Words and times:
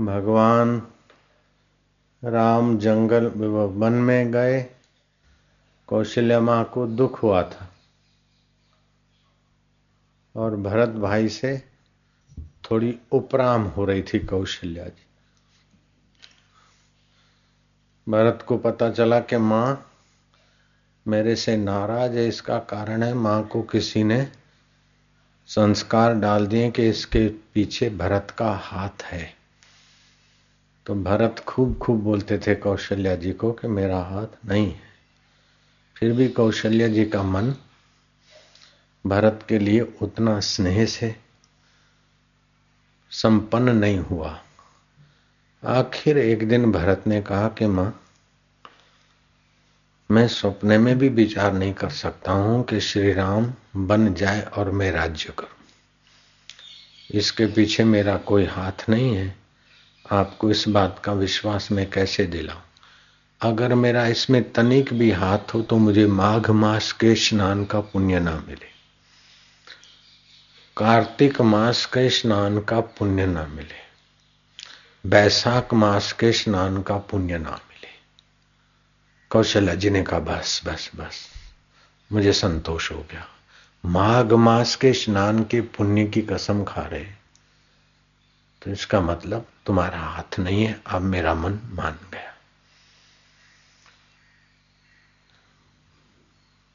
भगवान 0.00 0.82
राम 2.24 2.78
जंगल 2.78 3.26
वन 3.26 3.92
में 3.92 4.32
गए 4.32 4.66
कौशल्या 5.86 6.40
माँ 6.40 6.64
को 6.64 6.86
दुख 6.86 7.22
हुआ 7.22 7.42
था। 7.42 7.68
और 10.36 10.56
भरत 10.56 10.88
भाई 10.88 11.28
से 11.28 11.62
थोड़ी 12.70 12.98
उपराम 13.12 13.62
हो 13.62 13.84
रही 13.84 14.02
थी 14.02 14.18
कौशल्या 14.18 14.84
जी। 14.84 15.06
भरत 18.08 18.44
को 18.48 18.58
पता 18.58 18.90
चला 18.90 19.20
कि 19.20 19.36
माँ, 19.36 19.92
मेरे 21.06 21.36
से 21.36 21.56
नाराज़ 21.56 22.12
है, 22.12 22.28
इसका 22.28 22.58
कारण 22.58 23.02
है 23.02 23.14
माँ 23.14 23.42
को 23.46 23.62
किसी 23.62 24.04
ने 24.04 24.28
संस्कार 25.46 26.14
डाल 26.14 26.46
दिए 26.46 26.70
कि 26.70 26.88
इसके 26.88 27.28
पीछे 27.28 27.90
भरत 27.90 28.34
का 28.38 28.52
हाथ 28.52 29.02
है। 29.02 29.45
तो 30.86 30.94
भरत 30.94 31.38
खूब 31.38 31.78
खूब 31.78 32.02
बोलते 32.02 32.38
थे 32.38 32.54
कौशल्या 32.54 33.14
जी 33.16 33.32
को 33.32 33.52
कि 33.52 33.68
मेरा 33.68 33.98
हाथ 33.98 34.26
नहीं 34.46 34.66
है। 34.66 34.82
फिर 35.96 36.12
भी 36.12 36.28
कौशल्या 36.28 36.88
जी 36.88 37.04
का 37.04 37.22
मन 37.22 37.54
भरत 39.06 39.46
के 39.48 39.58
लिए 39.58 39.80
उतना 39.80 40.40
स्नेह 40.40 40.86
से 40.86 41.16
संपन्न 43.10 43.76
नहीं 43.76 43.98
हुआ। 43.98 44.40
आखिर 45.64 46.18
एक 46.18 46.48
दिन 46.48 46.72
भरत 46.72 47.04
ने 47.06 47.22
कहा 47.22 47.48
कि 47.48 47.66
माँ, 47.66 48.00
मैं 50.10 50.28
सपने 50.28 50.78
में 50.78 50.98
भी 50.98 51.08
विचार 51.08 51.52
नहीं 51.52 51.72
कर 51.72 51.90
सकता 51.90 52.32
हूँ 52.32 52.64
कि 52.64 52.80
श्री 52.80 53.12
राम 53.12 53.52
बन 53.76 54.14
जाए 54.14 54.42
और 54.42 54.70
मैं 54.70 54.92
राज्य 54.92 55.32
करूँ। 55.38 55.48
इसके 57.10 57.46
पीछे 57.46 57.84
मेरा 57.84 58.16
कोई 58.16 58.44
हाथ 58.44 58.88
नहीं 58.88 59.14
है। 59.16 59.45
आपको 60.12 60.50
इस 60.50 60.68
बात 60.68 61.02
का 61.04 61.12
विश्वास 61.12 61.72
मैं 61.72 61.90
कैसे 61.90 62.26
दिलाऊं? 62.26 62.60
अगर 63.40 63.74
मेरा 63.74 64.06
इसमें 64.06 64.52
तनिक 64.52 64.94
भी 64.94 65.10
हाथ 65.10 65.54
हो 65.54 65.62
तो 65.62 65.76
मुझे 65.76 66.06
माघ 66.06 66.50
मास 66.50 66.92
के 66.92 67.14
स्नान 67.14 67.64
का 67.64 67.80
पुण्य 67.80 68.20
ना 68.20 68.44
मिले। 68.48 68.76
कार्तिक 70.76 71.40
मास 71.40 71.86
के 71.86 72.10
स्नान 72.10 72.60
का 72.60 72.80
पुण्य 72.80 73.26
ना 73.26 73.46
मिले। 73.46 73.86
बैसाख 75.08 75.74
मास 75.74 76.12
के 76.12 76.32
स्नान 76.32 76.82
का 76.82 76.96
पुण्य 76.96 77.38
ना 77.38 77.50
मिले। 77.50 77.88
कौशल्या 79.30 79.74
जी 79.74 79.90
ने 79.90 80.02
कहा, 80.02 80.18
बस 80.18 80.62
बस 80.66 80.90
बस, 80.96 81.28
मुझे 82.12 82.32
संतोष 82.32 82.92
हो 82.92 83.06
गया। 83.12 83.26
माघ 83.86 84.32
मास 84.32 84.76
के 84.76 84.92
स्नान 84.92 85.44
के 85.44 85.60
पुण्य 85.60 86.04
की 86.04 86.22
कसम 86.22 86.64
खा 86.64 86.82
रहे 86.82 87.15
तो 88.66 88.72
इसका 88.72 89.00
मतलब 89.00 89.46
तुम्हारा 89.66 89.98
हाथ 89.98 90.38
नहीं 90.38 90.64
है, 90.64 90.80
अब 90.86 91.02
मेरा 91.02 91.34
मन 91.34 91.58
मान 91.70 91.98
गया। 92.12 92.32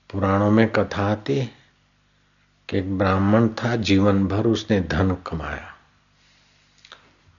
पुराणों 0.10 0.52
में 0.52 0.68
कथा 0.72 1.12
आती 1.12 1.46
कि 2.70 2.78
एक 2.78 2.98
ब्राह्मण 2.98 3.48
था, 3.48 3.76
जीवन 3.76 4.26
भर 4.28 4.48
उसने 4.48 4.80
धन 4.82 5.16
कमाया। 5.28 5.76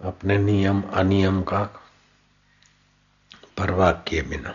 अपने 0.00 0.38
नियम, 0.38 0.82
अनियम 0.82 1.42
का 1.42 1.62
परवाह 3.56 3.92
किए 3.92 4.22
बिना। 4.22 4.54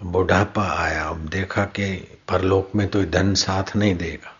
बुढ़ापा 0.00 0.66
आया, 0.72 1.08
अब 1.08 1.28
देखा 1.28 1.64
कि 1.64 1.94
परलोक 2.28 2.74
में 2.74 2.88
तो 2.88 3.04
धन 3.04 3.34
साथ 3.34 3.76
नहीं 3.76 3.94
देगा, 3.94 4.36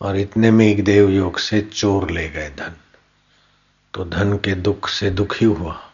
और 0.00 0.16
इतने 0.16 0.50
में 0.50 0.66
एक 0.66 0.84
देव 0.84 1.10
योग 1.10 1.38
से 1.38 1.60
चोर 1.62 2.10
ले 2.10 2.28
गए 2.28 2.50
धन। 2.50 2.76
तो 3.96 4.04
धन 4.04 4.36
के 4.36 4.54
दुख 4.54 4.88
से 4.88 5.10
दुखी 5.10 5.44
हुआ 5.44 5.90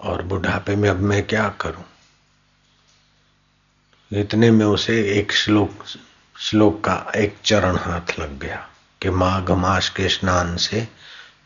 और 0.00 0.22
बुढ़ापे 0.22 0.76
में 0.76 0.90
अब 0.90 0.96
मैं 0.96 1.26
क्या 1.26 1.48
करूँ? 1.48 1.84
इतने 4.12 4.50
में 4.50 4.66
उसे 4.66 5.12
एक 5.18 5.32
श्लोक 5.32 5.84
श्लोक 6.38 6.84
का 6.84 7.12
एक 7.16 7.36
चरण 7.44 7.76
हाथ 7.76 8.20
लग 8.20 8.38
गया 8.38 8.68
कि 9.02 9.10
माघ 9.10 9.50
मास 9.50 9.88
के 9.88 10.08
स्नान 10.08 10.56
से 10.56 10.88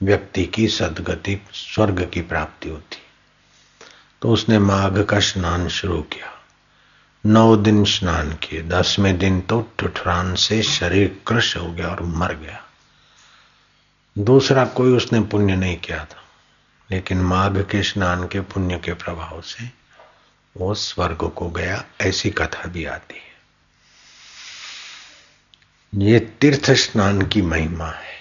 व्यक्ति 0.03 0.47
की 0.47 0.69
सदगति, 0.69 1.47
स्वर्ग 1.53 2.11
की 2.15 2.21
प्राप्ति 2.21 2.69
होती। 2.69 3.03
तो 4.23 4.33
उसने 4.33 4.59
माघ 4.59 5.05
का 5.05 5.21
स्नान 5.21 5.69
शुरू 5.69 6.03
किया। 6.03 6.45
नौ 7.27 7.57
दिन 7.57 7.85
स्नान 7.85 8.33
किए। 8.33 8.63
दसवें 8.63 9.19
दिन 9.19 9.41
तो 9.41 9.73
ठुठरान 9.79 10.35
से 10.35 10.63
शरीर 10.63 11.23
क्रश 11.27 11.57
हो 11.57 11.73
गया 11.73 11.89
और 11.89 12.03
मर 12.03 12.35
गया। 12.35 12.65
दूसरा 14.19 14.65
कोई 14.65 14.97
उसने 14.97 15.21
पुण्य 15.21 15.57
नहीं 15.57 15.77
किया 15.77 16.05
था। 16.05 16.25
लेकिन 16.91 17.21
माघ 17.21 17.59
के 17.59 17.83
स्नान 17.83 18.29
के 18.29 18.41
पुण्य 18.41 18.79
के 18.79 18.95
प्रभाव 18.95 19.41
से 19.41 19.71
वो 20.57 20.75
स्वर्ग 20.75 21.31
को 21.31 21.51
गया, 21.51 21.85
ऐसी 22.01 22.31
कथा 22.31 22.65
भी 22.65 22.85
आती 22.85 23.15
है। 23.15 23.33
ये 25.95 26.21
तीर्थ 26.21 26.71
स्नान 26.71 27.27
की 27.27 27.43
महिमा 27.43 27.91
है। 27.91 28.17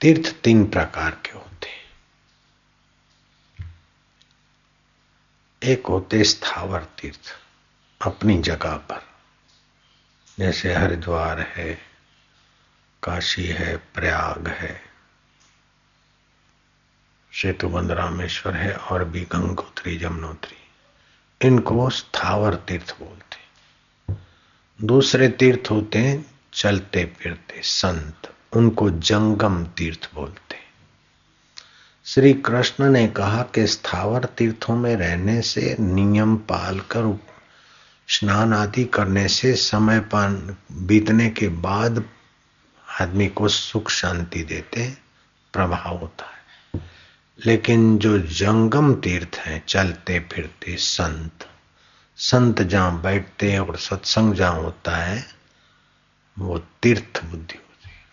तीर्थ 0.00 0.36
तीन 0.44 0.66
प्रकार 0.66 1.10
के 1.10 1.30
होते 1.30 1.46
एक 5.62 5.86
होते 5.86 6.24
स्थावर 6.24 6.84
तीर्थ, 6.84 7.38
अपनी 8.02 8.38
जगह 8.38 8.76
पर। 8.76 9.08
जैसे 10.38 10.74
हरिद्वार 10.74 11.40
है 11.40 11.95
काशी 13.06 13.46
है, 13.46 13.76
प्रयाग 13.76 14.48
है। 14.48 14.80
सेतुबंद 17.32 17.90
रामेश्वर 17.90 18.54
है 18.54 18.72
और 18.72 19.04
भी 19.04 19.20
गंगोत्री 19.20 19.96
जमुनोत्री 19.96 20.56
इनको 21.48 21.90
स्थावर 21.90 22.54
तीर्थ 22.54 22.96
बोलते 22.98 23.36
दूसरे 24.86 25.28
तीर्थ 25.28 25.70
होते 25.70 25.98
हैं, 25.98 26.26
चलते 26.52 27.04
फिरते 27.18 27.60
संत। 27.62 28.32
उनको 28.52 28.90
जंगम 28.90 29.64
तीर्थ 29.64 30.10
बोलते 30.14 30.56
श्री 32.04 32.32
कृष्ण 32.34 32.90
ने 32.90 33.08
कहा 33.08 33.42
कि 33.42 33.66
स्थावर 33.66 34.24
तीर्थों 34.24 34.76
में 34.76 34.96
रहने 34.96 35.42
से, 35.42 35.76
नियम 35.80 36.36
पाल 36.36 36.80
कर 36.80 37.18
स्नान 38.08 38.52
आदि 38.54 38.84
करने 38.84 39.28
से, 39.28 39.54
समय 39.54 40.00
पान 40.00 40.56
बीतने 40.72 41.30
के 41.30 41.48
बाद 41.48 42.04
आदमी 43.00 43.28
को 43.28 43.48
सुख 43.48 43.90
शांति 43.90 44.42
देते 44.42 44.90
प्रभाव 45.52 45.96
होता 45.96 46.24
है। 46.24 46.90
लेकिन 47.46 47.98
जो 47.98 48.18
जंगम 48.18 48.94
तीर्थ 48.94 49.36
हैं, 49.36 49.64
चलते 49.66 50.20
फिरते 50.20 50.76
संत 50.76 51.48
संत 52.16 52.62
जहाँ 52.62 53.02
बैठते 53.02 53.58
और 53.58 53.76
सत्संग 53.76 54.34
जहाँ 54.34 54.60
होता 54.60 54.96
है, 54.96 55.26
वो 56.38 56.58
तीर्थ 56.58 57.24
बुद्धि 57.24 57.58
होती 57.58 57.88
है। 57.88 58.04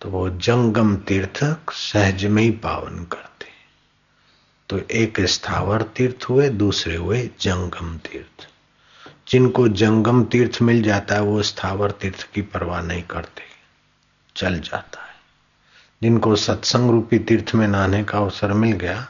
तो 0.00 0.08
वो 0.08 0.30
जंगम 0.30 0.96
तीर्थ 0.96 1.66
सहज 1.72 2.24
में 2.24 2.42
ही 2.42 2.50
पावन 2.50 3.04
करते 3.04 3.32
तो 4.68 4.78
एक 4.78 5.20
स्थावर 5.20 5.82
तीर्थ 5.82 6.24
हुए, 6.24 6.48
दूसरे 6.48 6.96
हुए 6.96 7.30
जंगम 7.40 7.98
तीर्थ। 7.98 8.51
जिनको 9.28 9.68
जंगम 9.68 10.24
तीर्थ 10.24 10.62
मिल 10.62 10.82
जाता 10.82 11.14
है, 11.14 11.20
वो 11.20 11.42
स्थावर 11.42 11.90
तीर्थ 11.90 12.28
की 12.34 12.42
परवाह 12.42 12.82
नहीं 12.82 13.02
करते। 13.02 13.42
चल 14.36 14.60
जाता 14.60 15.02
है। 15.02 15.14
जिनको 16.02 16.36
सत्संग 16.36 16.90
रूपी 16.90 17.18
तीर्थ 17.18 17.54
में 17.54 17.68
नहाने 17.68 18.04
का 18.04 18.18
अवसर 18.18 18.52
मिल 18.52 18.72
गया, 18.72 19.08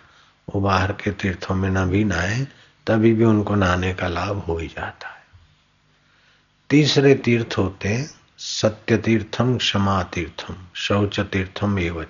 वो 0.54 0.60
बाहर 0.60 0.92
के 0.92 1.10
तीर्थों 1.10 1.54
में 1.54 1.70
न 1.70 1.86
भी 1.86 2.04
नहाए, 2.04 2.46
तभी 2.86 3.12
भी 3.12 3.24
उनको 3.24 3.54
नहाने 3.54 3.94
का 3.94 4.08
लाभ 4.08 4.38
हो 4.38 4.58
ही 4.58 4.68
जाता 4.68 5.08
है। 5.08 5.22
तीसरे 6.70 7.14
तीर्थ 7.14 7.58
होते 7.58 7.88
हैं 7.88 8.10
सत्य 8.38 8.96
तीर्थम 8.96 9.56
क्षमा 9.56 10.02
तीर्थम 10.02 10.54
शौच 10.74 11.20
तीर्थम 11.20 11.78
एवं 11.78 12.04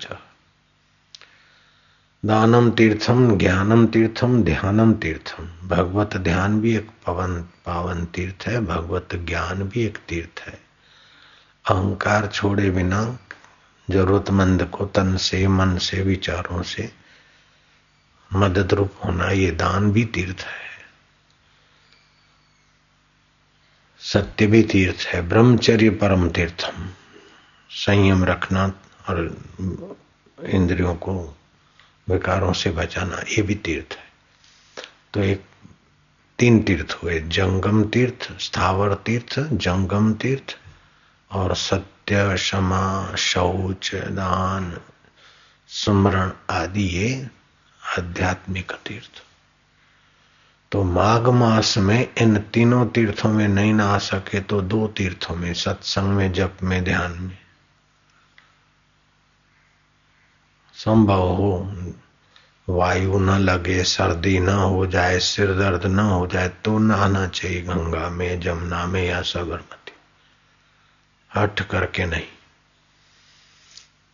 दानम 2.25 2.71
तीर्थम, 2.71 3.37
ज्ञानम 3.37 3.87
तीर्थम, 3.87 4.43
ध्यानम 4.43 4.93
तीर्थम। 4.93 5.67
भगवत 5.67 6.17
ध्यान 6.17 6.61
भी 6.61 6.75
एक 6.75 6.89
पवन, 7.05 7.41
पावन 7.41 8.05
तीर्थ 8.05 8.47
है, 8.47 8.59
भगवत 8.61 9.09
ज्ञान 9.15 9.63
भी 9.63 9.83
एक 9.83 9.97
तीर्थ 10.09 10.39
है। 10.47 10.53
अहंकार 11.69 12.27
छोड़े 12.27 12.71
बिना, 12.71 13.19
जरूरतमंद 13.89 14.63
को 14.63 14.85
तन 14.85 15.17
से, 15.17 15.47
मन 15.47 15.77
से, 15.77 16.01
विचारों 16.01 16.63
से 16.63 16.91
मदद 18.33 18.73
रूप 18.73 18.91
होना, 19.05 19.25
ये 19.25 19.51
दान 19.51 19.91
भी 19.91 20.05
तीर्थ 20.05 20.39
है। 20.39 20.73
सत्य 23.99 24.47
भी 24.47 24.63
तीर्थ 24.63 25.05
है। 25.07 25.29
ब्रह्मचर्य 25.29 25.89
परम 25.89 26.29
तीर्थम। 26.29 26.89
संयम 27.69 28.23
रखना 28.23 28.67
और 29.09 29.37
इंद्रियों 30.45 30.95
को 30.95 31.37
विकारों 32.09 32.53
से 32.53 32.71
बचाना, 32.71 33.17
ये 33.17 33.41
भी 33.41 33.55
तीर्थ 33.55 33.93
है। 33.93 34.05
तो 35.13 35.19
एक, 35.19 35.45
तीन 36.39 36.63
तीर्थ 36.63 36.99
हुए, 37.03 37.19
जंगम 37.19 37.83
तीर्थ, 37.83 38.39
स्थावर 38.39 38.93
तीर्थ, 38.93 39.39
जंगम 39.39 40.13
तीर्थ, 40.13 40.57
और 41.31 41.55
सत्य, 41.55 42.33
क्षमा, 42.35 43.15
शौच, 43.15 43.91
दान, 43.95 44.77
स्मरण 45.67 46.31
आदि 46.49 46.83
ये 46.83 47.27
आध्यात्मिक 47.99 48.71
तीर्थ। 48.71 49.23
तो 50.71 50.83
माघ 50.83 51.29
मास 51.29 51.77
में 51.77 52.13
इन 52.17 52.37
तीनों 52.37 52.87
तीर्थों 52.87 53.29
में 53.29 53.47
नहीं 53.47 53.73
ना 53.73 53.85
आ 53.85 53.97
सके 53.97 54.39
तो 54.39 54.61
दो 54.61 54.87
तीर्थों 54.87 55.35
में, 55.35 55.53
सत्संग 55.53 56.05
में, 56.05 56.33
जप 56.33 56.57
में, 56.63 56.83
ध्यान 56.83 57.11
में। 57.11 57.42
संभव 60.75 61.27
हो 61.35 61.51
वायु 62.67 63.19
न 63.19 63.29
लगे, 63.29 63.83
सर्दी 63.83 64.39
न 64.39 64.49
हो 64.49 64.85
जाए, 64.85 65.19
सिर 65.19 65.53
दर्द 65.53 65.85
न 65.85 65.99
हो 65.99 66.27
जाए 66.27 66.49
तो 66.65 66.77
नहाना 66.79 67.27
चाहिए 67.27 67.61
गंगा 67.61 68.09
में 68.09 68.39
जमुना 68.39 68.85
में 68.85 69.03
या 69.03 69.21
साबरमती 69.21 69.91
हट 71.31 71.61
करके 71.61 72.05
नहीं। 72.05 72.27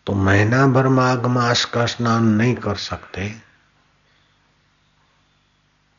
तो 0.07 0.13
महीना 0.13 0.65
भर 0.67 0.87
माघ 0.87 1.25
मास 1.25 1.65
का 1.65 1.85
स्नान 1.85 2.25
नहीं 2.25 2.55
कर 2.55 2.75
सकते। 2.75 3.29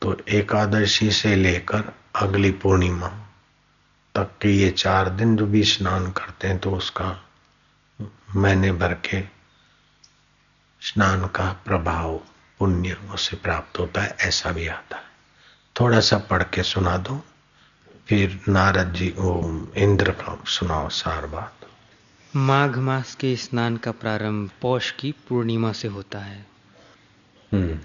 तो 0.03 0.17
एकादशी 0.29 1.11
से 1.11 1.35
लेकर 1.37 1.93
अगली 2.17 2.51
पूर्णिमा 2.53 3.09
तक 4.15 4.31
के 4.43 4.49
ये 4.49 4.71
चार 4.71 5.09
दिन 5.09 5.37
जो 5.37 5.47
भी 5.47 5.65
स्नान 5.65 6.11
करते 6.11 6.49
हैं 6.49 6.59
तो 6.59 6.71
उसका 6.71 7.17
महीने 8.37 8.73
भर 8.73 8.95
के 8.95 9.40
स्नान 10.81 11.27
का 11.27 11.63
प्रभाव 11.67 12.21
पुण्य 12.59 12.97
उसे 13.15 13.37
प्राप्त 13.37 13.79
होता 13.79 14.03
है 14.03 14.17
ऐसा 14.21 14.53
भी 14.53 14.67
आता 14.67 14.97
है। 14.97 15.03
थोड़ा 15.81 16.01
सा 16.01 16.19
पढ़ 16.19 16.43
के 16.43 16.63
सुना 16.63 16.97
दो 16.97 17.25
फिर 18.09 18.41
नारद 18.49 18.93
जी 18.93 19.15
ओ 19.19 19.43
इंद्र 19.77 20.15
सुनाओ 20.47 20.89
सार 20.89 21.27
बात। 21.27 21.57
माघ 22.37 22.79
मास 22.79 23.15
के 23.15 23.37
स्नान 23.37 23.77
का 23.77 23.91
प्रारंभ 23.91 24.51
पौष 24.61 24.91
की 24.91 25.15
पूर्णिमा 25.29 25.73
से 25.73 25.89
होता 25.89 26.19
है। 26.19 26.47
हम्म। 27.53 27.79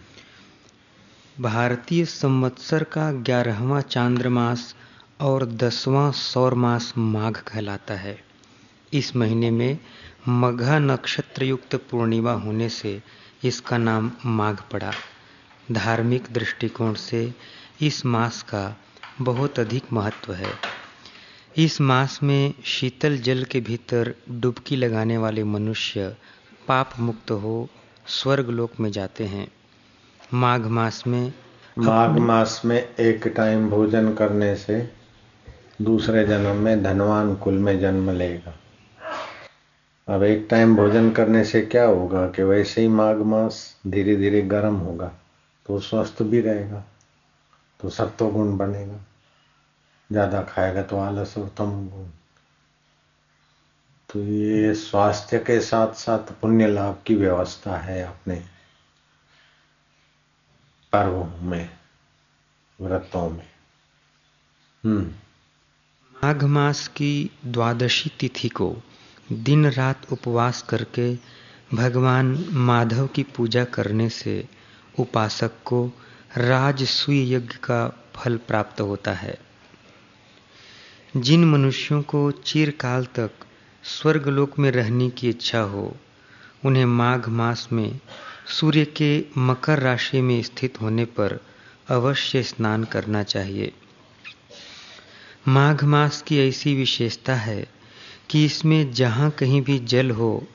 भारतीय 1.44 2.06
संवत्सर 2.06 2.84
का 2.84 3.12
ग्यारहवा 3.12 3.82
चांद्र 3.82 4.30
मास 4.30 4.76
और 5.22 5.46
दसवां 5.46 6.12
सौर 6.12 6.54
मास 6.54 6.94
माघ 6.98 7.38
कहलाता 7.38 7.94
है। 7.94 8.24
इस 8.94 9.16
महीने 9.16 9.52
में 9.52 9.80
मघा 10.28 10.80
नक्षत्र 10.80 11.44
युक्त 11.44 11.76
पूर्णिमा 11.76 12.32
होने 12.32 12.70
से 12.70 13.04
इसका 13.44 13.78
नाम 13.78 14.12
माघ 14.26 14.56
पड़ा। 14.72 14.92
धार्मिक 15.72 16.24
दृष्टिकोण 16.32 16.94
से 16.94 17.34
इस 17.82 18.06
मास 18.06 18.42
का 18.42 18.80
बहुत 19.22 19.60
अधिक 19.60 19.94
महत्व 19.94 20.34
है। 20.34 20.52
इस 21.58 21.82
मास 21.82 22.20
में 22.24 22.54
शीतल 22.66 23.18
जल 23.18 23.44
के 23.44 23.60
भीतर 23.60 24.16
डुबकी 24.32 24.76
लगाने 24.76 25.18
वाले 25.18 25.44
मनुष्य 25.44 26.16
पाप 26.68 26.90
मुक्त 27.00 27.32
हो 27.32 27.70
स्वर्ग 28.08 28.50
लोक 28.50 28.72
में 28.80 28.92
जाते 28.92 29.24
हैं। 29.24 29.52
माघ 30.34 30.62
मास 30.62 31.08
में 31.08 31.34
माघ 31.80 32.18
मास 32.18 32.62
में 32.66 32.96
एक 32.96 33.28
टाइम 33.28 33.70
भोजन 33.70 34.14
करने 34.14 34.56
से 34.56 34.92
दूसरे 35.82 36.28
जन्म 36.28 36.56
में 36.56 36.84
धनवान 36.84 37.36
कुल 37.36 37.54
में 37.54 37.80
जन्म 37.80 38.12
लेगा। 38.12 38.60
अब 40.08 40.24
एक 40.24 40.46
टाइम 40.50 40.76
भोजन 40.76 41.10
करने 41.12 41.44
से 41.46 41.62
क्या 41.62 41.86
होगा 41.86 42.26
कि 42.32 42.44
वैसे 42.44 42.82
ही 42.82 42.88
माघ 42.88 43.16
मास 43.18 43.58
धीरे 43.88 44.16
धीरे 44.16 44.42
गर्म 44.42 44.76
होगा 44.76 45.12
तो 45.66 45.80
स्वस्थ 45.80 46.22
भी 46.24 46.42
रहेगा 46.42 46.84
तो 47.80 47.90
सत्व 47.90 48.30
गुण 48.32 48.56
बनेगा। 48.58 49.00
ज़्यादा 50.10 50.42
खाएगा 50.44 50.82
तो 50.84 50.98
आलस 50.98 51.38
और 51.38 51.48
तम 51.58 51.72
गुण। 51.90 52.06
तो 54.10 54.20
ये 54.22 54.74
स्वास्थ्य 54.76 55.40
के 55.40 55.60
साथ 55.60 55.94
साथ 55.96 56.32
पुण्य 56.42 56.68
लाभ 56.68 57.02
की 57.06 57.16
व्यवस्था 57.16 57.78
है 57.78 58.02
अपने 58.04 58.36
पर्वों 60.94 61.26
में, 61.42 61.70
व्रतों 62.80 63.30
में। 63.30 63.48
हम्म। 64.84 65.04
माघ 66.16 66.44
मास 66.44 66.88
की 66.88 67.32
द्वादशी 67.46 68.12
तिथि 68.20 68.50
को 68.50 68.76
दिन 69.32 69.66
रात 69.66 70.14
उपवास 70.14 70.62
करके 70.62 71.16
भगवान 71.74 72.46
माधव 72.52 73.08
की 73.08 73.24
पूजा 73.24 73.64
करने 73.64 74.10
से 74.10 74.46
उपासक 75.00 75.52
को 75.66 75.92
राजसूय 76.38 77.34
यज्ञ 77.34 77.56
का 77.56 78.06
फल 78.16 78.38
प्राप्त 78.38 78.82
होता 78.82 79.14
है। 79.14 79.38
जिन 81.18 81.46
मनुष्यों 81.46 82.02
को 82.02 82.32
चिरकाल 82.32 83.06
तक 83.06 83.32
स्वर्गलोक 83.84 84.60
में 84.60 84.72
रहने 84.72 85.10
की 85.10 85.30
इच्छा 85.30 85.60
हो, 85.60 85.98
उन्हें 86.66 86.86
माघ 86.86 87.30
मास 87.30 87.70
में 87.72 88.00
सूर्य 88.48 88.86
के 88.86 89.26
मकर 89.38 89.80
राशि 89.80 90.22
में 90.22 90.44
स्थित 90.44 90.82
होने 90.82 91.06
पर 91.06 91.40
अवश्य 91.90 92.44
स्नान 92.44 92.84
करना 92.84 93.24
चाहिए। 93.24 93.74
माघ 95.48 95.84
मास 95.84 96.22
की 96.22 96.40
ऐसी 96.40 96.76
विशेषता 96.76 97.36
है 97.36 97.75
कि 98.30 98.46
इसमें 98.46 98.94
जहाँ 98.94 99.30
कहीं 99.32 99.62
भी 99.62 99.80
जल 99.80 100.12
हो 100.12 100.48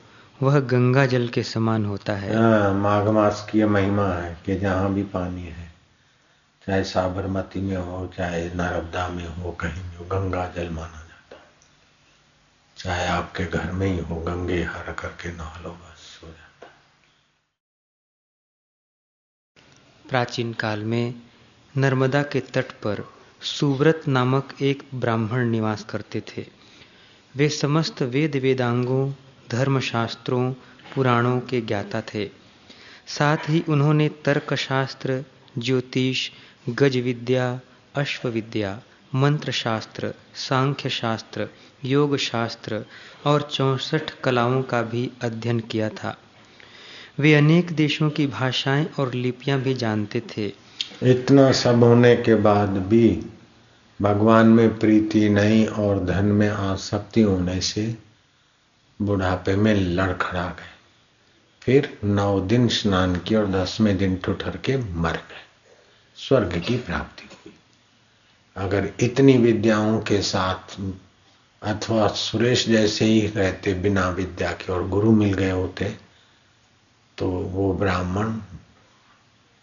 वह 0.43 0.59
गंगा 0.59 1.05
जल 1.05 1.27
के 1.27 1.43
समान 1.43 1.85
होता 1.85 2.13
है। 2.13 2.35
हाँ, 2.35 2.73
माघ 2.73 3.07
मास 3.07 3.47
की 3.51 3.63
महिमा 3.63 4.07
है 4.07 4.37
कि 4.45 4.55
जहाँ 4.55 4.93
भी 4.93 5.03
पानी 5.03 5.41
है 5.41 5.71
चाहे 6.67 6.83
साबरमती 6.83 7.61
में 7.61 7.77
हो 7.77 8.11
चाहे 8.17 8.45
नर्मदा 8.45 9.07
में 9.07 9.27
हो 9.27 9.51
कहीं 9.51 9.83
भी 9.83 9.97
हो 9.97 10.05
गंगा 10.05 10.45
जल 10.47 10.69
माना 10.69 10.99
जाता 10.99 11.35
है। 11.35 11.43
चाहे 12.77 13.07
आपके 13.07 13.45
घर 13.45 13.71
में 13.71 13.87
ही 13.87 13.99
हो 13.99 14.15
गंगे 14.15 14.63
हर 14.63 14.91
करके 14.93 15.31
नहा 15.31 15.61
लो 15.63 15.69
बस 15.69 16.19
हो 16.23 16.27
जाता 16.27 16.65
है। 16.65 16.73
प्राचीन 20.09 20.53
काल 20.53 20.83
में 20.83 21.13
नर्मदा 21.77 22.23
के 22.23 22.39
तट 22.39 22.71
पर 22.71 23.03
सुव्रत 23.41 24.01
नामक 24.07 24.55
एक 24.61 24.83
ब्राह्मण 24.95 25.49
निवास 25.49 25.83
करते 25.83 26.21
थे। 26.21 26.60
वे 27.35 27.49
समस्त 27.49 28.01
वेद 28.01 28.35
वेदांगों, 28.35 29.11
धर्मशास्त्रों, 29.51 30.53
पुराणों 30.95 31.39
के 31.39 31.61
ज्ञाता 31.61 32.01
थे। 32.01 32.29
साथ 33.07 33.37
ही 33.49 33.63
उन्होंने 33.69 34.09
तर्कशास्त्र, 34.09 35.23
ज्योतिष 35.57 36.29
गज 36.69 36.97
विद्या 36.97 37.59
अश्व 37.95 38.29
विद्या 38.29 38.81
मंत्र 39.15 39.51
शास्त्र 39.51 40.13
सांख्य 40.35 40.89
शास्त्र 40.89 41.47
योग 41.85 42.17
शास्त्र 42.17 42.85
और 43.25 43.41
चौसठ 43.41 44.11
कलाओं 44.23 44.61
का 44.61 44.81
भी 44.81 45.11
अध्ययन 45.21 45.59
किया 45.59 45.89
था। 45.89 46.17
वे 47.19 47.33
अनेक 47.33 47.71
देशों 47.71 48.09
की 48.09 48.27
भाषाएँ 48.27 48.85
और 48.99 49.13
लिपियाँ 49.13 49.59
भी 49.59 49.73
जानते 49.73 50.19
थे। 50.19 50.53
इतना 51.03 51.51
सब 51.51 51.83
होने 51.83 52.15
के 52.15 52.35
बाद 52.35 52.69
भी 52.69 53.25
भगवान 54.01 54.47
में 54.47 54.79
प्रीति 54.79 55.27
नहीं 55.29 55.65
और 55.67 56.03
धन 56.05 56.25
में 56.25 56.49
आसक्ति 56.49 57.21
होने 57.21 57.59
से 57.61 57.83
बुढ़ापे 58.99 59.55
में 59.55 59.73
लड़खड़ा 59.75 60.45
गए। 60.49 60.69
फिर 61.61 61.97
नौ 62.03 62.39
दिन 62.41 62.67
स्नान 62.67 63.15
किए 63.17 63.37
और 63.37 63.47
दसवें 63.47 63.97
दिन 63.97 64.15
ठुठर 64.17 64.57
के 64.57 64.77
मर 64.77 65.11
गए। 65.11 65.43
स्वर्ग 66.17 66.57
की 66.59 66.77
प्राप्ति 66.77 67.29
हुई। 67.35 67.53
अगर 68.55 68.89
इतनी 68.99 69.37
विद्याओं 69.37 69.99
के 69.99 70.21
साथ 70.21 70.79
अथवा 71.61 72.07
सुरेश 72.07 72.67
जैसे 72.67 73.05
ही 73.05 73.27
रहते 73.27 73.73
बिना 73.73 74.09
विद्या 74.09 74.51
के 74.51 74.71
और 74.73 74.87
गुरु 74.87 75.11
मिल 75.11 75.33
गए 75.33 75.51
होते 75.51 75.95
तो 77.17 77.29
वो 77.29 77.73
ब्राह्मण 77.73 78.37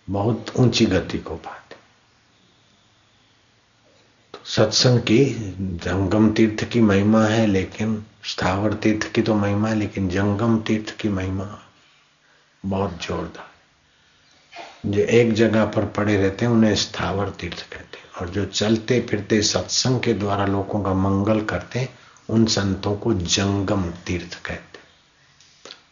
बहुत 0.09 0.52
ऊँची 0.57 0.87
गति 0.87 1.18
को 1.18 1.35
पाते। 1.37 1.68
सत्संग 4.57 5.00
की, 5.00 5.25
जंगम 5.61 6.31
तीर्थ 6.31 6.64
की 6.64 6.81
महिमा 6.81 7.25
है, 7.25 7.47
लेकिन 7.47 8.05
स्थावर 8.25 8.75
तीर्थ 8.75 9.12
की 9.12 9.23
तो 9.23 9.35
महिमा 9.35 9.69
है, 9.69 9.75
लेकिन 9.75 10.09
जंगम 10.09 10.59
तीर्थ 10.59 10.97
की 10.97 11.09
महिमा 11.09 11.59
बहुत 12.67 12.99
जोरदार 13.02 13.49
जो 14.87 15.00
एक 15.00 15.33
जगह 15.33 15.64
पर 15.64 15.87
पड़े 15.87 16.17
रहते 16.17 16.45
हैं, 16.45 16.52
उन्हें 16.52 16.75
स्थावर 16.75 17.31
तीर्थ 17.31 17.71
कहते 17.73 17.99
हैं। 17.99 18.12
और 18.21 18.28
जो 18.28 18.45
चलते 18.45 19.00
फिरते 19.00 19.43
सत्संग 19.43 20.00
के 20.00 20.14
द्वारा 20.14 20.47
लोगों 20.47 20.83
का 20.83 20.95
मंगल 20.95 21.45
करते 21.45 21.78
हैं, 21.78 21.99
उन 22.31 22.47
संतों 22.47 22.97
को 22.97 23.14
जंगम 23.14 23.90
तीर्थ 23.90 24.43
कहते 24.43 24.78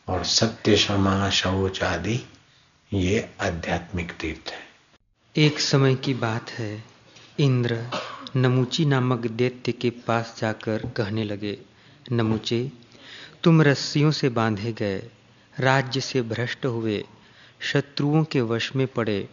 और 0.08 0.24
सत्य, 0.24 0.74
क्षमा, 0.74 1.30
शौच 1.30 1.82
आदि, 1.82 2.20
ये 2.92 3.30
आध्यात्मिक 3.40 4.12
तीर्थ 4.12 4.50
है। 4.50 4.66
एक 5.36 5.60
समय 5.60 5.94
की 5.94 6.14
बात 6.14 6.50
है। 6.50 6.95
इंद्र 7.40 7.76
नमुची 8.36 8.84
नामक 8.84 9.26
दैत्य 9.26 9.72
के 9.72 9.90
पास 9.90 10.36
जाकर 10.40 10.82
कहने 10.96 11.24
लगे 11.24 11.58
नमुचे 12.12 12.72
तुम 13.42 13.62
रस्सियों 13.62 14.10
से 14.10 14.28
बांधे 14.28 14.72
गए 14.72 15.02
राज्य 15.60 16.00
से 16.00 16.22
भ्रष्ट 16.22 16.66
हुए 16.66 17.04
शत्रुओं 17.60 18.24
के 18.24 18.40
वश 18.40 18.76
में 18.76 18.86
पड़े 18.86 19.28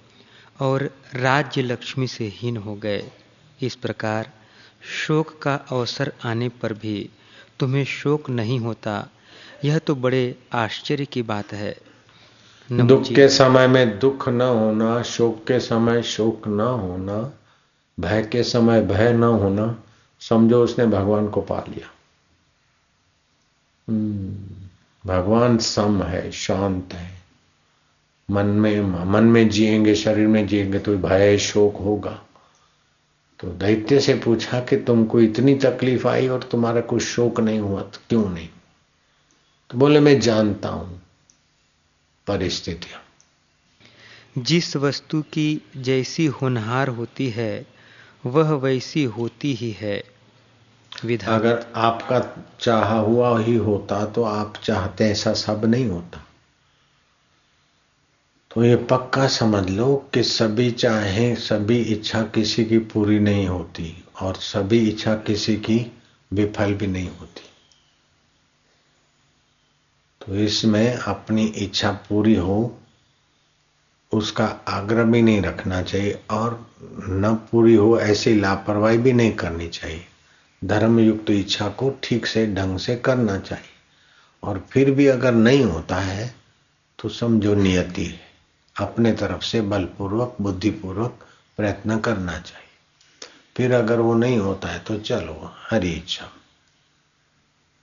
और 0.59 0.83
राज्य 1.15 1.61
लक्ष्मी 1.61 2.07
से 2.07 2.27
हीन 2.27 2.57
हो 2.57 2.75
गए। 2.75 3.03
इस 3.61 3.75
प्रकार 3.75 4.31
शोक 4.81 5.39
का 5.41 5.55
अवसर 5.55 6.13
आने 6.25 6.49
पर 6.49 6.73
भी 6.73 7.09
तुम्हें 7.59 7.85
शोक 7.85 8.29
नहीं 8.29 8.59
होता। 8.59 9.09
यह 9.65 9.77
तो 9.77 9.95
बड़े 9.95 10.35
आश्चर्य 10.53 11.05
की 11.05 11.21
बात 11.21 11.53
है। 11.53 11.75
दुख 12.71 13.03
के 13.07 13.27
समय 13.29 13.67
में 13.67 13.99
दुख 13.99 14.29
न 14.29 14.41
होना 14.41 15.01
शोक 15.03 15.43
के 15.47 15.59
समय 15.59 16.01
शोक 16.03 16.47
न 16.47 16.59
होना 16.59 17.21
भय 17.99 18.23
के 18.23 18.43
समय 18.43 18.81
भय 18.81 19.13
न 19.13 19.23
होना 19.23 19.83
समझो 20.19 20.63
उसने 20.63 20.85
भगवान 20.85 21.29
को 21.29 21.41
पा 21.41 21.65
लिया। 21.69 21.91
हम्म, 23.89 25.09
भगवान 25.09 25.57
सम 25.57 26.03
है 26.03 26.31
शांत 26.31 26.93
है। 26.93 27.21
मन 28.31 28.45
में 28.45 29.05
मन 29.05 29.23
में 29.23 29.49
जिएँगे 29.49 29.95
शरीर 29.95 30.27
में 30.27 30.47
जिएँगे 30.47 30.79
तो 30.79 30.97
भय 30.97 31.37
शोक 31.37 31.75
होगा। 31.75 32.21
तो 33.39 33.47
दैत्य 33.47 33.99
से 33.99 34.13
पूछा 34.13 34.59
कि 34.59 34.77
तुमको 34.77 35.21
इतनी 35.21 35.55
तकलीफ़ 35.55 36.07
आई 36.07 36.27
और 36.27 36.43
तुम्हारा 36.43 36.81
कुछ 36.81 37.03
शोक 37.03 37.39
नहीं 37.39 37.59
हुआ 37.59 37.81
तो 37.81 37.99
क्यों 38.09 38.29
नहीं? 38.29 38.49
तो 39.69 39.77
बोले 39.77 39.99
मैं 39.99 40.19
जानता 40.19 40.69
हूँ 40.69 41.01
परिस्थितियाँ। 42.27 43.01
जिस 44.43 44.75
वस्तु 44.75 45.21
की 45.21 45.61
जैसी 45.77 46.25
होनहार 46.25 46.87
होती 46.87 47.29
है 47.29 47.72
वह 48.25 48.51
वैसी 48.53 49.03
होती 49.03 49.53
ही 49.53 49.71
है। 49.71 50.03
विधा 50.91 51.35
अगर 51.35 51.65
आपका 51.75 52.19
चाहा 52.59 52.97
हुआ 52.97 53.39
ही 53.39 53.55
होता 53.55 54.05
तो 54.05 54.23
आप 54.23 54.57
चाहते 54.63 55.09
ऐसा 55.11 55.33
सब 55.33 55.65
नहीं 55.65 55.85
होता। 55.85 56.23
तो 58.51 58.63
ये 58.63 58.75
पक्का 58.75 59.27
समझ 59.27 59.69
लो 59.69 59.95
कि 60.13 60.23
सभी 60.23 60.69
चाहे, 60.71 61.35
सभी 61.35 61.77
इच्छा 61.83 62.21
किसी 62.23 62.65
की 62.65 62.77
पूरी 62.77 63.19
नहीं 63.19 63.47
होती 63.47 64.03
और 64.21 64.35
सभी 64.35 64.79
इच्छा 64.89 65.15
किसी 65.15 65.55
की 65.57 65.79
विफल 66.31 66.73
भी 66.73 66.87
नहीं 66.87 67.09
होती। 67.09 67.49
तो 70.21 70.35
इसमें 70.35 70.95
अपनी 70.95 71.45
इच्छा 71.45 71.91
पूरी 72.09 72.35
हो, 72.35 72.77
उसका 74.11 74.45
आग्रह 74.67 75.03
भी 75.03 75.21
नहीं 75.21 75.41
रखना 75.41 75.81
चाहिए 75.81 76.19
और 76.31 76.72
न 77.09 77.47
पूरी 77.51 77.75
हो, 77.75 77.99
ऐसी 77.99 78.39
लापरवाही 78.39 78.97
भी 78.97 79.13
नहीं 79.13 79.31
करनी 79.31 79.67
चाहिए। 79.67 80.05
धर्म 80.65 80.99
युक्त 80.99 81.29
इच्छा 81.29 81.69
को 81.69 81.99
ठीक 82.03 82.25
से 82.25 82.53
ढंग 82.53 82.79
से 82.79 82.95
करना 82.95 83.37
चाहिए। 83.39 83.69
और 84.43 84.67
फिर 84.71 84.91
भी 84.91 85.07
अगर 85.07 85.31
नहीं 85.31 85.63
होता 85.63 85.95
है 85.95 86.35
तो 86.99 87.09
समझो 87.09 87.55
नियति 87.55 88.05
है। 88.05 88.21
अपने 88.79 89.11
तरफ़ 89.13 89.41
से 89.41 89.61
बलपूर्वक, 89.61 90.35
बुद्धिपूर्वक 90.41 91.19
प्रयत्न 91.57 91.99
करना 91.99 92.39
चाहिए। 92.39 92.67
फिर 93.57 93.73
अगर 93.73 93.99
वो 93.99 94.13
नहीं 94.13 94.37
होता 94.37 94.67
है 94.67 94.79
तो 94.79 94.97
चलो, 94.97 95.55
हरी 95.71 95.91
इच्छा। 95.91 96.29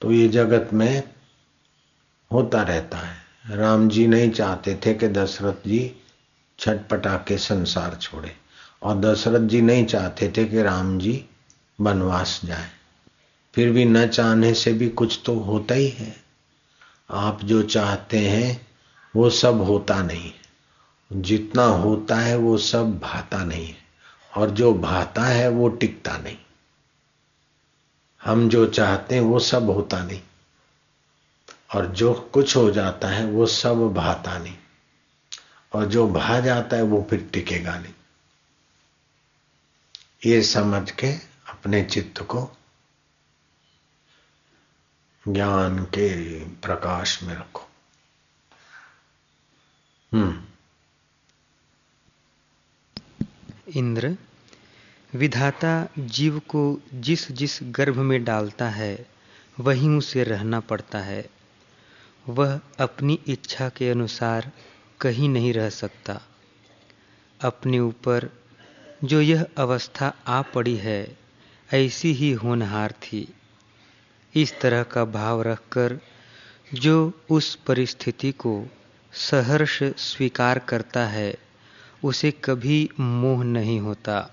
तो 0.00 0.12
ये 0.12 0.28
जगत 0.28 0.70
में 0.72 1.02
होता 2.32 2.62
रहता 2.62 2.98
है। 2.98 3.16
राम 3.50 3.88
जी 3.88 4.06
नहीं 4.06 4.30
चाहते 4.30 4.80
थे 4.86 4.94
कि 4.94 5.08
दशरथ 5.08 5.68
जी 5.68 5.96
छटपटा 6.58 7.16
के 7.16 7.38
संसार 7.38 7.94
छोड़े। 7.94 8.39
और 8.82 8.96
दशरथ 8.96 9.40
जी 9.40 9.60
नहीं 9.60 9.86
चाहते 9.86 10.32
थे 10.36 10.44
कि 10.44 10.62
राम 10.62 10.98
जी 10.98 11.26
वनवास 11.80 12.40
जाए। 12.44 12.70
फिर 13.54 13.70
भी 13.70 13.84
न 13.84 14.06
चाहने 14.06 14.54
से 14.54 14.72
भी 14.72 14.88
कुछ 14.88 15.20
तो 15.24 15.34
होता 15.34 15.74
ही 15.74 15.88
है। 15.88 16.16
आप 17.10 17.44
जो 17.44 17.62
चाहते 17.62 18.18
हैं, 18.18 18.66
वो 19.16 19.30
सब 19.30 19.60
होता 19.60 20.02
नहीं। 20.02 20.32
जितना 21.12 21.64
होता 21.64 22.16
है, 22.16 22.36
वो 22.36 22.58
सब 22.58 22.98
भाता 22.98 23.44
नहीं। 23.44 23.66
है 23.66 23.76
और 24.36 24.50
जो 24.50 24.74
भाता 24.74 25.22
है, 25.22 25.48
वो 25.48 25.68
टिकता 25.68 26.18
नहीं। 26.18 26.36
हम 28.24 28.48
जो 28.48 28.66
चाहते 28.66 29.14
हैं, 29.14 29.22
वो 29.22 29.38
सब 29.38 29.70
होता 29.70 30.04
नहीं। 30.04 30.20
और 31.74 31.86
जो 31.86 32.14
कुछ 32.14 32.56
हो 32.56 32.70
जाता 32.70 33.08
है, 33.08 33.26
वो 33.26 33.46
सब 33.46 33.92
भाता 33.94 34.38
नहीं। 34.38 34.54
और 35.72 35.86
जो 35.86 36.08
भा 36.08 36.40
जाता 36.40 36.76
है, 36.76 36.82
वो 36.82 37.06
फिर 37.10 37.30
टिकेगा 37.32 37.78
नहीं। 37.78 37.92
ये 40.26 40.42
समझ 40.42 40.90
के 40.90 41.12
अपने 41.48 41.84
चित्त 41.84 42.22
को 42.22 42.56
ज्ञान 45.28 45.84
के 45.84 46.44
प्रकाश 46.44 47.22
में 47.22 47.34
रखो। 47.34 47.70
हम्म। 50.12 50.44
इंद्र, 53.76 54.16
विधाता 55.14 55.88
जीव 55.98 56.38
को 56.38 56.80
जिस 56.94 57.32
जिस 57.32 57.58
गर्भ 57.62 57.96
में 57.96 58.24
डालता 58.24 58.68
है, 58.68 59.06
वहीं 59.60 59.90
उसे 59.90 60.24
रहना 60.24 60.60
पड़ता 60.60 60.98
है। 60.98 61.30
वह 62.28 62.60
अपनी 62.80 63.18
इच्छा 63.26 63.68
के 63.68 63.90
अनुसार 63.90 64.52
कहीं 65.00 65.28
नहीं 65.28 65.52
रह 65.52 65.70
सकता। 65.70 66.20
अपने 67.40 67.78
ऊपर 67.78 68.39
जो 69.04 69.20
यह 69.20 69.46
अवस्था 69.56 70.14
आ 70.26 70.42
पड़ी 70.42 70.76
है, 70.76 71.18
ऐसी 71.72 72.12
ही 72.12 72.32
होनहार 72.32 72.92
थी। 72.92 73.34
इस 74.34 74.60
तरह 74.60 74.82
का 74.82 75.04
भाव 75.04 75.42
रखकर 75.42 75.98
जो 76.74 77.12
उस 77.30 77.54
परिस्थिति 77.54 78.32
को 78.32 78.66
सहर्ष 79.12 79.82
स्वीकार 79.82 80.58
करता 80.58 81.06
है, 81.06 81.34
उसे 82.04 82.30
कभी 82.30 82.90
मोह 83.00 83.44
नहीं 83.44 83.80
होता। 83.80 84.30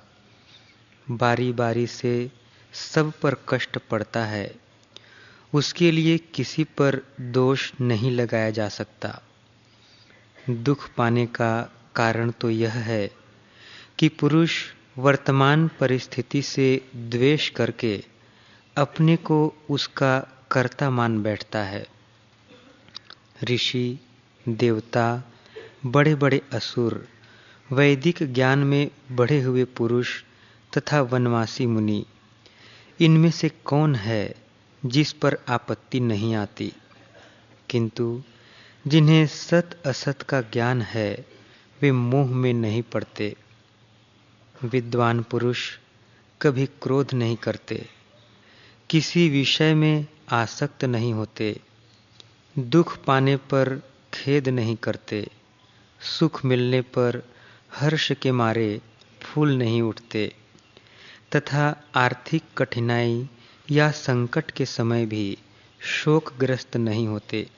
बारी 1.11 1.51
बारी 1.51 1.87
से 1.87 2.31
सब 2.73 3.11
पर 3.21 3.35
कष्ट 3.49 3.77
पड़ता 3.77 4.25
है। 4.25 4.55
उसके 5.53 5.91
लिए 5.91 6.17
किसी 6.17 6.63
पर 6.63 7.01
दोष 7.21 7.71
नहीं 7.81 8.11
लगाया 8.11 8.49
जा 8.49 8.69
सकता। 8.69 9.21
दुख 10.49 10.89
पाने 10.95 11.25
का 11.25 11.71
कारण 11.95 12.31
तो 12.31 12.49
यह 12.49 12.73
है 12.73 13.26
कि 13.99 14.09
पुरुष 14.09 14.65
वर्तमान 14.97 15.69
परिस्थिति 15.79 16.41
से 16.41 16.89
द्वेष 16.95 17.49
करके 17.49 18.03
अपने 18.77 19.15
को 19.15 19.53
उसका 19.69 20.19
कर्ता 20.51 20.89
मान 20.89 21.23
बैठता 21.23 21.59
है। 21.59 21.87
ऋषि, 23.43 23.99
देवता 24.49 25.23
बड़े 25.85 26.15
बड़े 26.15 26.41
असुर, 26.53 27.07
वैदिक 27.71 28.33
ज्ञान 28.33 28.59
में 28.59 28.91
बढ़े 29.11 29.41
हुए 29.41 29.63
पुरुष 29.63 30.23
तथा 30.77 31.01
वनवासी 31.01 31.65
मुनि, 31.65 32.05
इनमें 32.99 33.31
से 33.31 33.49
कौन 33.49 33.95
है 33.95 34.35
जिस 34.85 35.13
पर 35.13 35.37
आपत्ति 35.49 35.99
नहीं 35.99 36.35
आती? 36.35 36.73
किंतु 37.69 38.23
जिन्हें 38.87 39.27
सत 39.27 39.81
असत 39.85 40.21
का 40.21 40.41
ज्ञान 40.41 40.81
है, 40.81 41.25
वे 41.81 41.91
मोह 41.91 42.27
में 42.27 42.53
नहीं 42.53 42.81
पड़ते। 42.81 43.35
विद्वान 44.63 45.21
पुरुष 45.21 45.77
कभी 46.41 46.65
क्रोध 46.65 47.13
नहीं 47.13 47.35
करते, 47.35 47.89
किसी 48.89 49.29
विषय 49.29 49.73
में 49.73 50.07
आसक्त 50.29 50.85
नहीं 50.85 51.13
होते, 51.13 51.61
दुख 52.59 52.97
पाने 53.03 53.35
पर 53.35 53.83
खेद 54.13 54.49
नहीं 54.49 54.75
करते, 54.75 55.27
सुख 56.01 56.45
मिलने 56.45 56.81
पर 56.81 57.21
हर्ष 57.75 58.11
के 58.11 58.31
मारे 58.31 58.81
फूल 59.21 59.57
नहीं 59.57 59.81
उठते, 59.81 60.35
तथा 61.35 61.83
आर्थिक 61.95 62.43
कठिनाई 62.57 63.29
या 63.71 63.91
संकट 63.91 64.51
के 64.51 64.65
समय 64.65 65.05
भी 65.05 65.37
शोकग्रस्त 65.79 66.77
नहीं 66.77 67.07
होते। 67.07 67.49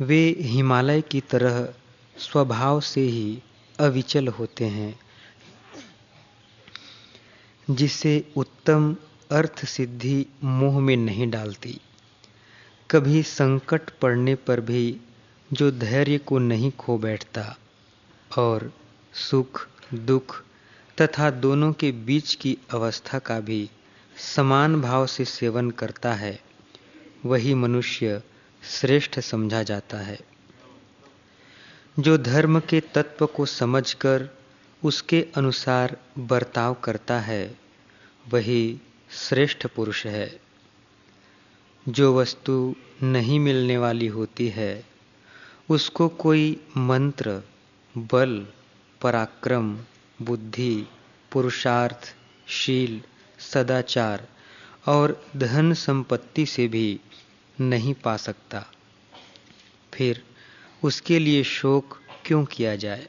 वे 0.00 0.36
हिमालय 0.40 1.00
की 1.00 1.20
तरह 1.20 1.74
स्वभाव 2.18 2.80
से 2.80 3.00
ही 3.00 3.42
अविचल 3.80 4.28
होते 4.28 4.64
हैं। 4.64 5.00
जिसे 7.70 8.32
उत्तम 8.36 8.96
अर्थ 9.30 9.64
सिद्धि 9.64 10.26
मोह 10.44 10.80
में 10.80 10.96
नहीं 10.96 11.30
डालती। 11.30 11.80
कभी 12.90 13.22
संकट 13.22 13.90
पड़ने 13.90 14.34
पर 14.34 14.60
भी 14.60 15.00
जो 15.52 15.70
धैर्य 15.70 16.18
को 16.18 16.38
नहीं 16.38 16.72
खो 16.72 16.98
बैठता 16.98 17.58
और 18.38 18.72
सुख, 19.14 19.68
दुख 19.94 20.44
तथा 21.00 21.30
दोनों 21.30 21.72
के 21.72 21.92
बीच 21.92 22.34
की 22.34 22.58
अवस्था 22.70 23.18
का 23.18 23.40
भी 23.40 23.70
समान 24.36 24.80
भाव 24.80 25.06
से 25.06 25.24
सेवन 25.24 25.70
करता 25.70 26.14
है, 26.14 26.40
वही 27.26 27.54
मनुष्य 27.54 28.22
श्रेष्ठ 28.62 29.20
समझा 29.20 29.62
जाता 29.62 29.98
है। 29.98 30.18
जो 31.98 32.18
धर्म 32.18 32.60
के 32.60 32.80
तत्व 32.80 33.26
को 33.26 33.46
समझकर 33.46 34.28
उसके 34.84 35.26
अनुसार 35.36 35.96
बर्ताव 36.18 36.74
करता 36.74 37.20
है 37.20 37.59
वही 38.32 38.80
श्रेष्ठ 39.10 39.66
पुरुष 39.66 40.06
है। 40.06 40.40
जो 41.88 42.16
वस्तु 42.16 42.74
नहीं 43.02 43.40
मिलने 43.40 43.78
वाली 43.78 44.06
होती 44.06 44.48
है, 44.48 44.84
उसको 45.70 46.08
कोई 46.08 46.60
मंत्र, 46.76 47.42
बल, 47.98 48.46
पराक्रम, 49.00 49.78
बुद्धि, 50.22 50.86
पुरुषार्थ, 51.32 52.14
शील, 52.48 53.02
सदाचार 53.38 54.28
और 54.86 55.26
धन 55.36 55.74
संपत्ति 55.74 56.46
से 56.46 56.68
भी 56.68 57.00
नहीं 57.60 57.94
पा 57.94 58.16
सकता। 58.16 58.66
फिर 59.94 60.24
उसके 60.84 61.18
लिए 61.18 61.44
शोक 61.44 62.00
क्यों 62.24 62.44
किया 62.44 62.76
जाए? 62.76 63.08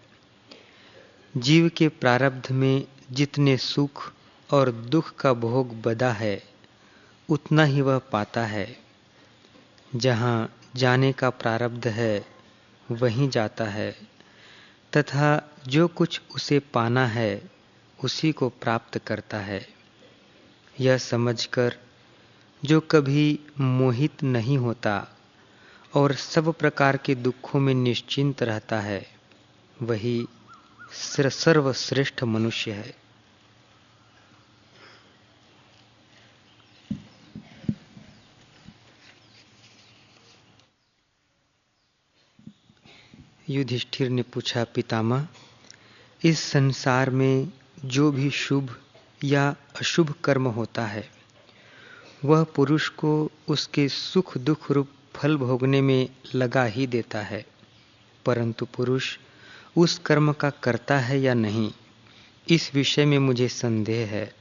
जीव 1.38 1.72
के 1.78 1.88
प्रारब्ध 1.88 2.52
में 2.52 2.88
जितने 3.12 3.58
सुख 3.58 4.14
और 4.52 4.72
दुख 4.72 5.16
का 5.16 5.34
भोग 5.34 5.82
बदा 5.82 6.12
है, 6.12 6.44
उतना 7.30 7.64
ही 7.64 7.82
वह 7.82 7.98
पाता 7.98 8.46
है। 8.46 8.80
जहाँ 9.96 10.56
जाने 10.76 11.14
का 11.14 11.30
प्रारब्ध 11.30 11.88
है, 11.88 12.26
वहीं 12.92 13.30
जाता 13.30 13.66
है। 13.66 13.92
तथा 14.98 15.56
जो 15.68 15.88
कुछ 15.88 16.22
उसे 16.36 16.60
पाना 16.60 17.08
है, 17.08 17.52
उसी 18.04 18.32
को 18.32 18.50
प्राप्त 18.50 18.98
करता 18.98 19.38
है। 19.38 19.68
यह 20.80 20.98
समझकर 20.98 21.76
जो 22.66 22.80
कभी 22.80 23.40
मोहित 23.60 24.24
नहीं 24.24 24.58
होता 24.58 25.08
और 25.96 26.14
सब 26.14 26.54
प्रकार 26.54 26.98
के 26.98 27.16
दुखों 27.16 27.60
में 27.60 27.74
निश्चिंत 27.74 28.44
रहता 28.44 28.80
है, 28.80 29.08
वही 29.82 30.28
सर्वश्रेष्ठ 30.94 32.24
मनुष्य 32.24 32.72
है। 32.72 33.01
युधिष्ठिर 43.52 44.10
ने 44.10 44.22
पूछा, 44.22 44.64
पितामह, 44.64 45.28
इस 46.24 46.40
संसार 46.40 47.10
में 47.10 47.52
जो 47.86 48.12
भी 48.12 48.30
शुभ 48.30 48.80
या 49.24 49.56
अशुभ 49.80 50.14
कर्म 50.24 50.48
होता 50.48 50.86
है, 50.86 51.10
वह 52.26 52.44
पुरुष 52.44 52.90
को 52.90 53.32
उसके 53.48 53.90
सुख 53.90 54.38
दुख 54.38 54.72
रूप 54.72 54.90
फल 55.14 55.38
भोगने 55.38 55.82
में 55.82 56.10
लगा 56.36 56.64
ही 56.64 56.88
देता 56.88 57.22
है। 57.22 57.46
परंतु 58.26 58.66
पुरुष 58.66 59.18
उस 59.78 60.00
कर्म 60.00 60.34
का 60.34 60.50
करता 60.50 61.00
है 61.00 61.22
या 61.22 61.34
नहीं, 61.34 61.72
इस 62.50 62.76
विषय 62.76 63.06
में 63.06 63.20
मुझे 63.20 63.48
संदेह 63.48 64.08
है। 64.08 64.36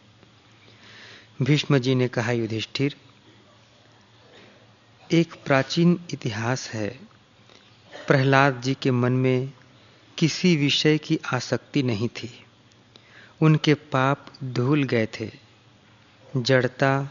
भीष्म 1.43 1.79
जी 1.79 1.95
ने 1.95 2.09
कहा, 2.09 2.33
युधिष्ठिर, 2.33 2.97
एक 5.13 5.35
प्राचीन 5.47 6.01
इतिहास 6.13 6.71
है। 6.71 7.01
प्रहलाद 8.07 8.61
जी 8.61 8.75
के 8.75 8.91
मन 8.91 9.13
में 9.13 9.53
किसी 10.19 10.57
विषय 10.57 10.99
की 10.99 11.21
आसक्ति 11.33 11.83
नहीं 11.83 12.09
थी। 12.09 12.45
उनके 13.43 13.75
पाप 13.75 14.27
धूल 14.45 14.83
गए 14.83 15.09
थे। 15.21 15.31
जड़ता 16.37 17.11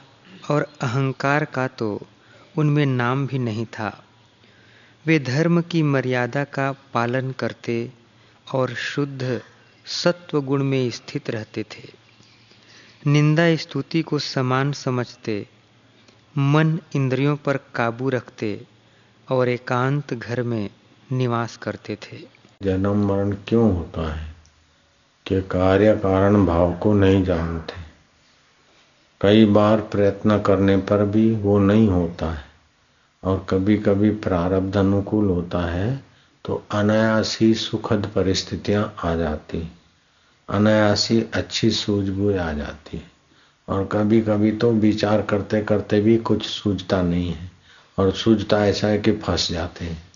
और 0.51 0.62
अहंकार 0.81 1.46
का 1.46 1.67
तो 1.67 2.01
उनमें 2.58 2.86
नाम 2.86 3.27
भी 3.27 3.39
नहीं 3.39 3.65
था। 3.65 4.03
वे 5.05 5.19
धर्म 5.19 5.62
की 5.62 5.84
मर्यादा 5.84 6.43
का 6.43 6.72
पालन 6.93 7.31
करते 7.31 7.91
और 8.53 8.74
शुद्ध 8.74 9.41
सत्व 9.86 10.41
गुण 10.41 10.63
में 10.63 10.89
स्थित 10.89 11.29
रहते 11.29 11.63
थे। 11.63 11.89
निंदा 13.08 13.55
स्तुति 13.55 14.01
को 14.01 14.19
समान 14.19 14.72
समझते, 14.72 15.48
मन 16.38 16.79
इंद्रियों 16.96 17.36
पर 17.36 17.58
काबू 17.58 18.10
रखते 18.10 18.67
और 19.31 19.50
एकांत 19.50 20.13
घर 20.13 20.43
में 20.43 20.69
निवास 21.12 21.58
करते 21.58 21.96
थे। 21.96 22.18
जन्म 22.63 23.08
मरण 23.08 23.36
क्यों 23.48 23.75
होता 23.75 24.13
है? 24.16 24.36
कि 25.25 25.42
कार्य 25.42 25.96
कारण 25.96 26.46
भाव 26.46 26.74
को 26.74 26.94
नहीं 26.94 27.24
जानते। 27.24 27.74
कई 29.22 29.46
बार 29.46 29.82
प्रयत्न 29.82 30.39
करने 30.39 30.78
पर 30.78 31.06
भी 31.06 31.36
वो 31.36 31.60
नहीं 31.60 31.88
होता 31.88 32.34
है। 32.34 32.46
और 33.24 33.48
कभी 33.50 33.78
कभी 33.78 34.10
प्रारब्ध 34.10 34.78
अनुकूल 34.78 35.25
होता 35.25 35.72
है 35.72 36.04
तो 36.46 36.63
अनायासी 36.72 37.54
सुखद 37.54 38.12
परिस्थितियाँ 38.15 38.95
आ 39.04 39.15
जाती। 39.15 39.72
अनायासी 40.50 41.26
अच्छी 41.34 41.72
सूझबूझ 41.72 42.36
आ 42.36 42.54
जाती। 42.54 42.98
है 42.98 43.12
और 43.69 43.89
कभी 43.91 44.22
कभी 44.22 44.52
तो 44.52 44.72
विचार 44.72 45.22
करते 45.22 45.62
करते 45.62 46.02
भी 46.02 46.17
कुछ 46.17 46.45
सूझता 46.45 47.02
नहीं 47.02 47.34
है। 47.34 47.52
और 48.00 48.12
सूझता 48.12 48.65
ऐसा 48.65 48.88
है 48.88 48.98
कि 48.98 49.12
फंस 49.12 49.52
जाते 49.52 49.86
हैं। 49.86 50.09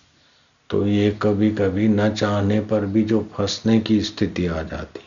तो 0.74 0.86
ये 0.88 1.20
कभी 1.22 1.52
कभी 1.52 1.88
न 1.88 2.10
चाहने 2.10 2.60
पर 2.60 2.86
भी 2.86 3.04
जो 3.04 3.30
फंसने 3.34 3.80
की 3.80 4.02
स्थिति 4.02 4.46
आ 4.48 4.62
जाती 4.62 5.02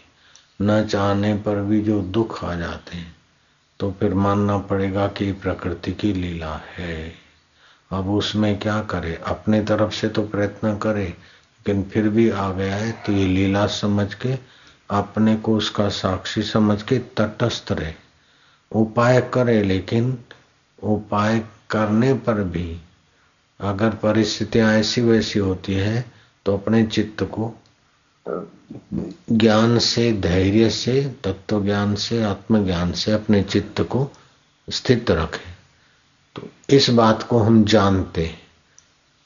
न 0.63 0.87
चाहने 0.87 1.35
पर 1.35 1.61
भी 1.63 1.81
जो 1.83 2.01
दुख 2.03 2.45
आ 2.45 2.55
जाते 2.55 2.97
हैं 2.97 3.17
तो 3.81 3.91
फिर 4.01 4.15
मानना 4.15 4.59
पड़ेगा 4.59 5.07
कि 5.09 5.33
प्रकृति 5.33 5.93
की 5.93 6.13
लीला 6.13 6.55
है। 6.79 7.13
अब 7.93 8.11
उसमें 8.11 8.59
क्या 8.59 8.81
करे? 8.81 9.15
अपने 9.27 9.63
तरफ़ 9.63 9.93
से 9.93 10.09
तो 10.09 10.23
प्रयत्न 10.23 10.77
करे, 10.79 11.05
लेकिन 11.05 11.83
फिर 11.83 12.09
भी 12.09 12.31
आ 12.31 12.51
गया 12.53 12.77
है 12.77 12.93
तो 12.93 13.13
ये 13.13 13.27
लीला 13.27 13.67
समझ 13.67 14.15
के, 14.15 14.39
अपने 14.91 15.37
को 15.37 15.57
उसका 15.57 15.89
साक्षी 15.89 16.43
समझ 16.43 16.83
के 16.83 16.99
तटस्थ 16.99 17.73
रहे। 17.73 17.93
उपाय 18.73 19.21
करे, 19.35 19.63
लेकिन 19.63 20.19
उपाय 20.83 21.39
करने 21.71 22.15
पर 22.15 22.35
भी 22.35 22.81
अगर 23.61 23.95
परिस्थितियाँ 23.95 24.73
ऐसी 24.73 25.01
वैसी 25.01 25.39
होती 25.39 25.75
है 25.75 26.05
तो 26.47 26.57
अपने 26.57 26.85
चित्त 26.85 27.23
को 27.33 27.55
ज्ञान 29.33 29.79
से, 29.79 30.13
धैर्य 30.13 30.71
से 30.71 31.01
तत्व 31.25 31.63
ज्ञान 31.65 31.95
से, 31.95 32.23
आत्मज्ञान 32.23 32.93
से 32.93 33.13
अपने 33.13 33.43
चित्त 33.43 33.81
को 33.83 34.11
स्थित 34.69 35.11
रखें। 35.11 35.55
तो 36.37 36.49
इस 36.71 36.91
बात 36.91 37.23
को 37.23 37.39
हम 37.39 37.65
जानते 37.65 38.31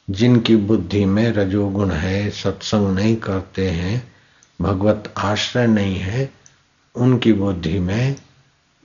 जिनकी 0.08 0.56
बुद्धि 0.56 1.04
में 1.04 1.30
रजोगुण 1.32 1.90
है, 1.90 2.30
सत्संग 2.30 2.94
नहीं 2.94 3.16
करते 3.16 3.68
हैं, 3.70 4.12
भगवत 4.60 5.12
आश्रय 5.16 5.66
नहीं 5.66 5.96
है, 5.96 6.30
उनकी 6.94 7.32
बुद्धि 7.32 7.78
में 7.78 8.16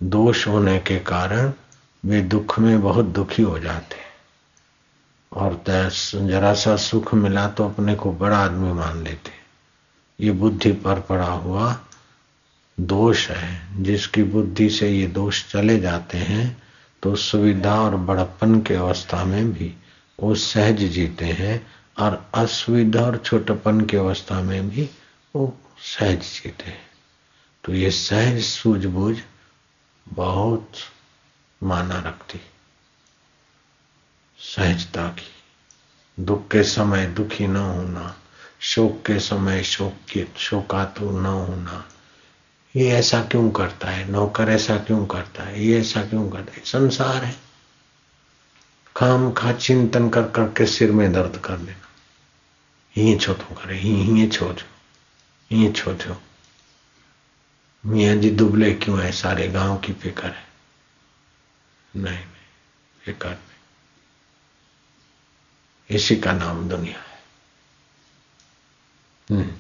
दोष 0.04 0.48
होने 0.48 0.78
के 0.80 1.00
कारण 1.00 1.52
वे 2.06 2.22
दुख 2.22 2.60
में 2.60 2.82
बहुत 2.82 3.06
दुखी 3.06 3.44
हो 3.44 3.60
जाते 3.60 3.96
हैं। 3.96 4.05
और 5.36 5.64
जरा 5.68 6.54
सा 6.54 6.76
सुख 6.78 7.14
मिला 7.14 7.48
तो 7.48 7.64
अपने 7.66 7.96
को 7.96 8.12
बड़ा 8.14 8.38
आदमी 8.38 8.72
मान 8.74 9.04
लेते। 9.04 9.32
ये 10.20 10.32
बुद्धि 10.34 10.72
पर 10.72 11.00
पड़ा 11.00 11.28
हुआ 11.28 11.78
दोष 12.78 13.30
है। 13.30 13.84
जिसकी 13.84 14.24
बुद्धि 14.24 14.70
से 14.70 14.90
ये 14.90 15.08
दोष 15.08 15.44
चले 15.52 15.80
जाते 15.80 16.18
हैं 16.18 16.46
तो 17.04 17.16
सुविधा 17.16 17.76
और 17.82 17.96
बड़प्पन 17.98 18.60
के 18.62 18.76
अवस्था 18.76 19.24
में 19.26 19.52
भी 19.54 19.74
वो 20.20 20.34
सहज 20.36 20.84
जीते 20.84 21.26
हैं 21.26 21.66
और 22.00 22.26
असुविधा 22.36 23.06
और 23.06 23.18
छोटपन 23.18 23.82
की 23.82 23.98
अवस्था 23.98 24.42
में 24.42 24.70
भी 24.70 24.90
वो 25.36 25.58
सहज 25.80 26.20
जीते 26.34 26.64
हैं। 26.64 26.84
तो 27.64 27.74
ये 27.74 27.92
सहज 27.92 28.42
सूझबूझ 28.42 29.18
बहुत 30.06 30.72
माना 31.62 32.00
रखती। 32.00 32.40
सहजता 34.46 35.08
की। 35.10 36.24
दुख 36.24 36.48
के 36.52 36.64
समय 36.64 37.06
दुखी 37.08 37.48
न 37.48 37.56
होना, 37.56 38.16
शोक 38.60 39.02
के 39.06 39.20
समय 39.20 39.64
शोक 39.64 39.98
के 40.12 40.26
शोकातुर 40.38 41.22
न 41.22 41.26
होना। 41.26 41.86
ये 42.76 42.92
ऐसा 42.92 43.22
क्यों 43.22 43.50
करता 43.52 43.90
है? 43.90 44.12
नौकर 44.12 44.50
ऐसा 44.50 44.78
क्यों 44.78 45.06
करता 45.06 45.44
है? 45.44 45.64
ये 45.64 45.80
ऐसा 45.80 46.02
क्यों 46.06 46.30
करता 46.30 46.54
है? 46.54 46.62
संसार 46.66 47.24
है। 47.24 47.36
खाम 48.96 49.32
खा 49.32 49.52
चिंतन 49.54 50.10
कर 50.10 50.30
करके 50.32 50.66
सिर 50.66 50.92
में 50.92 51.12
दर्द 51.14 51.38
कर 51.38 51.58
लेना 51.58 51.88
ही 52.96 53.18
छो 53.18 53.34
तो 53.34 53.56
करे, 53.56 53.78
ही 53.78 54.28
छो 54.28 54.54
छो 54.54 54.66
ही 55.52 55.72
छो 55.72 55.94
छो 55.96 56.16
मियाँ 57.86 58.16
जी 58.16 58.30
दुबले 58.30 58.74
क्यों 58.74 59.02
है? 59.02 59.12
सारे 59.12 59.48
गाँव 59.48 59.78
की 59.78 59.94
फ़िक्र 59.94 60.28
है। 60.28 60.48
नहीं 61.96 62.14
नहीं, 62.14 62.46
फ़िक्र 63.06 63.38
इसी 65.90 66.16
का 66.16 66.32
नाम 66.34 66.70
दुनिया 66.70 66.98
है। 66.98 67.24
हम्म। 69.30 69.54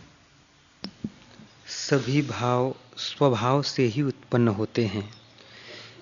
सभी 1.68 2.22
भाव 2.22 2.76
स्वभाव 2.98 3.62
से 3.62 3.84
ही 3.84 4.02
उत्पन्न 4.02 4.48
होते 4.48 4.86
हैं। 4.86 5.14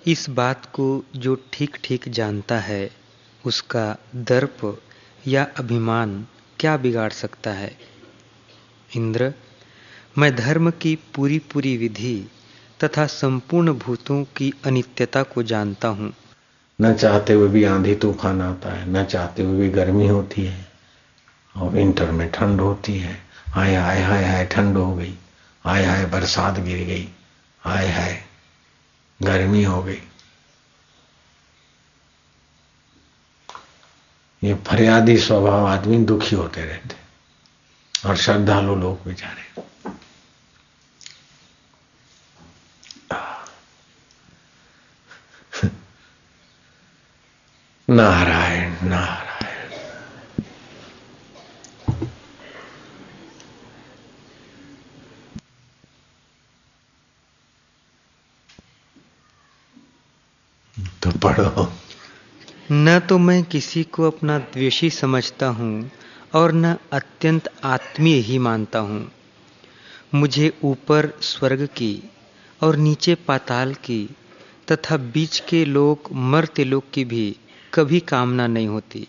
इस 0.06 0.30
बात 0.30 0.66
को 0.66 1.04
जो 1.16 1.44
ठीक 1.52 1.76
ठीक 1.84 2.08
जानता 2.08 2.58
है 2.58 2.90
उसका 3.46 3.96
दर्प 4.16 4.82
या 5.26 5.44
अभिमान 5.44 6.26
क्या 6.60 6.76
बिगाड़ 6.76 7.12
सकता 7.12 7.52
है? 7.52 7.78
इंद्र 8.96 9.34
मैं 10.18 10.36
धर्म 10.36 10.70
की 10.70 10.98
पूरी 11.14 11.38
पूरी 11.38 11.76
विधि 11.76 12.28
तथा 12.84 13.06
संपूर्ण 13.06 13.72
भूतों 13.72 14.24
की 14.24 14.52
अनित्यता 14.64 15.22
को 15.22 15.42
जानता 15.42 15.88
हूँ। 15.88 16.12
न 16.80 16.94
चाहते 16.94 17.32
हुए 17.32 17.48
भी 17.48 17.64
आंधी 17.64 17.94
तूफ़ान 17.94 18.42
आता 18.42 18.72
है, 18.72 18.90
न 18.90 19.04
चाहते 19.04 19.42
हुए 19.42 19.58
भी 19.58 19.68
गर्मी 19.68 20.08
होती 20.08 20.44
है, 20.46 20.68
और 21.56 21.70
विंटर 21.70 22.10
में 22.10 22.30
ठंड 22.30 22.60
होती 22.60 22.98
है। 22.98 23.22
हाय 23.48 23.74
हाय 23.74 24.02
हाय 24.02 24.24
हाय 24.24 24.44
ठंड 24.46 24.76
हो 24.76 24.94
गई। 24.94 25.14
हाय 25.64 25.84
हाय 25.84 26.06
बरसात 26.06 26.58
गिर 26.58 26.86
गई। 26.86 27.08
हाय 27.60 27.88
हाय 27.88 28.24
गर्मी 29.22 29.62
हो 29.64 29.82
गई। 29.82 30.02
ये 34.42 34.54
फरियादी 34.54 35.16
स्वभाव 35.18 35.66
आदमी 35.66 35.98
दुखी 35.98 36.36
होते 36.36 36.64
रहते 36.64 36.96
और 38.08 38.16
श्रद्धालु 38.16 38.74
लोग 38.74 39.04
बेचारे। 39.04 39.62
नारायण 47.88 48.74
नारायण। 48.88 49.22
तो 61.02 61.10
पढ़ो। 61.18 61.72
न 62.72 62.98
तो 63.08 63.18
मैं 63.18 63.42
किसी 63.44 63.82
को 63.84 64.06
अपना 64.06 64.38
द्वेषी 64.38 64.90
समझता 64.90 65.46
हूँ 65.46 65.90
और 66.34 66.52
न 66.52 66.74
अत्यंत 66.92 67.48
आत्मीय 67.64 68.18
ही 68.20 68.38
मानता 68.38 68.78
हूँ। 68.78 69.12
मुझे 70.14 70.52
ऊपर 70.64 71.12
स्वर्ग 71.22 71.66
की 71.76 72.02
और 72.62 72.76
नीचे 72.76 73.14
पाताल 73.14 73.74
की 73.74 74.08
तथा 74.72 74.96
बीच 74.96 75.42
के 75.48 75.64
लोग 75.64 76.08
मरते 76.12 76.64
लोग 76.64 76.90
की 76.92 77.04
भी 77.04 77.36
कभी 77.74 78.00
कामना 78.00 78.46
नहीं 78.46 78.66
होती। 78.66 79.08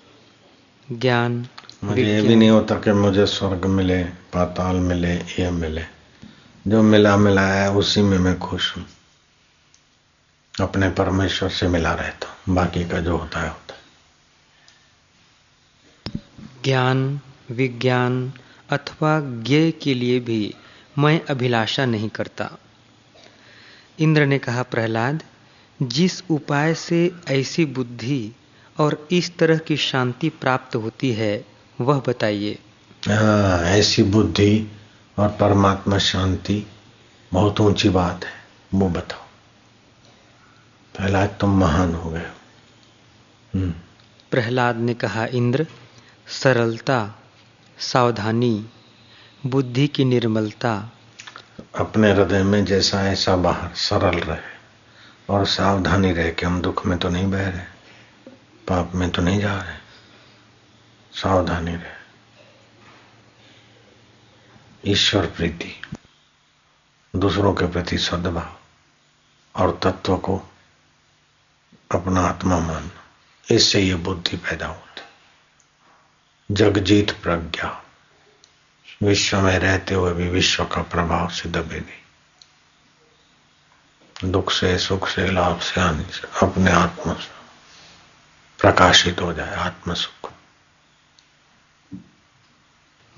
ज्ञान 0.92 1.48
मुझे 1.84 2.04
ये 2.04 2.22
भी 2.22 2.36
नहीं 2.36 2.50
होता 2.50 2.76
कि 2.76 2.92
मुझे 2.92 3.26
स्वर्ग 3.26 3.66
मिले 3.66 4.04
पाताल 4.04 4.76
मिले 4.76 5.14
ये 5.16 5.52
मिले। 5.52 5.82
जो 6.68 6.84
मिला 6.84 7.18
मिला 7.18 7.48
है 7.48 7.72
उसी 7.72 8.02
में 8.02 8.18
मैं 8.18 8.40
खुश 8.40 8.78
हूँ। 8.78 8.86
अपने 10.62 10.90
परमेश्वर 10.90 11.50
से 11.50 11.68
मिला 11.68 11.94
रहता 11.94 12.28
हूँ। 12.28 12.56
बाकी 12.56 12.90
का 12.90 13.00
जो 13.00 13.18
होता 13.18 13.40
है 13.40 13.50
होता 13.50 13.76
है। 13.76 13.82
ज्ञान 16.64 17.20
विज्ञान 17.52 18.34
अथवा 18.70 19.20
ज्ञ 19.20 19.72
के 19.72 19.94
लिए 19.94 20.20
भी 20.20 20.54
मैं 20.98 21.22
अभिलाषा 21.26 21.86
नहीं 21.86 22.10
करता। 22.10 22.58
इंद्र 24.00 24.26
ने 24.26 24.40
कहा 24.40 24.64
प्रहलाद 24.64 25.24
जिस 25.82 26.24
उपाय 26.30 26.74
से 26.74 27.12
ऐसी 27.28 27.66
बुद्धि 27.66 28.32
और 28.78 29.08
इस 29.12 29.38
तरह 29.38 29.58
की 29.58 29.78
शांति 29.78 30.30
प्राप्त 30.42 30.76
होती 30.76 31.12
है 31.14 31.34
वह 31.80 32.02
बताइए। 32.08 32.58
हाँ 33.08 33.60
ऐसी 33.64 34.04
बुद्धि 34.04 34.72
और 35.18 35.30
परमात्मा 35.40 35.98
शांति 35.98 36.66
बहुत 37.32 37.60
ऊँची 37.62 37.90
बात 37.90 38.26
है 38.26 38.34
वो 38.74 38.90
बताओ। 38.90 39.24
प्रहलाद 40.96 41.38
तुम 41.40 41.58
महान 41.60 41.94
हो 41.94 42.10
गए 42.10 42.26
हम्म। 43.54 43.74
प्रहलाद 44.32 44.78
ने 44.78 44.94
कहा 44.94 45.26
इंद्र 45.34 45.68
सरलता 46.42 47.00
सावधानी 47.78 48.66
बुद्धि 49.46 49.88
की 49.88 50.06
निर्मलता। 50.06 50.74
अपने 51.76 52.12
हृदय 52.12 52.44
में 52.44 52.64
जैसा 52.66 53.06
ऐसा 53.08 53.36
बाहर 53.38 53.74
सरल 53.80 54.20
रहे 54.20 54.54
और 55.30 55.46
सावधानी 55.46 56.12
रहे 56.12 56.32
कि 56.32 56.46
हम 56.46 56.62
दुख 56.62 56.86
में 56.86 56.98
तो 57.00 57.10
नहीं 57.10 57.32
बह 57.32 57.48
रहे। 57.50 57.75
पाप 58.68 58.92
में 58.96 59.10
तो 59.10 59.22
नहीं 59.22 59.40
जा 59.40 59.62
रहे। 59.62 59.78
सावधानी 61.14 61.76
रहे। 61.76 61.96
ईश्वर 64.92 65.26
प्रीति, 65.26 65.82
दूसरों 67.16 67.54
के 67.54 67.68
प्रति 67.68 67.98
सद्भाव 67.98 68.58
और 69.56 69.80
तत्व 69.84 70.18
को 70.18 70.38
अपना 71.92 72.22
आत्मा 72.22 72.60
मानना, 72.60 73.04
इससे 73.56 73.82
ये 73.82 73.96
बुद्धि 73.96 74.38
पैदा 74.38 74.68
होती 74.68 74.86
जगजीत 76.52 77.12
प्रज्ञा, 77.12 77.84
विश्व 79.04 79.42
में 79.42 79.60
रहते 79.60 79.94
हुए 79.94 80.14
भी 80.14 80.30
विश्व 80.30 80.66
का 80.66 80.82
प्रभाव 80.82 81.30
से 81.30 81.50
दबे 81.50 81.80
नहीं। 81.80 82.02
दुख 84.32 84.52
से, 84.52 84.78
सुख 84.78 85.08
से, 85.08 85.32
लाभ 85.32 85.60
से, 85.60 85.82
हानि 85.82 86.04
से, 86.04 86.46
अपने 86.46 86.72
आत्मा 86.72 87.14
से। 87.14 87.45
प्रकाशित 88.60 89.22
हो 89.22 89.34
जाए 89.34 89.56
आत्म 89.56 89.94
सुख। 89.94 90.32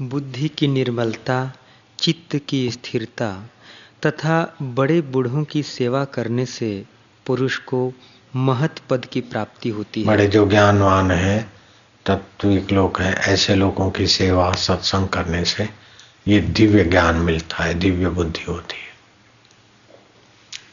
बुद्धि 0.01 0.47
की 0.47 0.67
निर्मलता 0.67 1.53
चित्त 1.99 2.35
की 2.49 2.71
स्थिरता 2.71 3.49
तथा 4.05 4.57
बड़े 4.61 5.01
बूढ़ों 5.01 5.43
की 5.43 5.63
सेवा 5.63 6.05
करने 6.05 6.45
से 6.45 6.85
पुरुष 7.25 7.57
को 7.57 7.93
महत 8.35 8.79
पद 8.89 9.05
की 9.05 9.21
प्राप्ति 9.21 9.69
होती 9.69 10.01
है। 10.01 10.07
बड़े 10.07 10.27
जो 10.27 10.45
ज्ञानवान 10.47 11.11
है 11.11 11.49
तत्विक 12.05 12.71
लोग 12.71 13.01
हैं 13.01 13.13
ऐसे 13.13 13.55
लोगों 13.55 13.91
की 13.91 14.07
सेवा 14.07 14.51
सत्संग 14.51 15.07
करने 15.09 15.45
से 15.45 15.69
ये 16.27 16.39
दिव्य 16.39 16.83
ज्ञान 16.83 17.15
मिलता 17.15 17.63
है 17.63 17.73
दिव्य 17.73 18.09
बुद्धि 18.09 18.43
होती 18.43 18.77
है। 18.77 18.85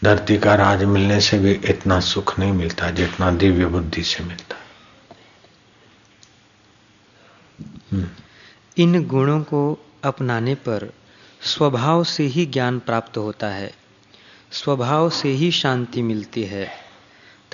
धरती 0.05 0.39
का 0.39 0.55
राज 0.55 0.85
मिलने 0.85 1.21
से 1.21 1.39
भी 1.39 1.53
इतना 1.53 2.01
सुख 2.01 2.39
नहीं 2.39 2.53
मिलता 2.53 2.91
जितना 2.91 3.31
दिव्य 3.31 3.67
बुद्धि 3.67 4.03
से 4.03 4.25
मिलता 4.25 4.57
है 4.57 4.63
हम्म। 7.61 7.84
इन 8.79 9.07
गुणों 9.07 9.41
को 9.41 9.87
अपनाने 10.05 10.55
पर 10.55 10.93
स्वभाव 11.43 12.05
से 12.05 12.25
ही 12.25 12.47
ज्ञान 12.47 12.79
प्राप्त 12.79 13.17
होता 13.17 13.49
है। 13.49 13.75
स्वभाव 14.53 15.11
से 15.11 15.29
ही 15.29 15.51
शांति 15.51 16.03
मिलती 16.03 16.43
है। 16.43 16.71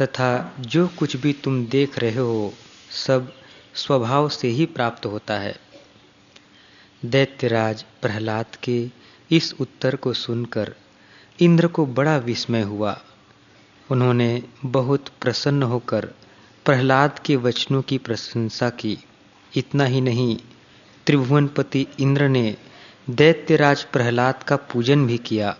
तथा 0.02 0.56
जो 0.60 0.88
कुछ 0.88 1.16
भी 1.16 1.32
तुम 1.32 1.66
देख 1.66 1.98
रहे 1.98 2.14
हो, 2.14 2.54
सब 2.90 3.32
स्वभाव 3.74 4.28
से 4.28 4.48
ही 4.48 4.66
प्राप्त 4.66 5.06
होता 5.06 5.34
है। 5.34 5.60
दैत्यराज 7.04 7.84
प्रहलाद 8.02 8.46
के 8.62 8.88
इस 9.30 9.54
उत्तर 9.60 9.96
को 9.96 10.12
सुनकर 10.12 10.74
इंद्र 11.40 11.66
को 11.66 11.86
बड़ा 11.86 12.16
विस्मय 12.16 12.62
हुआ। 12.62 13.02
उन्होंने 13.90 14.42
बहुत 14.64 15.08
प्रसन्न 15.20 15.62
होकर 15.62 16.04
प्रहलाद 16.64 17.18
के 17.18 17.36
वचनों 17.36 17.82
की 17.82 17.98
प्रशंसा 17.98 18.70
की। 18.70 18.98
इतना 19.56 19.84
ही 19.84 20.00
नहीं, 20.00 20.38
त्रिभुवनपति 21.06 21.86
इंद्र 22.00 22.28
ने 22.28 22.56
दैत्यराज 23.10 23.82
प्रहलाद 23.82 24.42
का 24.42 24.56
पूजन 24.56 25.06
भी 25.06 25.18
किया 25.18 25.56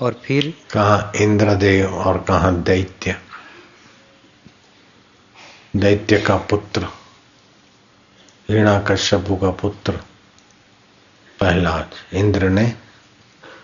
और 0.00 0.20
फिर 0.24 0.54
कहा, 0.70 1.12
इंद्रदेव 1.16 1.94
और 1.94 2.18
कहा, 2.18 2.50
दैत्य। 2.50 3.16
दैत्य 5.76 6.18
का 6.18 6.36
पुत्र 6.36 6.88
ऋणा 8.50 8.78
कश्यपु 8.80 9.36
का 9.36 9.50
पुत्र, 9.50 9.92
प्रहलाद। 11.38 11.90
इंद्र 12.14 12.48
ने 12.48 12.74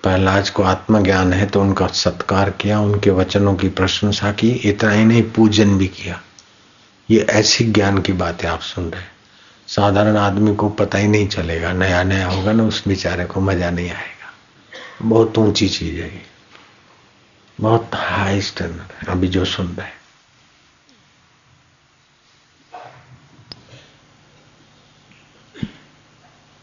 प्रहलाद 0.02 0.48
को 0.48 0.62
आत्मज्ञान 0.62 1.32
है 1.32 1.46
तो 1.46 1.60
उनका 1.60 1.86
सत्कार 1.86 2.50
किया, 2.50 2.80
उनके 2.80 3.10
वचनों 3.10 3.54
की 3.54 3.68
प्रशंसा 3.68 4.32
की, 4.32 4.50
इतना 4.50 4.90
ही 4.90 5.04
नहीं, 5.04 5.22
पूजन 5.22 5.78
भी 5.78 5.86
किया। 5.86 6.22
ये 7.10 7.20
ऐसी 7.20 7.64
ज्ञान 7.64 7.98
की 7.98 8.12
बातें 8.12 8.48
आप 8.48 8.60
सुन 8.60 8.90
रहे 8.90 9.17
साधारण 9.68 10.16
आदमी 10.16 10.54
को 10.56 10.68
पता 10.70 10.98
ही 10.98 11.08
नहीं 11.08 11.26
चलेगा, 11.28 11.72
नया 11.72 12.02
नया 12.02 12.28
होगा 12.28 12.52
ना, 12.52 12.64
उस 12.64 12.86
बेचारे 12.88 13.24
को 13.24 13.40
मज़ा 13.40 13.70
नहीं 13.70 13.90
आएगा। 13.90 14.32
बहुत 15.02 15.38
ऊँची 15.38 15.68
चीज़ 15.68 16.00
है 16.00 16.10
बहुत 17.58 17.90
हाई 17.94 18.40
स्टैंडर्ड 18.42 18.92
है, 18.92 19.06
अभी 19.08 19.28
जो 19.28 19.44
सुन 19.44 19.66
रहे 19.68 19.96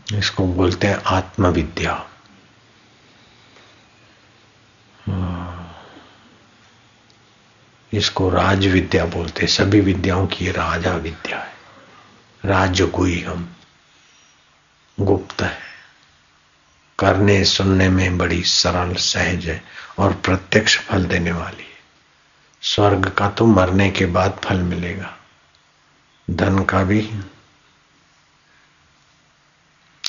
इसको 0.10 0.46
बोलते 0.48 0.88
हैं 0.88 1.02
आत्मविद्या। 1.06 2.06
इसको 7.92 8.30
राज 8.30 8.66
विद्या 8.68 9.06
बोलते 9.08 9.48
सभी 9.48 9.80
विद्याओं 9.82 10.28
की 10.28 10.52
राजा 10.52 10.96
विद्या 10.96 11.38
है। 11.38 11.55
राजगुई 12.46 13.22
हम 13.22 13.56
गुप्त 15.00 15.42
है। 15.42 15.60
करने 17.00 17.46
सुनने 17.46 17.90
में 17.90 18.18
बड़ी 18.18 18.44
सरल, 18.44 18.96
सहज 18.96 19.46
है 19.46 19.64
और 20.00 20.14
प्रत्यक्ष 20.14 20.80
फल 20.80 21.06
देने 21.06 21.32
वाली 21.32 21.64
है। 21.64 21.76
स्वर्ग 22.62 23.10
का 23.10 23.30
तो 23.30 23.46
मरने 23.46 23.92
के 23.92 24.06
बाद 24.06 24.42
फल 24.44 24.62
मिलेगा। 24.62 25.18
धन 26.30 26.64
का 26.64 26.84
भी। 26.84 27.12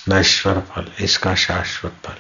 नश्वर 0.08 0.60
फल, 0.60 0.92
इसका 1.00 1.34
शाश्वत 1.34 1.98
फल। 2.04 2.16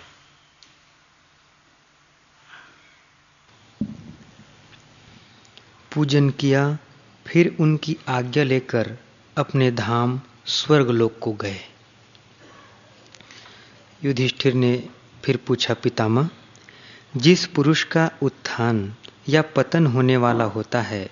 पूजन 5.92 6.30
किया, 6.30 6.78
फिर 7.26 7.56
उनकी 7.60 7.96
आज्ञा 8.08 8.44
लेकर 8.44 8.96
अपने 9.36 9.70
धाम 9.70 10.20
स्वर्गलोक 10.46 11.18
को 11.18 11.32
गए। 11.32 11.60
युधिष्ठिर 14.04 14.54
ने 14.54 14.88
फिर 15.24 15.36
पूछा, 15.36 15.74
पितामह, 15.74 16.28
जिस 17.16 17.46
पुरुष 17.46 17.84
का 17.84 18.10
उत्थान 18.22 18.94
या 19.28 19.42
पतन 19.42 19.86
होने 19.86 20.16
वाला 20.16 20.44
होता 20.44 20.80
है, 20.80 21.10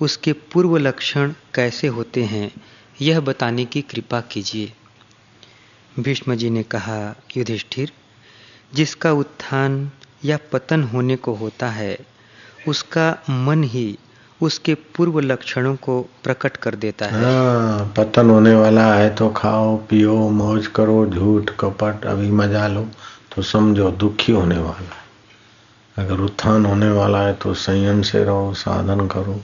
उसके 0.00 0.32
पूर्व 0.32 0.76
लक्षण 0.76 1.34
कैसे 1.54 1.86
होते 1.86 2.24
हैं, 2.24 2.52
यह 3.00 3.20
बताने 3.20 3.64
की 3.64 3.82
कृपा 3.82 4.20
कीजिए। 4.20 4.72
भीष्म 5.98 6.34
जी 6.34 6.50
ने 6.50 6.62
कहा, 6.62 7.14
युधिष्ठिर, 7.36 7.92
जिसका 8.74 9.12
उत्थान 9.12 9.90
या 10.24 10.38
पतन 10.52 10.82
होने 10.82 11.16
को 11.16 11.34
होता 11.34 11.68
है, 11.68 11.98
उसका 12.68 13.22
मन 13.30 13.64
ही 13.64 13.98
उसके 14.40 14.74
पूर्व 14.96 15.18
लक्षणों 15.20 15.74
को 15.76 16.00
प्रकट 16.24 16.56
कर 16.56 16.74
देता 16.76 17.06
है। 17.06 17.22
हाँ, 17.22 17.92
पतन 17.96 18.30
होने 18.30 18.54
वाला 18.54 18.84
है 18.94 19.08
तो 19.14 19.28
खाओ 19.36 19.76
पियो 19.90 20.16
मौज 20.30 20.66
करो 20.76 21.04
झूठ 21.06 21.50
कपट 21.60 22.04
अभी 22.06 22.30
मज़ा 22.32 22.66
लो 22.68 22.86
तो 23.34 23.42
समझो 23.44 23.90
दुखी 23.92 24.32
होने 24.32 24.58
वाला 24.58 24.94
है। 24.94 25.06
अगर 25.96 26.20
उत्थान 26.20 26.66
होने 26.66 26.90
वाला 26.90 27.22
है 27.22 27.32
तो 27.34 27.54
संयम 27.56 28.02
से 28.02 28.22
रहो 28.24 28.52
साधन 28.54 29.06
करो। 29.06 29.40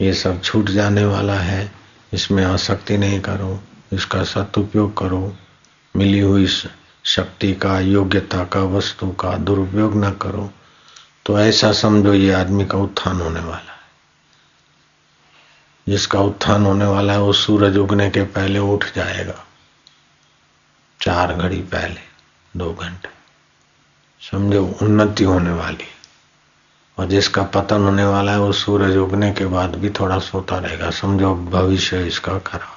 ये 0.00 0.12
सब 0.14 0.42
छूट 0.42 0.70
जाने 0.70 1.04
वाला 1.04 1.34
है 1.34 1.70
इसमें 2.14 2.44
आसक्ति 2.44 2.98
नहीं 2.98 3.20
करो 3.20 3.58
इसका 3.92 4.22
सदुपयोग 4.24 4.96
करो। 4.98 5.32
मिली 5.94 6.18
हुई 6.20 6.46
शक्ति 6.46 7.52
का 7.54 7.78
योग्यता 7.80 8.44
का 8.44 8.62
वस्तु 8.68 9.06
का 9.20 9.36
दुरुपयोग 9.38 9.96
न 9.96 10.10
करो। 10.22 10.48
तो 11.26 11.38
ऐसा 11.38 11.72
समझो 11.74 12.12
ये 12.14 12.32
आदमी 12.34 12.64
का 12.64 12.78
उत्थान 12.78 13.20
होने 13.20 13.40
वाला 13.40 13.72
है। 13.72 13.77
जिसका 15.88 16.20
उत्थान 16.20 16.66
होने 16.66 16.84
वाला 16.84 17.12
है, 17.12 17.20
वो 17.20 17.32
सूरज 17.32 17.76
उगने 17.76 18.10
के 18.10 18.22
पहले 18.22 18.58
उठ 18.58 18.84
जाएगा। 18.96 19.46
चार 21.00 21.34
घड़ी 21.34 21.62
पहले, 21.62 22.00
दो 22.56 22.74
घंटे। 22.74 23.08
समझो, 24.30 24.78
उन्नति 24.82 25.24
होने 25.24 25.50
वाली 25.50 25.84
और 26.98 27.06
जिसका 27.06 27.42
पतन 27.42 27.82
होने 27.82 28.04
वाला 28.04 28.32
है, 28.32 28.38
वो 28.38 28.52
सूरज 28.52 28.96
उगने 28.96 29.32
के 29.32 29.46
बाद 29.46 29.74
भी 29.74 29.90
थोड़ा 29.90 30.18
सोता 30.18 30.58
रहेगा। 30.58 30.90
समझो, 30.90 31.34
भविष्य 31.34 32.06
इसका 32.06 32.38
खराब 32.38 32.74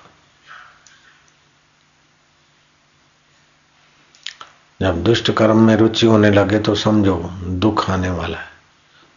जब 4.82 5.04
दुष्ट 5.04 5.32
कर्म 5.32 5.58
में 5.58 5.76
रुचि 5.76 6.06
होने 6.06 6.32
लगे 6.32 6.60
तो 6.60 6.76
समझो, 6.76 7.18
दुख 7.44 7.90
आने 7.90 8.10
वाला 8.10 8.38
है। 8.38 8.51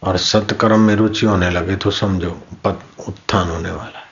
और 0.01 0.17
सत्कर्म 0.17 0.79
में 0.79 0.95
रुचि 0.95 1.25
होने 1.25 1.49
लगे 1.49 1.75
तो 1.75 1.91
समझो 1.91 2.31
पद 2.63 2.83
उत्थान 3.07 3.49
होने 3.49 3.71
वाला 3.71 3.99
है। 3.99 4.03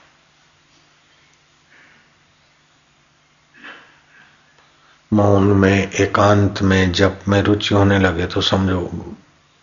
मौन 5.12 5.44
में, 5.52 5.92
एकांत 5.92 6.62
में, 6.62 6.92
जप 6.92 7.20
में 7.28 7.40
रुचि 7.42 7.74
होने 7.74 7.98
लगे 7.98 8.26
तो 8.26 8.40
समझो, 8.40 8.80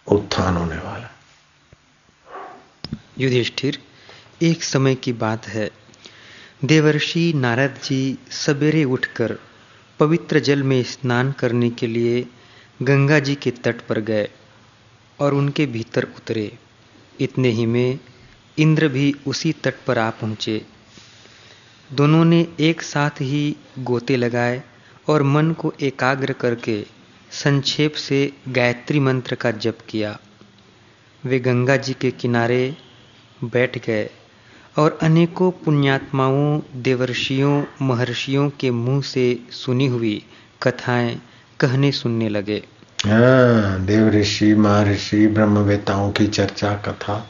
उत्थान 0.08 0.58
होने 0.58 0.78
वाला 0.78 1.10
युधिष्ठिर, 3.20 3.80
एक 4.42 4.64
समय 4.64 4.96
की 4.96 5.14
बात 5.14 5.48
है। 5.48 5.70
देवर्षि 6.66 7.32
नारद 7.36 7.80
जी 7.84 8.18
सवेरे 8.32 8.84
उठकर 8.84 9.36
पवित्र 10.00 10.40
जल 10.40 10.64
में 10.64 10.82
स्नान 10.84 11.32
करने 11.32 11.70
के 11.70 11.88
लिए 11.88 12.22
गंगा 12.82 13.20
जी 13.20 13.36
के 13.36 13.52
तट 13.52 13.82
पर 13.82 14.00
गए। 14.00 14.30
और 15.22 15.34
उनके 15.34 15.66
भीतर 15.66 16.04
उतरे। 16.18 16.52
इतने 17.20 17.50
ही 17.50 17.66
में 17.66 18.00
इंद्र 18.58 18.88
भी 18.88 19.14
उसी 19.28 19.52
तट 19.54 19.76
पर 19.88 19.98
आ 19.98 20.10
पहुँचे। 20.10 20.62
दोनों 21.90 22.26
ने 22.26 22.48
एक 22.60 22.82
साथ 22.82 23.22
ही 23.22 23.56
गोते 23.80 24.16
लगाए 24.16 24.64
और 25.10 25.24
मन 25.24 25.52
को 25.52 25.74
एकाग्र 25.82 26.34
करके 26.34 26.84
संक्षेप 27.32 27.94
से 27.94 28.32
गायत्री 28.48 29.00
मंत्र 29.00 29.36
का 29.36 29.52
जप 29.52 29.78
किया। 29.90 30.20
वे 31.24 31.40
गंगा 31.40 31.78
जी 31.78 31.94
के 31.94 32.12
किनारे 32.12 32.76
बैठ 33.44 33.78
गए 33.86 34.10
और 34.78 34.98
अनेकों 35.02 35.52
पुण्यात्माओं, 35.52 36.62
देवर्षियों, 36.76 37.64
महर्षियों 37.82 38.50
के 38.50 38.72
मुँह 38.72 39.02
से 39.02 39.26
सुनी 39.52 39.88
हुई 39.88 40.22
कथाएँ, 40.64 41.22
कहने 41.60 41.92
सुनने 41.92 42.30
लगे। 42.30 42.64
हाँ 43.06 43.86
देव 43.86 44.10
ऋषि 44.10 44.54
महर्षि, 44.56 45.28
ब्रह्मवेताओं 45.28 46.12
की 46.12 46.28
चर्चा, 46.28 46.76
कथा 46.76 47.30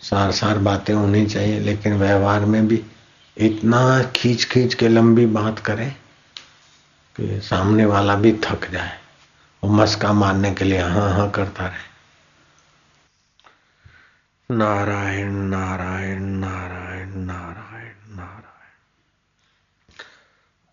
सार 0.00 0.32
सार 0.32 0.58
बातें 0.58 0.94
होनी 0.94 1.26
चाहिए, 1.26 1.60
लेकिन 1.60 1.94
व्यवहार 1.98 2.44
में 2.44 2.66
भी 2.68 2.82
इतना 3.36 4.02
खींच 4.16 4.44
खींच 4.44 4.74
के 4.74 4.88
लंबी 4.88 5.26
बात 5.26 5.58
करें 5.58 5.96
कि 7.16 7.40
सामने 7.40 7.84
वाला 7.84 8.14
भी 8.14 8.32
थक 8.32 8.70
जाए 8.70 8.98
वो 9.62 9.70
मस्का 9.70 10.12
मारने 10.12 10.54
के 10.54 10.64
लिए 10.64 10.80
हाँ 10.80 11.10
हाँ 11.12 11.30
करता 11.30 11.66
रहे। 11.66 11.90
नारायण 14.56 15.32
नारायण 15.32 16.22
नारायण 16.22 17.08
नारायण 17.08 18.16
नारायण। 18.16 18.70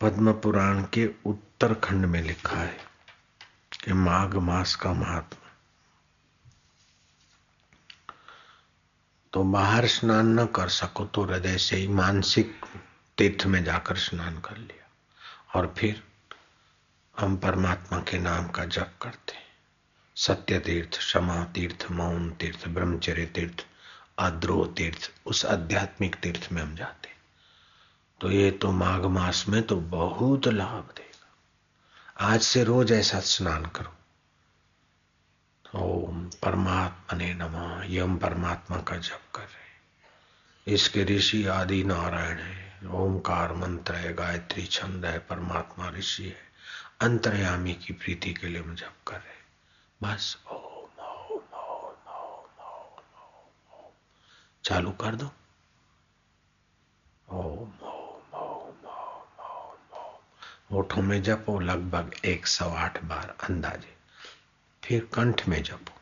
पद्म 0.02 0.34
पुराण 0.34 0.82
के 0.82 1.10
उत्तरखंड 1.26 2.06
में 2.06 2.22
लिखा 2.22 2.58
है। 2.58 2.89
कि 3.84 3.94
माघ 3.94 4.36
मास 4.36 4.76
का 4.76 4.94
महात्मा 4.94 5.48
तो 9.34 9.44
बाहर 9.44 9.88
स्नान 9.88 10.40
न 10.40 10.46
कर 10.46 10.70
सको 10.70 11.06
तो 11.06 11.24
हृदय 11.24 11.58
से 11.58 11.76
ही 11.76 11.88
मानसिक 11.88 12.66
तीर्थ 13.18 13.46
में 13.46 13.64
जाकर 13.64 13.98
स्नान 13.98 14.40
कर 14.40 14.58
लिया। 14.58 14.88
और 15.56 15.74
फिर 15.78 16.04
हम 17.20 17.38
परमात्मा 17.38 18.00
के 18.00 18.20
नाम 18.20 18.48
का 18.48 18.66
जप 18.66 18.92
करते 19.02 19.38
सत्य 20.16 20.60
तीर्थ, 20.60 20.98
क्षमा 20.98 21.44
तीर्थ, 21.46 21.86
मौन 21.92 22.30
तीर्थ, 22.32 22.68
ब्रह्मचर्य 22.68 23.26
तीर्थ 23.26 23.66
अद्रोह 24.18 24.66
तीर्थ, 24.78 25.12
उस 25.26 25.46
आध्यात्मिक 25.46 26.16
तीर्थ 26.16 26.52
में 26.52 26.62
हम 26.62 26.76
जाते 26.76 27.10
तो 28.22 28.32
ये 28.32 28.52
तो 28.52 28.72
माघ 28.72 29.06
मास 29.06 29.46
में 29.50 29.62
तो 29.64 29.76
बहुत 29.76 30.48
लाभ 30.48 30.94
दे 30.98 31.09
आज 32.22 32.42
से 32.42 32.64
रोज 32.64 32.92
ऐसा 32.92 33.20
स्नान 33.20 33.66
करो। 33.66 33.96
ओम 35.80 36.30
परमात्मा 36.30 37.18
ने 37.18 37.34
नमा, 37.34 37.84
यम 37.86 38.18
परमात्मा 38.18 38.78
का 38.78 38.98
जप 38.98 39.22
कर 39.36 39.42
रहे 39.42 40.74
इसके 40.74 41.04
ऋषि 41.04 41.46
आदि 41.46 41.84
नारायण 41.84 42.38
है। 42.38 42.88
ओमकार 42.88 43.54
मंत्र 43.54 43.96
है, 43.96 44.14
गायत्री 44.14 44.66
छंद 44.66 45.06
है, 45.06 45.20
परमात्मा 45.20 45.90
ऋषि 45.90 46.24
है। 46.24 46.52
अंतर्यामी 47.02 47.74
की 47.74 47.94
प्रीति 47.94 48.34
के 48.34 48.48
लिए 48.48 48.62
हम 48.62 48.76
जप 48.76 48.96
कर 49.08 49.16
रहे 49.16 49.40
बस 50.04 50.44
ओम 50.52 50.58
ओम 50.58 51.02
ओम 51.02 51.60
ओम 51.60 52.64
ओम 52.64 53.80
ओम। 53.80 53.92
चालू 54.64 54.92
कर 54.92 55.16
दो। 55.16 55.32
ओम 57.30 57.88
ओम। 57.88 57.99
होठों 60.72 61.02
में 61.02 61.24
जपो, 61.24 61.60
लगभग 61.60 62.14
एक 62.26 62.48
सौ 62.48 62.70
आठ 62.70 63.04
बार 63.04 63.36
अंदाजे। 63.44 63.96
फिर 64.84 65.10
कंठ 65.14 65.48
में 65.48 65.64
जपो, 65.64 65.94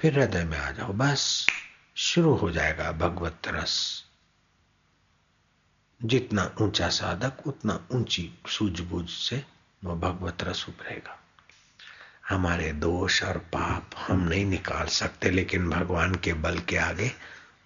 फिर 0.00 0.18
हृदय 0.18 0.44
में 0.44 0.58
आ 0.58 0.70
जाओ, 0.70 0.92
बस 0.92 1.46
शुरू 1.96 2.34
हो 2.34 2.50
जाएगा 2.50 2.92
भगवत 2.92 3.38
रस। 3.46 4.04
जितना 6.04 6.54
ऊँचा 6.60 6.88
साधक, 6.88 7.46
उतना 7.46 7.86
ऊँची 7.92 8.34
सूझबूझ 8.48 9.08
से 9.08 9.44
वो 9.84 9.96
भगवत 9.96 10.42
रस 10.42 10.66
उभरेगा। 10.68 11.18
हमारे 12.28 12.72
दोष 12.72 13.22
और 13.22 13.38
पाप 13.38 13.90
हम 13.98 14.20
नहीं 14.20 14.44
निकाल 14.44 14.86
सकते, 14.86 15.30
लेकिन 15.30 15.70
भगवान 15.70 16.14
के 16.14 16.32
बल 16.32 16.58
के 16.58 16.76
आगे 16.76 17.12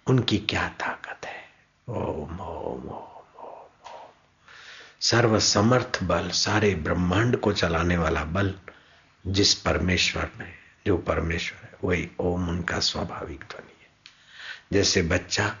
उनकी 0.07 0.37
क्या 0.37 0.69
ताकत 0.69 1.25
है? 1.25 1.49
ओम 1.89 2.39
ओम 2.39 2.89
ओम। 2.89 3.16
सर्व 5.01 5.39
समर्थ 5.39 5.99
बल, 6.03 6.29
सारे 6.29 6.75
ब्रह्मांड 6.75 7.37
को 7.37 7.53
चलाने 7.53 7.97
वाला 7.97 8.23
बल 8.23 8.53
जिस 9.27 9.53
परमेश्वर 9.53 10.31
में 10.37 10.53
जो 10.85 10.97
परमेश्वर 10.97 11.63
है, 11.63 11.73
वही 11.83 12.09
ओम 12.19 12.49
उनका 12.49 12.79
स्वाभाविक 12.79 13.39
ध्वनि 13.39 13.75
है। 13.81 13.89
जैसे 14.73 15.01
बच्चा 15.01 15.55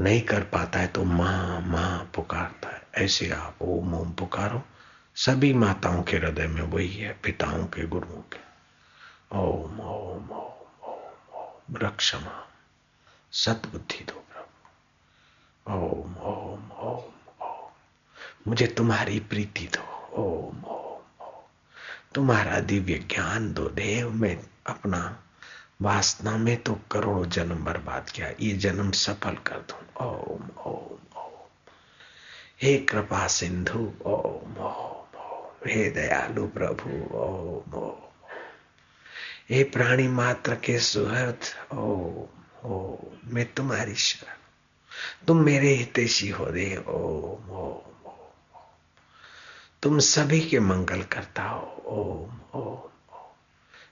नहीं 0.00 0.20
कर 0.20 0.40
पाता 0.40 0.78
है 0.78 0.86
तो 0.86 1.04
माँ 1.04 1.60
माँ 1.60 2.10
पुकारता 2.14 2.68
है। 2.68 2.82
ऐसे 2.94 3.30
आप 3.30 3.56
ओम 3.62 3.94
ओम 3.94 4.12
पुकारो। 4.12 4.62
सभी 5.16 5.52
माताओं 5.52 6.02
के 6.02 6.16
हृदय 6.16 6.46
में 6.46 6.62
वही 6.62 6.88
है, 6.88 7.20
पिताओं 7.22 7.64
के, 7.64 7.86
गुरुओं 7.86 8.20
के। 8.20 8.40
ओम 9.38 9.80
ओम 9.80 10.30
ओम 10.30 10.88
ओम 10.88 11.38
ओम 11.38 11.76
रक्षमा। 11.76 12.48
सतबुद्धि 13.32 14.04
दो 14.04 14.24
प्रभु। 14.32 15.72
ओम 15.72 16.16
ओम 16.16 16.72
ओम। 16.72 17.11
मुझे 18.48 18.66
तुम्हारी 18.66 19.20
प्रीति 19.20 19.66
दो, 19.66 20.06
ओम 20.12 20.64
ओम 20.64 20.92
तुम्हारा 22.14 22.60
दिव्य 22.60 22.94
ज्ञान 22.94 23.52
दो, 23.52 23.68
देव, 23.68 24.10
में 24.10 24.46
अपना 24.66 25.22
वासना 25.82 26.36
में 26.36 26.62
तो 26.62 26.80
करोड़ों 26.92 27.28
जन्म 27.28 27.64
बर्बाद 27.64 28.10
किया, 28.10 28.30
ये 28.40 28.52
जन्म 28.52 28.90
सफल 28.90 29.34
कर 29.34 29.54
दो। 29.54 30.04
ओम 30.04 30.48
ओम 30.66 31.20
ओम। 31.20 31.30
हे 32.62 32.78
कृपा 32.78 33.26
सिंधु, 33.26 33.92
ओम 34.06 34.56
ओम 34.56 35.20
ओम। 35.20 35.70
हे 35.70 35.90
दयालु 35.90 36.46
प्रभु, 36.46 37.16
ओम 37.16 37.74
ओम। 37.82 38.28
हे 39.50 39.64
प्राणी 39.64 40.08
मात्र 40.08 40.54
के 40.54 40.78
सुहृद, 40.78 41.40
ओम 41.72 42.70
ओम। 42.70 43.34
मैं 43.34 43.52
तुम्हारी 43.52 43.94
शरण, 43.94 44.34
तुम 45.26 45.36
मेरे 45.36 45.68
हितेशी 45.68 46.28
हो 46.28 46.46
दे 46.46 46.76
ओम 46.76 47.50
ओम। 47.50 47.91
तुम 49.82 49.98
सभी 49.98 50.40
के 50.40 50.60
मंगल 50.60 51.02
करता 51.02 51.42
हो। 51.42 51.82
ओम 51.86 52.60
ओम 52.60 52.78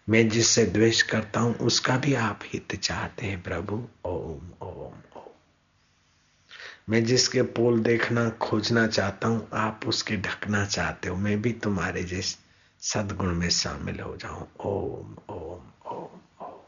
मैं 0.09 0.29
जिससे 0.29 0.67
द्वेष 0.67 1.03
करता 1.03 1.41
हूँ, 1.41 1.55
उसका 1.55 1.97
भी 1.97 2.15
आप 2.15 2.41
हित 2.45 2.77
चाहते 2.77 3.27
हैं, 3.27 3.43
प्रभु। 3.43 3.89
ओम 4.05 4.69
ओम 4.69 4.93
ओम। 5.17 5.31
मैं 6.89 7.05
जिसके 7.05 7.43
पोल 7.43 7.81
देखना, 7.81 8.31
खोजना 8.31 8.87
चाहता 8.87 9.29
हूँ, 9.29 9.49
आप 9.55 9.81
उसके 9.87 10.17
ढकना 10.17 10.67
चाहते 10.67 11.09
हो। 11.09 11.17
मैं 11.17 11.43
भी 11.43 11.53
तुम्हारे 11.53 12.03
जिस 12.03 12.39
सदगुण 12.81 13.35
में 13.35 13.51
शामिल 13.51 14.01
हो 14.01 14.17
जाऊँ। 14.17 14.49
ओम 14.61 15.35
ओम 15.35 15.91
ओम 15.93 16.43
ओम। 16.43 16.61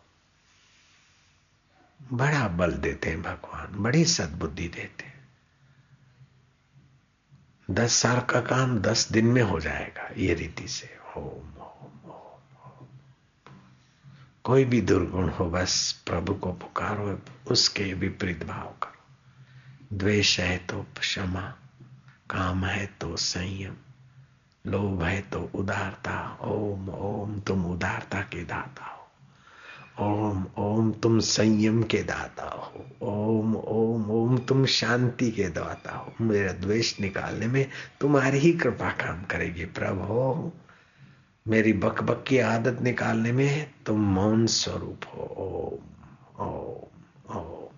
बड़ा 2.13 2.49
बल 2.49 2.73
देते 2.73 3.11
हैं 3.11 3.23
भगवान, 3.23 3.83
बड़ी 3.83 4.05
सद्बुद्धि 4.05 4.69
देते 4.69 5.05
हैं। 5.05 5.22
दस 7.73 7.93
साल 7.93 8.21
का 8.21 8.41
काम 8.41 8.79
दस 8.79 9.13
दिन 9.13 9.27
में 9.27 9.43
हो 9.43 9.61
जाएगा, 9.61 10.11
ये 10.17 10.35
रीति 10.35 10.69
से। 10.69 10.99
ओम 11.17 11.53
कोई 14.45 14.65
भी 14.65 14.81
दुर्गुण 14.81 15.29
हो, 15.29 15.51
बस 15.51 16.03
प्रभु 16.07 16.35
को 16.35 16.53
पुकारो, 16.53 17.23
उसके 17.51 17.95
विपरीत 17.95 18.45
भाव 18.45 18.75
करो। 18.83 18.93
द्वेष 19.99 20.41
है 20.41 20.59
तो 20.59 20.87
क्षमा, 21.01 21.55
काम 22.31 22.65
है 22.65 22.87
तो 22.87 23.17
संयम, 23.17 23.75
लोभ 24.67 25.03
है 25.03 25.21
तो 25.21 25.51
उदारता। 25.55 26.39
ओम 26.41 26.89
ओम, 26.89 27.41
तुम 27.41 27.67
उदारता 27.67 28.21
के 28.21 28.45
दाता। 28.45 28.92
ओम 30.01 30.47
ओम 30.59 30.93
तुम 30.93 31.19
संयम 31.19 31.83
के 31.83 32.03
दाता 32.03 32.45
हो। 32.45 32.87
ओम 33.03 33.57
ओम 33.57 34.11
ओम 34.11 34.39
तुम 34.39 34.67
शांति 34.67 35.31
के 35.31 35.45
दाता 35.45 35.97
हो। 35.97 36.13
मेरा 36.21 36.53
द्वेष 36.53 37.01
निकालने 37.01 37.47
में 37.47 37.71
तुम्हारी 38.01 38.39
ही 38.39 38.53
कृपा 38.53 38.91
काम 38.91 39.23
करेगी, 39.23 39.65
प्रभु। 39.65 40.53
मेरी 41.49 41.73
बकबक 41.73 42.25
की 42.29 42.39
आदत 42.39 42.83
निकालने 42.83 43.33
में 43.33 43.71
तुम 43.87 44.01
मौन 44.01 44.47
स्वरूप 44.47 45.01
हो। 45.07 45.81
ओम 46.39 46.47
ओम 46.47 47.37
ओम। 47.37 47.69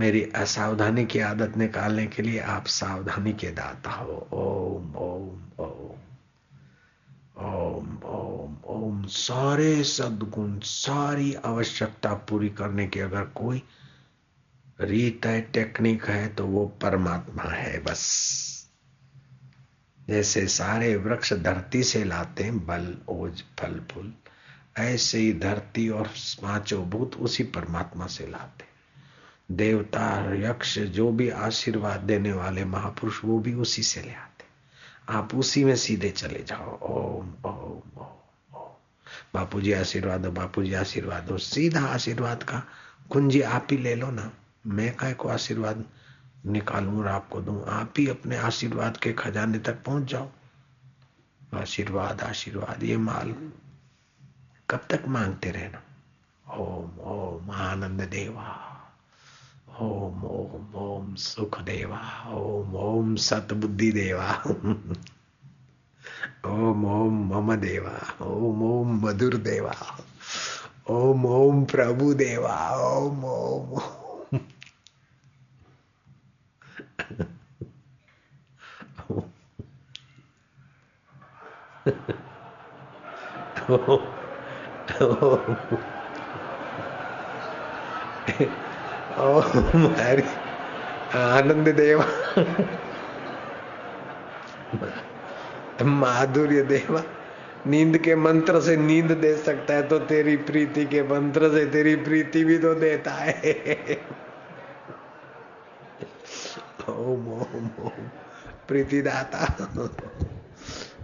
मेरी 0.00 0.32
असावधानी 0.34 1.06
की 1.06 1.20
आदत 1.20 1.56
निकालने 1.56 2.06
के 2.06 2.22
लिए 2.22 2.40
आप 2.40 2.66
सावधानी 2.66 3.32
के 3.32 3.50
दाता 3.50 3.90
हो। 3.90 4.28
ओम 4.32 4.96
ओम 4.96 5.64
ओम। 5.64 6.09
ओम 7.40 7.96
ओम 8.04 8.56
ओम। 8.64 9.04
सारे 9.06 9.84
सदगुण, 9.84 10.58
सारी 10.58 11.34
आवश्यकता 11.34 12.14
पूरी 12.14 12.48
करने 12.48 12.86
की 12.86 13.00
अगर 13.00 13.24
कोई 13.24 13.62
रीत 14.80 15.26
है 15.26 15.40
टेक्निक 15.40 16.04
है 16.04 16.28
तो 16.28 16.46
वो 16.46 16.66
परमात्मा 16.82 17.42
है 17.42 17.78
बस। 17.82 18.02
जैसे 20.08 20.46
सारे 20.46 20.96
वृक्ष 20.96 21.32
धरती 21.32 21.82
से 21.82 22.04
लाते 22.04 22.44
हैं, 22.44 22.66
बल, 22.66 22.96
ओज, 23.08 23.42
फल, 23.58 23.80
फूल, 23.90 24.12
ऐसे 24.78 25.18
ही 25.18 25.32
धरती 25.32 25.88
और 25.88 26.08
पाँचों 26.42 26.84
भूत 26.90 27.16
उसी 27.16 27.44
परमात्मा 27.44 28.06
से 28.06 28.26
लाते 28.26 28.64
देवता, 29.54 30.34
यक्ष, 30.34 30.78
जो 30.78 31.10
भी 31.12 31.28
आशीर्वाद 31.28 32.00
देने 32.00 32.32
वाले 32.32 32.64
महापुरुष, 32.64 33.24
वो 33.24 33.38
भी 33.38 33.54
उसी 33.54 33.82
से 33.82 34.02
ले 34.02 34.12
आते 34.12 34.29
आप 35.08 35.34
उसी 35.34 35.64
में 35.64 35.76
सीधे 35.76 36.10
चले 36.10 36.42
जाओ। 36.42 36.78
ओम 36.82 37.34
ओम 37.44 38.00
ओम 38.00 38.68
बापू 39.34 39.60
जी 39.60 39.72
आशीर्वाद 39.72 40.20
दो 40.20 40.30
बापू 40.30 40.62
जी 40.62 40.74
आशीर्वाद 40.74 41.30
हो 41.30 41.38
सीधा 41.38 41.80
आशीर्वाद 41.80 42.42
का 42.42 42.62
कुंजी 43.10 43.40
आप 43.40 43.66
ही 43.70 43.76
ले 43.76 43.94
लो 43.94 44.10
ना। 44.10 44.32
मैं 44.66 44.96
काय 44.96 45.14
को 45.14 45.28
आशीर्वाद 45.28 45.84
निकालूं 46.46 46.98
और 46.98 47.08
आपको 47.08 47.40
दूँ? 47.40 47.64
आप 47.66 47.94
ही 47.98 48.08
अपने 48.08 48.36
आशीर्वाद 48.36 48.96
के 48.96 49.12
खजाने 49.12 49.58
तक 49.58 49.82
पहुँच 49.84 50.04
जाओ। 50.04 50.30
आशीर्वाद 51.54 52.20
आशीर्वाद, 52.20 52.82
ये 52.82 52.96
माल 52.96 53.32
कब 54.70 54.80
तक 54.90 55.02
मांगते 55.08 55.50
रहना? 55.50 55.82
ओम 56.54 56.98
ओम, 57.00 57.50
आनंद 57.50 58.00
देवा। 58.00 58.69
ओम 59.80 60.24
ओम 60.24 60.74
ओम 60.76 61.14
सुख 61.14 61.60
देवा 61.60 62.00
ओम 62.34 62.74
ओम 62.76 63.14
सतबुद्धि 63.16 63.92
देवा 63.92 64.28
ओम 66.46 66.84
ओम 66.84 67.20
मम 67.30 67.54
देवा 67.56 67.94
ओम 68.26 68.62
ओम 68.62 69.00
मधुर 69.06 69.36
देवा 69.48 69.74
ओम 70.90 71.26
ओम। 71.26 71.64
प्रभु 71.64 72.14
देवा 72.14 72.56
ओम 72.78 73.24
ओम, 73.24 73.80
ओम 89.20 89.86
हरि 89.96 90.22
आनंद 91.18 91.68
देवा 91.76 92.04
माधुर्य 95.84 96.62
देवा 96.62 97.02
नींद 97.66 97.98
के 97.98 98.14
मंत्र 98.16 98.60
से 98.60 98.76
नींद 98.76 99.10
दे 99.20 99.36
सकता 99.36 99.74
है 99.74 99.82
तो 99.88 99.98
तेरी 100.10 100.36
प्रीति 100.48 100.84
के 100.86 101.02
मंत्र 101.02 101.50
से 101.54 101.64
तेरी 101.66 101.94
प्रीति 102.06 102.44
भी 102.44 102.58
तो 102.58 102.74
देता 102.74 103.12
है 103.12 103.98
ओम 106.90 107.28
ओम 107.32 107.68
ओम 107.80 108.08
प्रीति 108.68 109.00
दाता 109.02 109.68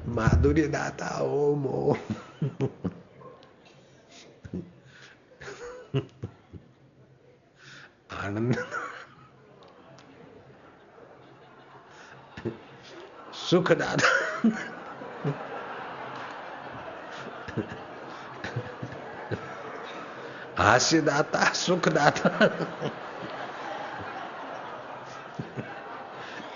माधुर्य 0.09 0.67
दाता 0.69 1.09
ओम 1.23 1.67
ओम 1.67 1.97
आनंद 8.25 8.57
सुखदाता 13.35 14.11
हास्यदाता 20.59 21.45
सुखदाता 21.53 22.47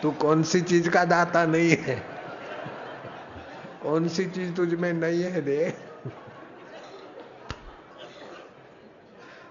तू 0.03 0.11
कौन 0.11 0.43
सी 0.43 0.61
चीज़ 0.61 0.89
का 0.91 1.05
दाता 1.05 1.45
नहीं 1.47 1.77
है? 1.77 1.97
कौन 3.83 4.09
सी 4.09 4.27
चीज़ 4.27 4.53
तुझ 4.55 4.75
में 4.75 4.93
नहीं 4.93 5.23
है 5.23 5.41
दे 5.41 5.90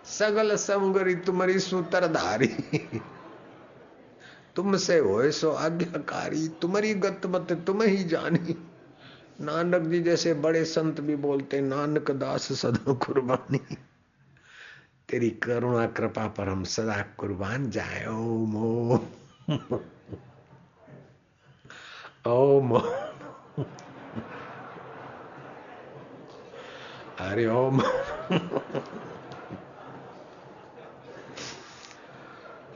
सगल 0.10 0.56
समगरी 0.56 1.16
तुम्हारी 1.16 1.60
सूत्रधारी। 1.60 2.48
तुमसे 4.56 4.98
हो 4.98 5.32
सो 5.32 5.52
आज्ञाकारी, 5.52 6.48
तुम्हारी 6.62 6.94
गत 6.94 7.26
मत 7.26 7.52
तुम 7.68 7.82
ही 7.82 8.04
जानी। 8.04 8.56
नानक 9.42 9.82
जी 9.82 10.00
जैसे 10.00 10.34
बड़े 10.34 10.64
संत 10.66 11.02
भी 11.02 11.16
बोलते, 11.16 11.62
नानक 11.62 12.12
दास 12.12 12.52
सदा 12.54 12.94
कुर्बानी। 12.94 13.60
तेरी 15.10 15.30
करुणा 15.44 15.86
कृपा 15.88 16.26
पर 16.28 16.50
हम 16.50 16.64
सदा 16.64 17.02
कुर्बान 17.18 17.70
जाए 17.70 18.06
ओम 18.08 18.56
ओम 22.28 22.78
हरे 27.20 27.46
ओम 27.48 27.82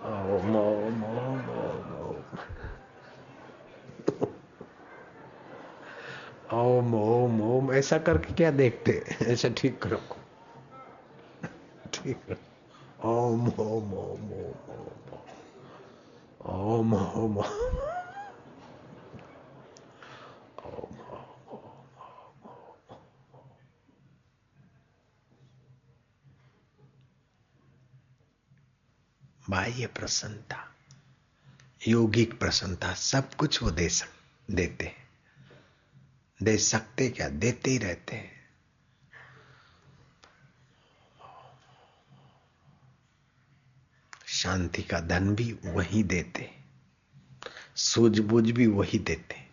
हरि 0.03 0.33
ओम 0.33 0.55
ओम 0.55 1.03
ओम 1.03 1.49
ओम 1.49 2.23
ओम 6.53 6.95
ओम 6.95 7.41
ओम 7.41 7.71
ऐसा 7.73 7.97
करके 7.97 8.33
क्या 8.33 8.51
देखते 8.51 8.91
ऐसा 9.21 9.49
ठीक 9.57 9.81
करो 9.83 9.99
ठीक 11.93 12.37
ओम 13.05 13.47
ओम 13.47 13.93
ओम 13.93 14.31
ओम 14.33 14.63
ओम 16.45 16.93
ओम 16.93 17.37
ओम 17.37 17.43
बाह्य 29.53 29.87
प्रसन्नता, 29.87 30.75
योगिक 31.87 32.39
प्रसन्नता, 32.39 32.93
सब 32.93 33.33
कुछ 33.33 33.63
वो 33.63 33.71
दे 33.71 33.89
सक, 33.89 34.07
देते 34.51 34.85
हैं। 34.85 35.09
दे 36.43 36.57
सकते 36.57 37.09
क्या? 37.09 37.29
देते 37.29 37.71
ही 37.71 37.77
रहते 37.77 38.15
हैं। 38.15 38.49
शांति 44.25 44.83
का 44.83 44.99
धन 44.99 45.35
भी 45.35 45.53
वही 45.65 46.03
देते 46.03 46.57
सूझबूझ 47.75 48.51
भी 48.51 48.67
वही 48.67 48.99
देते 48.99 49.49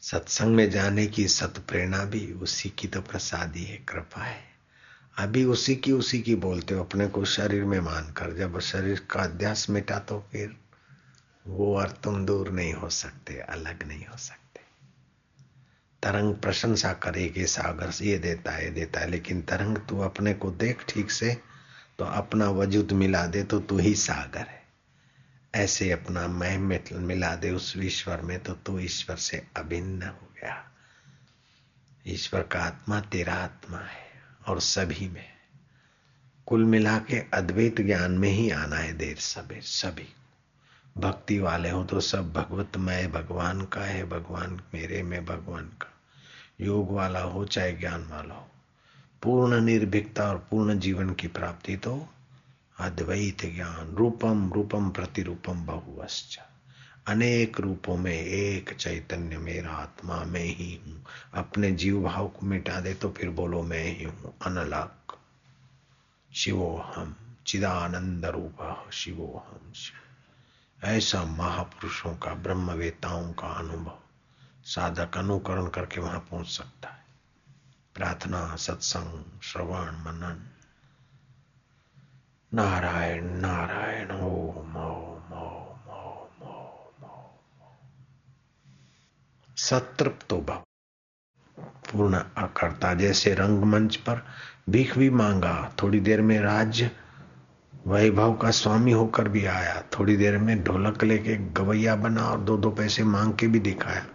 सत्संग 0.00 0.56
में 0.56 0.70
जाने 0.70 1.06
की 1.06 1.28
सत 1.28 1.64
प्रेरणा 1.68 2.04
भी 2.04 2.32
उसी 2.32 2.70
की 2.70 2.88
तो 2.88 3.02
प्रसादी 3.02 3.64
है, 3.64 3.76
कृपा 3.76 4.24
है। 4.24 4.47
अभी 5.18 5.44
उसी 5.44 5.74
की 5.76 5.92
उसी 5.92 6.20
की 6.22 6.34
बोलते 6.36 6.74
हो, 6.74 6.84
अपने 6.84 7.06
को 7.06 7.24
शरीर 7.24 7.64
में 7.64 7.80
मानकर। 7.80 8.36
जब 8.36 8.58
शरीर 8.60 9.00
का 9.10 9.22
अध्यास 9.22 9.68
मिटा 9.70 9.98
तो 9.98 10.18
फिर 10.32 10.56
वो 11.46 11.74
और 11.76 11.90
तुम 12.04 12.24
दूर 12.26 12.50
नहीं 12.50 12.72
हो 12.72 12.88
सकते, 12.88 13.38
अलग 13.38 13.86
नहीं 13.88 14.06
हो 14.06 14.16
सकते। 14.16 14.60
तरंग 16.02 16.34
प्रशंसा 16.34 16.92
करेगी 16.92 17.46
सागर 17.46 17.92
ये 18.02 18.18
देता 18.18 18.52
है 18.52 18.70
देता 18.70 19.00
है, 19.00 19.10
लेकिन 19.10 19.42
तरंग 19.42 19.78
तू 19.88 19.98
अपने 20.00 20.34
को 20.34 20.50
देख 20.50 20.84
ठीक 20.88 21.10
से 21.10 21.36
तो 21.98 22.04
अपना 22.04 22.50
वजूद 22.50 22.92
मिला 22.92 23.26
दे 23.26 23.42
तो 23.42 23.60
तू 23.60 23.78
ही 23.78 23.94
सागर 23.96 24.46
है। 24.48 24.62
ऐसे 25.54 25.90
अपना 25.92 26.26
मैं 26.28 26.58
मिला 26.92 27.34
दे 27.36 27.50
उस 27.50 27.74
ईश्वर 27.76 28.20
में 28.20 28.38
तो 28.42 28.52
तू 28.56 28.78
ईश्वर 28.80 29.16
से 29.16 29.46
अभिन्न 29.56 30.02
हो 30.02 30.28
गया। 30.34 30.64
ईश्वर 32.06 32.42
का 32.42 32.60
आत्मा 32.60 33.00
तेरा 33.00 33.34
आत्मा 33.34 33.78
है। 33.78 34.07
और 34.48 34.60
सभी 34.60 35.08
में। 35.08 35.26
कुल 36.46 36.64
मिला 36.64 36.98
के 36.98 37.18
अद्वैत 37.34 37.80
ज्ञान 37.80 38.12
में 38.12 38.28
ही 38.28 38.50
आना 38.50 38.76
है 38.76 38.92
देर 38.92 39.16
सबे 39.16 39.60
सभी। 39.60 40.14
भक्ति 40.98 41.38
वाले 41.38 41.70
हो 41.70 41.84
तो 41.84 42.00
सब 42.00 42.32
भगवत 42.32 42.48
भगवतमय 42.50 43.06
भगवान 43.06 43.64
का 43.64 43.80
है, 43.80 44.04
भगवान 44.04 44.60
मेरे 44.74 45.02
में, 45.02 45.24
भगवान 45.24 45.64
का। 45.64 45.92
योग 46.60 46.90
वाला 46.90 47.20
हो, 47.20 47.44
चाहे 47.44 47.72
ज्ञान 47.72 48.08
वाला 48.08 48.34
हो। 48.34 48.48
पूर्ण 49.22 49.60
निर्भीकता 49.60 50.28
और 50.28 50.46
पूर्ण 50.50 50.78
जीवन 50.78 51.14
की 51.14 51.28
प्राप्ति 51.28 51.76
तो 51.76 52.08
अद्वैत 52.80 53.54
ज्ञान, 53.54 53.94
रूपम 53.94 54.52
रूपम 54.52 54.90
प्रतिरूपम 54.90 55.66
बहुवश्च। 55.66 56.40
अनेक 57.08 57.60
रूपों 57.60 57.96
में, 57.96 58.20
एक 58.20 58.72
चैतन्य 58.72 59.38
मेरा 59.38 59.70
आत्मा 59.70 60.24
में 60.24 60.44
ही 60.44 60.80
हूँ। 60.86 61.04
अपने 61.34 61.70
जीव 61.72 62.02
भाव 62.02 62.28
को 62.28 62.46
मिटा 62.46 62.80
दे 62.80 62.94
तो 62.94 63.10
फिर 63.10 63.30
बोलो 63.30 63.62
मैं 63.62 63.84
ही 63.84 64.04
हूँ। 64.04 64.34
अनलक। 64.46 65.18
शिवो 66.34 66.76
हम 66.76 67.16
चिदानंद 67.46 68.26
रूप 68.26 68.90
शिवो 68.92 69.44
हम 69.48 69.72
ऐसा 70.84 71.24
महापुरुषों 71.24 72.16
का, 72.16 72.34
ब्रह्मवेताओं 72.34 73.32
का 73.32 73.46
अनुभव 73.46 73.98
साधक 74.64 75.16
अनुकरण 75.16 75.66
करके 75.66 76.00
वहाँ 76.00 76.20
पहुँच 76.20 76.46
सकता 76.46 76.88
है। 76.88 77.04
प्रार्थना, 77.94 78.56
सत्संग, 78.56 79.24
श्रवण, 79.42 79.92
मनन। 79.92 80.48
नारायण 82.54 83.24
नारायण, 83.24 84.10
ओम 84.10 84.76
ओम 84.76 85.32
ओम 85.32 85.32
ओम 85.32 85.68
सतृप्तो 89.70 90.36
भव 90.36 90.62
पूर्ण 91.62 92.20
अकर्ता 92.36 92.94
जैसे 92.94 93.34
रंगमंच 93.34 93.96
पर 93.96 94.26
भीख 94.70 94.98
भी 94.98 95.10
मांगा। 95.10 95.72
थोड़ी 95.82 96.00
देर 96.00 96.20
में 96.20 96.40
राज्य 96.40 96.90
वैभव 97.86 98.34
का 98.34 98.50
स्वामी 98.50 98.92
होकर 98.92 99.28
भी 99.28 99.44
आया। 99.44 99.84
थोड़ी 99.98 100.16
देर 100.16 100.38
में 100.38 100.64
ढोलक 100.64 101.04
लेके 101.04 101.36
गवैया 101.36 101.96
बना 101.96 102.22
और 102.22 102.40
दो 102.40 102.56
दो 102.56 102.70
पैसे 102.70 103.04
मांग 103.04 103.34
के 103.34 103.46
भी 103.46 103.58
दिखाया। 103.58 104.06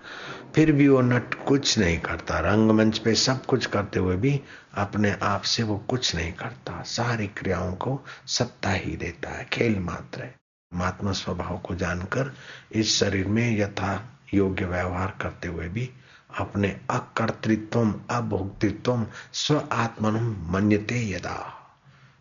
फिर 0.56 0.72
भी 0.72 0.88
वो 0.88 1.01
नट 1.01 1.34
कुछ 1.34 1.80
नहीं 1.80 1.99
करता। 1.99 2.39
रंगमंच 2.39 2.97
पे 2.97 3.16
सब 3.16 3.45
कुछ 3.45 3.66
करते 3.66 3.99
हुए 3.99 4.16
भी 4.16 4.41
अपने 4.74 5.16
आप 5.24 5.41
से 5.41 5.64
वो 5.64 5.78
कुछ 5.78 6.16
नहीं 6.16 6.34
करता। 6.34 6.82
सारी 6.82 7.28
क्रियाओं 7.28 7.74
को 7.74 8.06
सत्ता 8.28 8.70
ही 8.70 8.95
देता 8.95 9.30
है। 9.30 9.45
खेल 9.45 9.80
मात्र 9.80 10.22
है। 10.22 10.36
महात्मा 10.74 11.12
स्वभाव 11.12 11.58
को 11.58 11.76
जानकर 11.76 12.34
इस 12.72 12.99
शरीर 12.99 13.28
में 13.28 13.58
यथा 13.58 14.12
योग्य 14.34 14.65
व्यवहार 14.65 15.17
करते 15.21 15.47
हुए 15.47 15.69
भी 15.69 15.89
अपने 16.38 16.81
अकर्तृत्व 16.89 18.01
अभोक्तृत्व 18.09 19.07
स्व 19.34 19.69
आत्मन 19.71 20.45
मन्यते 20.49 21.11
यदा। 21.11 21.59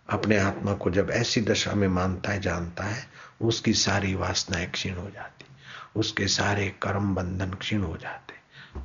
अपने 0.08 0.38
आत्मा 0.38 0.74
को 0.74 0.90
जब 0.90 1.10
ऐसी 1.10 1.40
दशा 1.40 1.72
में 1.72 1.88
मानता 1.88 2.32
है, 2.32 2.40
जानता 2.40 2.84
है, 2.84 3.08
उसकी 3.42 3.72
सारी 3.72 4.14
वासनाएँ 4.14 4.66
क्षीण 4.66 4.94
हो 4.94 5.10
जाती। 5.10 5.44
उसके 5.96 6.28
सारे 6.28 6.74
कर्म 6.82 7.14
बंधन 7.14 7.50
क्षीण 7.50 7.82
हो 7.82 7.96
जाते। 7.96 8.34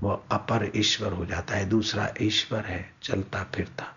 वह 0.02 0.24
अपर 0.32 0.72
ईश्वर 0.76 1.14
हो 1.14 1.26
जाता 1.26 1.56
है, 1.56 1.66
दूसरा 1.66 2.14
ईश्वर 2.22 2.66
है, 2.66 2.94
चलता 3.04 3.44
फिरता। 3.44 3.97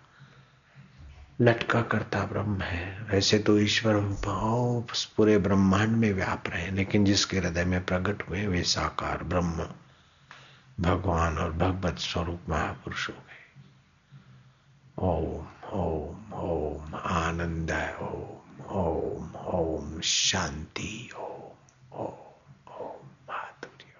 लटका 1.41 1.81
करता 1.81 2.25
ब्रह्म 2.25 2.61
है। 2.61 3.01
वैसे 3.01 3.39
तो 3.39 3.59
ईश्वर 3.59 3.95
भाव 3.95 4.81
पूरे 5.17 5.37
ब्रह्मांड 5.37 5.89
में 5.89 6.13
व्याप 6.13 6.43
रहे 6.47 6.61
हैं, 6.61 6.71
लेकिन 6.71 7.05
जिसके 7.05 7.37
हृदय 7.37 7.65
में 7.65 7.85
प्रकट 7.85 8.29
हुए 8.29 8.47
वे 8.47 8.63
साकार 8.63 9.23
ब्रह्म, 9.23 9.67
भगवान 10.79 11.37
और 11.37 11.51
भगवत 11.51 11.97
स्वरूप 11.97 12.39
महापुरुष 12.49 13.09
हो 13.09 13.13
गए। 13.13 13.61
ओम 14.99 15.47
ओम 15.73 16.33
ओम, 16.33 16.95
आनंद, 16.95 17.71
ओम 18.01 18.65
ओम 18.65 19.35
ओम, 19.35 20.01
शांति, 20.01 21.09
ओम 21.17 21.99
ओम 21.99 22.75
ओम, 22.81 23.07
माधुर्य। 23.29 23.95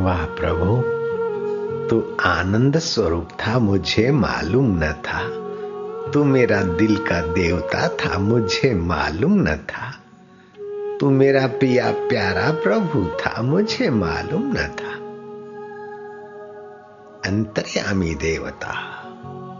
वाह 0.00 0.26
प्रभु। 0.26 0.95
तू 1.90 2.16
आनंद 2.20 2.78
स्वरूप 2.78 3.28
था, 3.30 3.58
मुझे 3.58 4.10
मालूम 4.10 4.78
न 4.78 4.92
था। 4.92 5.46
तू 6.10 6.24
मेरा 6.24 6.62
दिल 6.62 6.96
का 6.96 7.20
देवता 7.20 7.88
था, 7.88 8.18
मुझे 8.18 8.74
मालूम 8.74 9.32
न 9.32 9.56
था। 9.56 9.94
तू 11.00 11.10
मेरा 11.10 11.46
पिया 11.46 11.90
प्यारा 11.90 12.50
प्रभु 12.50 13.04
था, 13.04 13.42
मुझे 13.42 13.90
मालूम 13.90 14.42
न 14.42 14.54
था। 14.54 14.96
अंतर्यामी 17.30 18.14
देवता, 18.14 18.74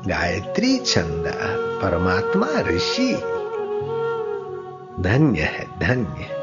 गायत्री 0.07 0.79
छंद, 0.79 1.33
परमात्मा 1.83 2.61
ऋषि। 2.61 3.15
धन्य 5.03 5.41
है, 5.41 5.67
धन्य 5.81 6.36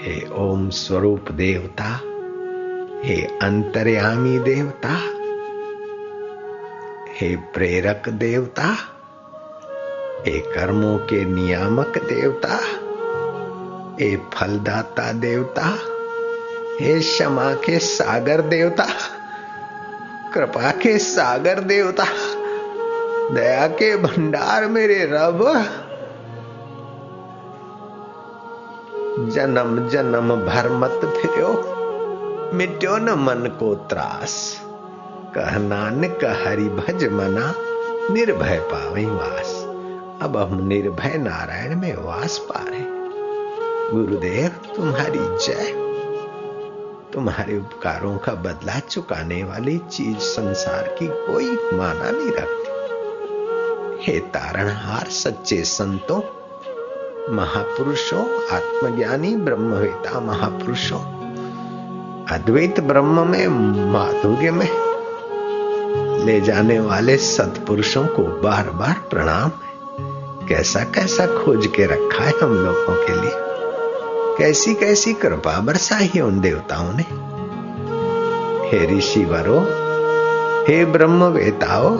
हे 0.00 0.28
ओम 0.32 0.68
स्वरूप 0.68 1.30
देवता, 1.30 1.84
हे 3.04 3.24
अंतर्यामी 3.42 4.38
देवता, 4.38 4.88
हे 7.20 7.36
प्रेरक 7.36 8.08
देवता, 8.08 8.62
हे 10.26 10.38
कर्मों 10.38 10.98
के 10.98 11.24
नियामक 11.24 11.98
देवता, 11.98 12.56
हे 14.00 14.16
फलदाता 14.16 15.12
देवता, 15.12 15.78
हे 16.80 17.00
क्षमा 17.00 17.54
के 17.54 17.78
सागर 17.78 18.40
देवता, 18.40 18.86
कृपा 20.34 20.70
के 20.70 20.98
सागर 20.98 21.60
देवता, 21.60 22.04
दया 23.34 23.66
के 23.66 23.96
भंडार 23.96 24.66
मेरे 24.66 25.04
रब। 25.04 25.64
जन्म 29.28 29.88
जन्म 29.88 30.36
भर 30.36 30.68
मत 30.68 31.00
फिरो 31.04 31.80
मिट्यो 32.54 32.96
न 32.96 33.10
मन 33.10 33.56
को 33.60 33.74
त्रास। 33.74 34.60
कह 35.34 35.58
नानक 35.58 36.24
हरि 36.24 36.64
भज 36.64 37.04
मना, 37.04 37.54
निर्भय 38.14 38.58
पावे 38.58 39.06
वास। 39.06 39.64
अब 40.22 40.36
हम 40.36 40.66
निर्भय 40.66 41.18
नारायण 41.18 41.80
में 41.80 41.96
वास 41.96 42.38
पा 42.38 42.64
रहे 42.68 42.80
गुरुदेव, 43.92 44.48
तुम्हारी 44.48 45.46
जय। 45.46 45.90
तुम्हारे 47.12 47.58
उपकारों 47.58 48.18
का 48.18 48.32
बदला 48.32 48.78
चुकाने 48.78 49.44
वाली 49.44 49.78
चीज़ 49.78 50.18
संसार 50.18 50.82
की 50.82 51.06
कोई 51.06 51.76
माना 51.78 52.10
नहीं 52.10 52.30
रखती। 52.30 52.70
हे 54.04 54.18
तारणहार 54.18 55.04
सच्चे 55.04 55.64
संतों 55.64 56.20
महापुरुषों, 57.28 58.46
आत्मज्ञानी 58.50 59.36
ब्रह्मवेता 59.36 60.20
महापुरुषों। 60.20 60.98
अद्वैत 62.26 62.80
ब्रह्म 62.80 63.26
में, 63.26 63.48
माधुर्य 63.92 64.50
में, 64.50 64.68
ले 66.26 66.40
जाने 66.40 66.80
वाले 66.80 67.16
सत्पुरुषों 67.16 68.06
को 68.06 68.22
बार 68.22 68.70
बार 68.70 68.96
प्रणाम 69.10 69.50
कैसा 70.48 70.80
कैसा 70.80 71.26
खोज 71.26 71.66
के 71.66 71.84
रखा 71.86 72.24
है 72.24 72.32
हम 72.42 72.54
लोगों 72.54 73.06
के 73.06 73.20
लिए। 73.20 73.32
कैसी 74.38 74.74
कैसी 74.74 75.14
कृपा 75.14 75.60
बरसाई 75.60 76.20
उन 76.20 76.40
देवताओं 76.40 76.92
ने। 76.92 77.30
हे 78.68 78.98
ऋषि 78.98 79.24
वरो 79.24 79.60
हे 80.68 80.84
ब्रह्म 80.84 81.24
वेताओ 81.24 81.96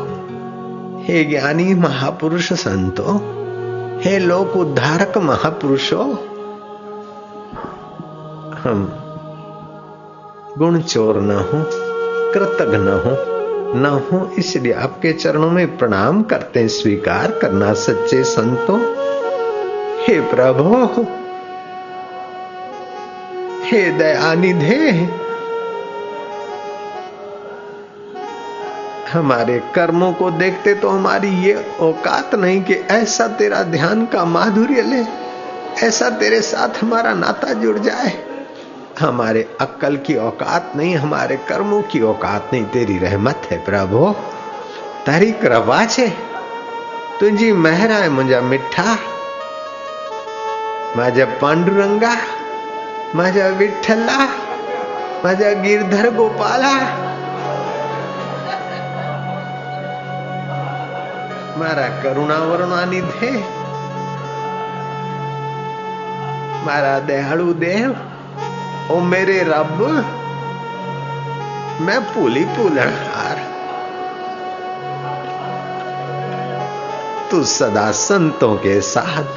हे 1.04 1.24
ज्ञानी 1.24 1.74
महापुरुष 1.74 2.52
संतो 2.52 3.39
हे 4.00 4.18
लोक 4.18 4.56
उद्धारक 4.56 5.18
महापुरुषो, 5.18 6.02
हम 8.62 8.86
गुण 10.58 10.80
चोर 10.80 11.20
न 11.20 11.30
हो 11.30 11.64
कृतज्ञ 12.34 12.76
न 12.76 12.94
हो 13.04 13.12
न 13.78 13.86
हो, 13.86 14.30
इसलिए 14.38 14.72
आपके 14.72 15.12
चरणों 15.12 15.50
में 15.50 15.78
प्रणाम 15.78 16.22
करते 16.22 16.68
स्वीकार 16.68 17.30
करना 17.30 17.72
सच्चे 17.74 18.24
संतों। 18.24 18.78
हे 20.00 20.20
प्रभु, 20.20 21.04
हे 23.66 23.90
दयानिधे 23.90 25.08
हमारे 29.12 29.58
कर्मों 29.74 30.12
को 30.12 30.30
देखते 30.30 30.74
तो 30.74 30.88
हमारी 30.88 31.28
ये 31.44 31.54
औकात 31.80 32.34
नहीं 32.34 32.62
कि 32.62 32.74
ऐसा 32.90 33.26
तेरा 33.38 33.62
ध्यान 33.64 34.04
का 34.06 34.24
माधुर्य 34.26 34.82
ले, 34.82 35.04
ऐसा 35.86 36.08
तेरे 36.18 36.40
साथ 36.42 36.82
हमारा 36.82 37.14
नाता 37.14 37.52
जुड़ 37.52 37.78
जाए। 37.78 38.12
हमारे 39.00 39.46
अक्कल 39.60 39.96
की 39.96 40.14
औकात 40.18 40.72
नहीं, 40.76 40.94
हमारे 40.96 41.36
कर्मों 41.48 41.82
की 41.82 42.00
औकात 42.02 42.50
नहीं। 42.52 42.64
तेरी 42.66 42.98
रहमत 42.98 43.48
है 43.50 43.58
प्रभु 43.64 44.12
तारी 45.06 45.30
कृपा 45.34 45.84
छे 45.86 46.08
तुझी 47.20 47.52
मेहरा 47.58 47.96
है 47.96 48.08
मुझा 48.10 48.40
मिठा 48.42 48.96
माझ्या 50.96 51.26
पांडुरंगा 51.42 52.16
माझ्या 53.14 53.48
विठ्ठला 53.48 54.24
माझ्या 55.24 55.52
गिरधर 55.62 56.14
गोपाला। 56.14 56.74
મારા 61.59 61.93
કરુણાવરણ 62.01 62.75
નિધે 62.89 63.31
મારા 66.65 66.99
દયાળુ 67.07 67.53
દેવ 67.61 67.95
ओ 68.87 68.99
मेरे 69.01 69.37
रब 69.43 69.79
मैं 71.81 71.99
पुली 72.05 72.43
पुलनहार 72.45 73.39
तू 77.31 77.43
सदा 77.43 77.91
संतों 77.91 78.55
के 78.57 78.79
साथ 78.81 79.31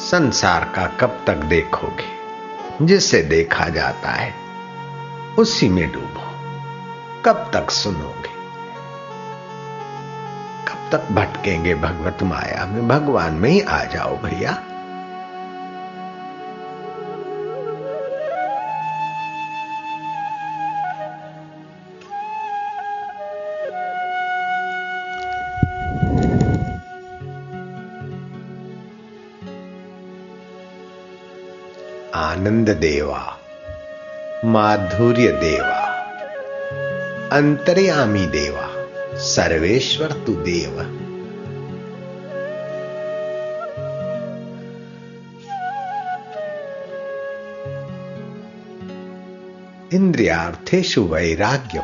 संसार 0.00 0.64
का 0.76 0.86
कब 1.00 1.20
तक 1.26 1.44
देखोगे 1.44 2.86
जिसे 2.86 3.22
देखा 3.22 3.68
जाता 3.68 4.10
है 4.10 4.32
उसी 5.38 5.68
में 5.68 5.90
डूबो 5.92 6.26
कब 7.24 7.50
तक 7.54 7.70
सुनोगे 7.70 8.28
कब 8.28 8.31
तक 10.93 11.01
भटकेंगे 11.11 11.75
भगवत 11.75 12.23
माया 12.23 12.65
में। 12.65 12.87
भगवान 12.87 13.33
में 13.33 13.49
ही 13.49 13.61
आ 13.61 13.83
जाओ 13.83 14.17
भैया। 14.17 14.51
आनंद 32.15 32.69
देवा, 32.69 33.37
माधुर्य 34.45 35.27
देवा, 35.27 35.81
अंतर्यामी 37.31 38.25
देवा। 38.25 38.72
सर्वेश्वर 39.17 40.11
तू 40.11 40.33
देव। 40.33 40.99
इंद्रियार्थेशु 49.93 51.03
वैराग्यम। 51.03 51.83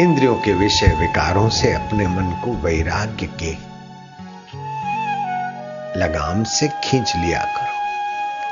इंद्रियों 0.00 0.34
के 0.34 0.52
विषय 0.52 0.86
विकारों 0.86 1.48
से 1.48 1.72
अपने 1.72 2.06
मन 2.06 2.40
को 2.44 2.52
वैराग्य 2.52 3.26
के 3.26 3.74
लगाम 6.00 6.44
से 6.44 6.68
खींच 6.68 7.12
लिया 7.16 7.44
करो। 7.44 7.74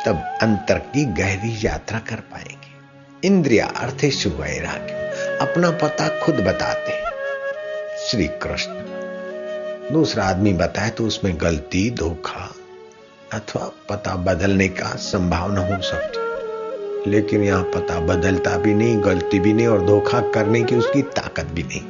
तब 0.06 0.38
अंतर 0.42 0.78
की 0.78 1.04
गहरी 1.04 1.66
यात्रा 1.66 1.98
कर 1.98 2.16
पाएँगे। 2.16 2.72
इंद्रिया 3.26 3.66
अर्थेशु 3.66 4.30
वैराग्य। 4.30 5.01
अपना 5.42 5.70
पता 5.70 6.20
खुद 6.20 6.34
बताते 6.34 6.92
श्री 7.98 8.26
कृष्ण, 8.26 8.72
दूसरा 9.92 10.24
आदमी 10.24 10.52
बताए 10.52 10.90
तो 10.90 11.04
उसमें 11.04 11.40
गलती, 11.40 11.90
धोखा 11.90 12.54
अथवा 13.32 13.72
पता 13.88 14.16
बदलने 14.16 14.68
का 14.68 14.86
संभावना 14.86 15.60
हो 15.60 15.82
सकती 15.82 17.10
लेकिन 17.10 17.42
यहाँ 17.42 17.62
पता 17.62 18.00
बदलता 18.00 18.56
भी 18.56 18.74
नहीं, 18.74 19.04
गलती 19.04 19.38
भी 19.38 19.52
नहीं 19.52 19.66
और 19.66 19.86
धोखा 19.86 20.20
करने 20.20 20.62
की 20.62 20.76
उसकी 20.76 21.02
ताकत 21.02 21.44
भी 21.44 21.62
नहीं। 21.62 21.82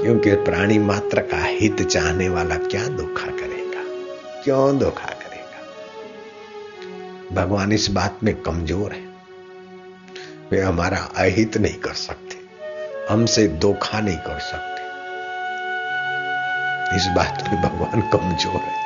क्योंकि 0.00 0.32
प्राणी 0.32 0.78
मात्र 0.78 1.20
का 1.20 1.44
हित 1.44 1.82
चाहने 1.82 2.28
वाला 2.28 2.54
क्या 2.54 2.86
धोखा 2.86 3.26
करेगा? 3.26 3.84
क्यों 4.44 4.78
धोखा 4.78 5.06
करेगा? 5.06 5.62
भगवान 7.42 7.72
इस 7.72 7.90
बात 7.90 8.18
में 8.22 8.34
कमज़ोर 8.34 8.92
है। 8.92 9.11
वे 10.52 10.60
हमारा 10.60 10.96
अहित 11.16 11.56
नहीं 11.56 11.74
कर 11.74 11.92
सकते, 11.92 12.36
हमसे 13.10 13.46
धोखा 13.48 14.00
नहीं 14.00 14.16
कर 14.16 14.38
सकते। 14.38 14.80
इस 16.96 17.06
बात 17.16 17.44
में 17.44 17.62
भगवान 17.62 18.00
कमज़ोर 18.10 18.60
है। 18.60 18.80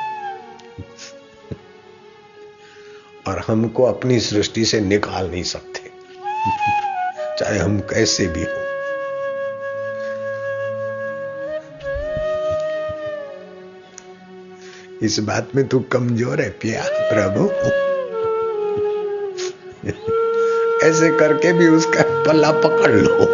और 3.27 3.43
हमको 3.47 3.83
अपनी 3.83 4.19
सृष्टि 4.19 4.65
से 4.65 4.79
निकाल 4.81 5.29
नहीं 5.31 5.43
सकते, 5.43 5.89
चाहे 7.39 7.57
हम 7.59 7.79
कैसे 7.79 8.27
भी 8.27 8.43
हो। 8.43 8.65
इस 15.03 15.19
बात 15.19 15.55
में 15.55 15.67
तू 15.67 15.79
कमज़ोर 15.79 16.41
है 16.41 16.49
पिया 16.49 16.83
प्रभु। 17.11 17.49
ऐसे 20.87 21.09
करके 21.09 21.53
भी 21.53 21.67
उसका 21.67 22.03
पल्ला 22.23 22.51
पकड़ 22.51 22.91
लो। 22.91 23.27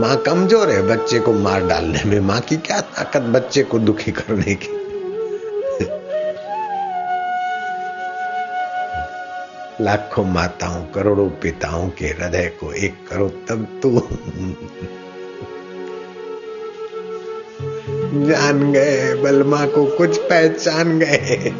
माँ 0.00 0.16
कमज़ोर 0.16 0.70
है 0.70 0.82
बच्चे 0.82 1.18
को 1.18 1.32
मार 1.32 1.66
डालने 1.66 2.04
में। 2.04 2.20
माँ 2.20 2.40
की 2.40 2.56
क्या 2.56 2.80
ताकत 2.80 3.22
बच्चे 3.22 3.62
को 3.62 3.78
दुखी 3.78 4.12
करने 4.12 4.54
की? 4.54 4.68
लाखों 9.80 10.24
माताओं, 10.24 10.82
करोड़ों 10.84 11.28
पिताओं 11.28 11.88
के 11.88 12.06
हृदय 12.06 12.52
को 12.60 12.72
एक 12.72 12.94
करो 13.10 13.28
तब 13.28 13.66
तू। 13.82 13.90
जान 18.28 18.72
गए, 18.72 19.14
बलमा 19.14 19.66
को 19.66 19.84
कुछ 19.84 20.18
पहचान 20.18 20.98
गए। 20.98 21.52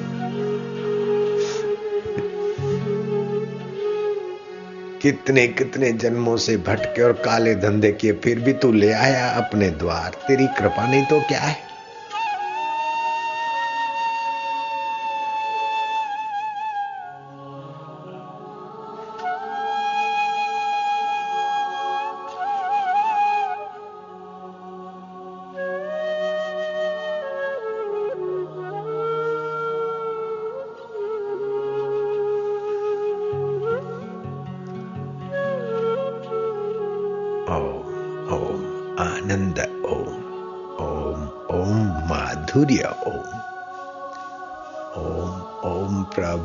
कितने 5.03 5.49
कितने 5.49 5.93
जन्मों 5.93 6.37
से 6.37 6.57
भटके 6.57 7.03
और 7.03 7.13
काले 7.13 7.55
धंधे 7.55 7.93
किए, 7.93 8.13
फिर 8.13 8.41
भी 8.41 8.53
तू 8.53 8.73
ले 8.73 8.93
आया 8.93 9.29
अपने 9.31 9.71
द्वार। 9.71 10.11
तेरी 10.29 10.47
कृपा 10.47 10.87
नहीं 10.87 11.07
तो 11.07 11.21
क्या 11.21 11.41
है? 11.41 11.72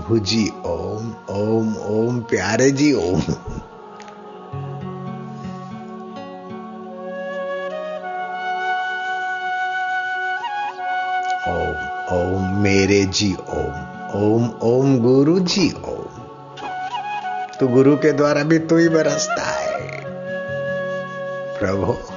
प्रभु 0.07 0.19
जी, 0.19 0.53
ओम 0.65 1.13
ओम 1.29 1.77
ओम, 1.77 2.19
प्यारे 2.19 2.71
जी, 2.71 2.93
ओम। 2.93 3.03
ओम 3.03 3.21
ओम, 12.17 12.61
मेरे 12.61 13.05
जी, 13.05 13.35
ओम 13.49 13.73
ओम 14.15 14.49
ओम, 14.61 14.99
गुरु 14.99 15.39
जी, 15.39 15.71
ओम। 15.71 16.21
तो 17.59 17.67
गुरु 17.67 17.95
के 17.95 18.11
द्वारा 18.11 18.43
भी 18.43 18.59
तू 18.59 18.77
ही 18.77 18.89
बरसता 18.89 19.43
है। 19.43 20.03
प्रभु। 21.59 22.16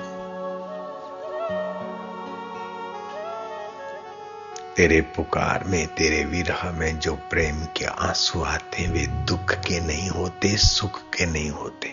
तेरे 4.80 5.00
पुकार 5.00 5.64
में, 5.64 5.86
तेरे 5.86 6.24
विरह 6.24 6.70
में 6.70 6.98
जो 6.98 7.14
प्रेम 7.14 7.64
के 7.64 7.84
आँसू 7.84 8.42
आते 8.42 8.86
वे 8.86 9.06
दुख 9.06 9.52
के 9.52 9.80
नहीं 9.80 10.08
होते, 10.08 10.56
सुख 10.56 10.98
के 10.98 11.26
नहीं 11.26 11.50
होते। 11.50 11.88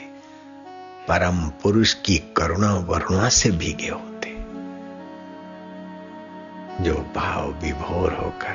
परम 1.08 1.50
पुरुष 1.50 1.94
की 1.94 2.18
करुणा 2.18 2.74
वरुणा 2.74 3.30
से 3.30 3.52
भीगे 3.52 3.90
होते। 3.90 4.30
जो 6.84 6.94
भाव 6.94 7.52
विभोर 7.52 8.14
होकर 8.14 8.54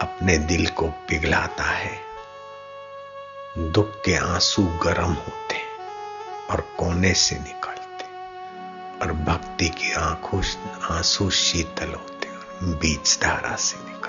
अपने 0.00 0.38
दिल 0.38 0.66
को 0.66 0.88
पिघलाता 0.88 1.64
है, 1.64 1.98
दुख 3.58 4.02
के 4.04 4.16
आँसू 4.16 4.62
गर्म 4.64 5.12
होते 5.12 5.56
और 6.50 6.60
कोने 6.60 7.14
से 7.14 7.36
निकलते। 7.36 8.04
और 9.00 9.12
भक्ति 9.12 9.68
की 9.68 9.92
आँखों, 9.92 10.42
आँसू 10.96 11.30
शीतल 11.30 11.88
होते। 11.88 12.17
बीच 12.62 13.18
धारा 13.22 13.56
से 13.56 13.76
निकलते। 13.88 14.08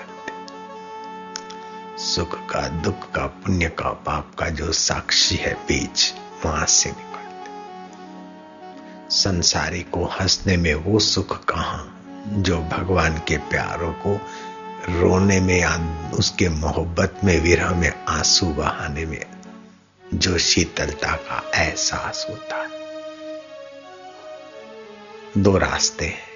सुख 2.04 2.50
का, 2.50 2.68
दुख 2.68 3.12
का, 3.12 3.26
पुण्य 3.26 3.70
का, 3.70 3.90
पाप 3.90 4.32
का 4.40 4.50
जो 4.50 4.72
साक्षी 4.72 5.36
है 5.36 5.54
बीच 5.54 6.14
वहाँ 6.46 6.66
से 6.66 6.90
निकलते। 6.90 7.52
संसारी 9.16 9.84
को 9.84 10.06
हंसने 10.06 10.58
में 10.58 10.74
वो 10.74 11.00
सुख 11.00 11.46
कहाँ? 11.46 11.96
जो 12.28 12.58
भगवान 12.58 13.18
के 13.18 13.38
प्यारों 13.38 13.94
को 13.94 14.22
रोने 14.90 15.40
में 15.40 15.60
या 15.60 15.80
उसके 16.14 16.50
मोहब्बत 16.50 17.22
में, 17.24 17.42
विरह 17.42 17.76
में, 17.76 18.06
आँसू 18.06 18.46
बहाने 18.46 19.06
में, 19.06 19.26
जो 20.14 20.38
शीतलता 20.38 21.12
का 21.12 21.52
एहसास 21.56 22.28
होता 22.30 22.56
है। 22.56 22.70
दो 25.38 25.58
रास्ते 25.58 26.06
हैं। 26.06 26.29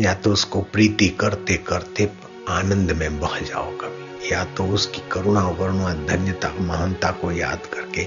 या 0.00 0.14
तो 0.14 0.32
उसको 0.32 0.60
प्रीति 0.62 1.08
करते 1.08 1.54
करते 1.54 2.10
आनंद 2.48 2.92
में 2.92 3.20
बह 3.20 3.38
जाओ 3.40 3.70
कभी, 3.76 4.32
या 4.32 4.44
तो 4.44 4.66
उसकी 4.66 5.02
करुणा 5.12 5.42
वरुणा, 5.48 5.92
धन्यता, 6.06 6.52
महानता 6.60 7.10
को 7.10 7.32
याद 7.32 7.66
करके 7.66 8.04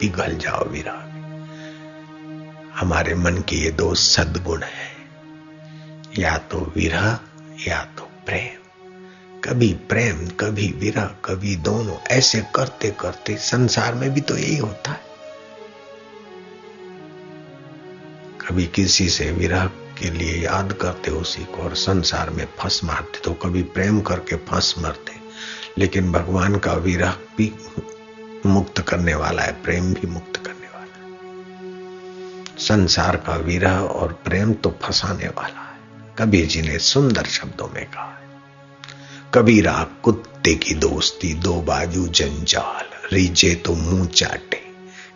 पिघल 0.00 0.36
जाओ 0.36 0.68
विरह 0.68 1.06
हमारे 2.74 3.14
मन 3.14 3.36
के 3.48 3.56
ये 3.56 3.70
दो 3.70 3.94
सदगुण 3.94 4.62
है, 4.62 4.88
या 6.18 6.36
तो 6.38 6.72
विरह 6.76 7.18
या 7.68 7.82
तो 7.98 8.04
प्रेम। 8.26 8.56
कभी 9.44 9.72
प्रेम, 9.88 10.26
कभी 10.26 10.68
विरह 10.78 11.04
कभी 11.24 11.56
दोनों, 11.56 11.96
ऐसे 12.10 12.40
करते 12.54 12.90
करते 12.90 13.36
संसार 13.36 13.94
में 13.94 14.10
भी 14.14 14.20
तो 14.20 14.36
यही 14.36 14.56
होता 14.56 14.90
है। 14.90 15.08
कभी 18.40 18.66
किसी 18.66 19.08
से 19.08 19.30
विरह 19.32 19.70
के 20.00 20.10
लिए 20.10 20.36
याद 20.36 20.72
करते 20.72 21.10
उसी 21.12 21.44
को 21.46 21.62
और 21.62 21.74
संसार 21.76 22.30
में 22.30 22.46
फंस 22.58 22.80
मारते 22.84 23.20
तो 23.20 23.32
कभी 23.42 23.62
प्रेम 23.70 24.00
करके 24.00 24.36
फंस 24.36 24.74
मरते। 24.78 25.18
लेकिन 25.78 26.12
भगवान 26.12 26.56
का 26.58 26.72
विरह 26.74 27.16
भी 27.38 27.52
मुक्त 28.46 28.80
करने 28.80 29.14
वाला 29.14 29.42
है, 29.42 29.52
प्रेम 29.62 29.92
भी 29.94 30.06
मुक्त 30.06 30.36
करने 30.36 30.68
वाला 30.68 30.96
है। 30.96 32.58
संसार 32.58 33.16
का 33.16 33.36
विरह 33.38 33.78
और 33.78 34.12
प्रेम 34.24 34.52
तो 34.54 34.70
फंसाने 34.82 35.28
वाला 35.28 35.60
है। 35.60 35.78
कबीर 36.18 36.46
जी 36.46 36.62
ने 36.62 36.78
सुंदर 36.78 37.26
शब्दों 37.28 37.68
में 37.68 37.84
कहा 37.86 38.04
है, 38.04 38.28
कबीरा 39.34 39.86
कुत्ते 40.02 40.54
की 40.54 40.74
दोस्ती, 40.76 41.32
दो 41.34 41.60
बाजू 41.62 42.06
जंजाल, 42.08 42.84
रीजे 43.12 43.54
तो 43.56 43.74
मुँह 43.74 44.06
चाटे 44.06 44.60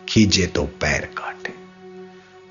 खींचे 0.09 0.45
तो 0.47 0.63
पैर 0.81 1.05
काटे। 1.17 1.53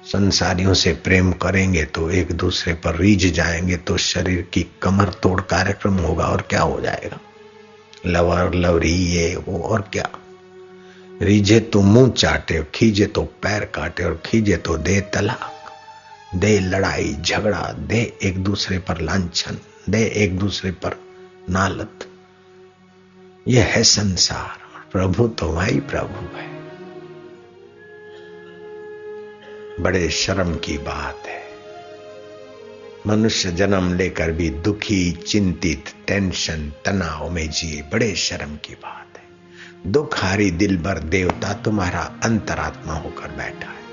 संसारियों 0.05 0.75
से 0.75 0.93
प्रेम 0.93 1.33
करेंगे 1.33 1.85
तो 1.85 2.11
एक 2.11 2.33
दूसरे 2.33 2.73
पर 2.73 2.97
रीझ 2.97 3.27
जाएँगे 3.27 3.77
तो 3.77 3.97
शरीर 3.97 4.43
की 4.53 4.67
कमर 4.83 5.05
तोड़ 5.05 5.41
कार्यक्रम 5.41 5.95
होगा 5.95 6.27
और 6.27 6.43
क्या 6.43 6.63
हो 6.63 6.81
जाएगा? 6.81 7.21
लवर 8.07 8.55
लवरी 8.55 8.93
ये 8.93 9.37
वो 9.37 9.63
और 9.63 9.81
क्या? 9.81 10.09
रीझे 11.23 11.61
तो 11.61 11.81
मुँह 11.81 12.11
चाटे 12.11 12.67
खींचे 12.75 13.07
तो 13.07 13.23
पैर 13.23 13.65
काटे 13.65 14.05
और 14.05 14.23
खींचे 14.27 14.57
तो 14.57 14.77
दे 14.77 15.01
तलाक। 15.01 15.51
दे 16.35 16.61
लड़ाई, 16.61 17.17
झगड़ा, 17.21 17.73
दे 17.79 18.19
एक 18.23 18.45
दूसरे 18.45 18.79
पर 18.79 19.01
लांछन, 19.01 19.59
दे 19.91 20.07
एक 20.17 20.39
दूसरे 20.39 20.71
पर 20.71 20.97
नालत। 21.51 22.09
यह 23.49 23.65
है 23.65 23.83
संसार। 23.83 24.89
प्रभु 24.93 25.29
तो 25.29 25.47
वही 25.47 25.81
प्रभु 25.81 26.37
है। 26.37 26.54
बड़े 29.81 30.11
शर्म 30.11 30.55
की 30.55 30.79
बात 30.79 31.23
है। 31.27 31.43
मनुष्य 33.07 33.53
जन्म 33.53 33.95
लेकर 33.95 34.33
भी 34.33 34.51
दुखी, 34.51 35.13
चिंतित, 35.13 35.85
टेंशन, 36.07 36.73
तनाव 36.85 37.31
में 37.31 37.51
जिए 37.51 37.83
बड़े 37.83 38.15
शर्म 38.15 38.57
की 38.57 38.75
बात 38.75 39.19
है। 39.19 39.93
दुख 39.93 40.19
हारी 40.19 40.51
दिल 40.51 40.79
भर 40.79 40.99
देवता 40.99 41.53
तुम्हारा 41.53 42.21
अंतरात्मा 42.25 42.95
होकर 42.95 43.29
बैठा 43.29 43.69
है। 43.69 43.85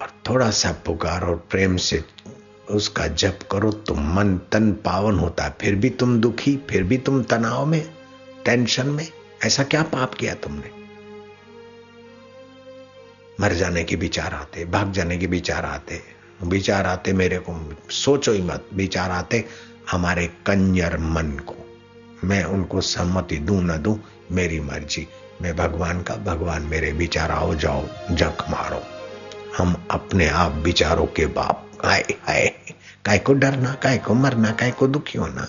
और 0.00 0.08
थोड़ा 0.28 0.50
सा 0.50 0.72
पुकार 0.72 1.24
और 1.24 1.36
प्रेम 1.50 1.76
से 1.76 2.04
उसका 2.70 3.06
जप 3.06 3.38
करो 3.52 3.72
तो 3.72 3.94
मन 3.94 4.40
तन 4.52 4.72
पावन 4.72 5.18
होता 5.18 5.44
है 5.44 5.54
फिर 5.60 5.74
भी 5.74 5.90
तुम 5.90 6.20
दुखी, 6.20 6.60
फिर 6.70 6.82
भी 6.82 6.98
तुम 6.98 7.22
तनाव 7.22 7.66
में, 7.66 7.94
टेंशन 8.44 8.86
में, 8.86 9.08
ऐसा 9.44 9.62
क्या 9.62 9.82
पाप 9.82 10.14
किया 10.14 10.34
तुमने? 10.34 10.81
मर 13.42 13.52
जाने 13.52 13.84
के 13.84 13.96
विचार 13.96 14.34
आते, 14.34 14.64
भाग 14.64 14.92
जाने 14.92 15.18
के 15.18 15.26
विचार 15.26 15.64
आते। 15.64 16.00
विचार 16.42 16.86
आते 16.86 17.12
मेरे 17.12 17.38
को, 17.38 17.76
सोचो 17.90 18.32
ही 18.32 18.42
मत, 18.42 18.66
विचार 18.74 19.10
आते 19.10 19.44
हमारे 19.90 20.26
कंजर 20.26 20.98
मन 20.98 21.30
को। 21.46 21.54
मैं 22.24 22.44
उनको 22.44 22.80
सम्मति 22.80 23.36
दू 23.36 23.60
न 23.60 23.76
दू, 23.82 24.00
मेरी 24.32 24.60
मर्ज़ी। 24.60 25.08
मैं 25.42 25.56
भगवान 25.56 26.02
का, 26.02 26.14
भगवान 26.14 26.62
मेरे 26.62 26.92
विचार 26.92 27.30
आओ, 27.30 27.54
जाओ, 27.54 27.84
जक 28.10 28.36
मारो। 28.50 28.82
हम 29.58 29.86
अपने 29.90 30.28
आप 30.28 30.52
विचारों 30.52 31.06
के 31.06 31.26
बाप। 31.26 31.70
आए 31.84 32.04
आए। 32.28 32.52
काय 33.04 33.18
को 33.18 33.32
डरना, 33.32 33.74
काय 33.74 33.98
को 33.98 34.14
मरना, 34.14 34.50
काय 34.50 34.70
को 34.70 34.86
दुखी 34.86 35.18
होना। 35.18 35.48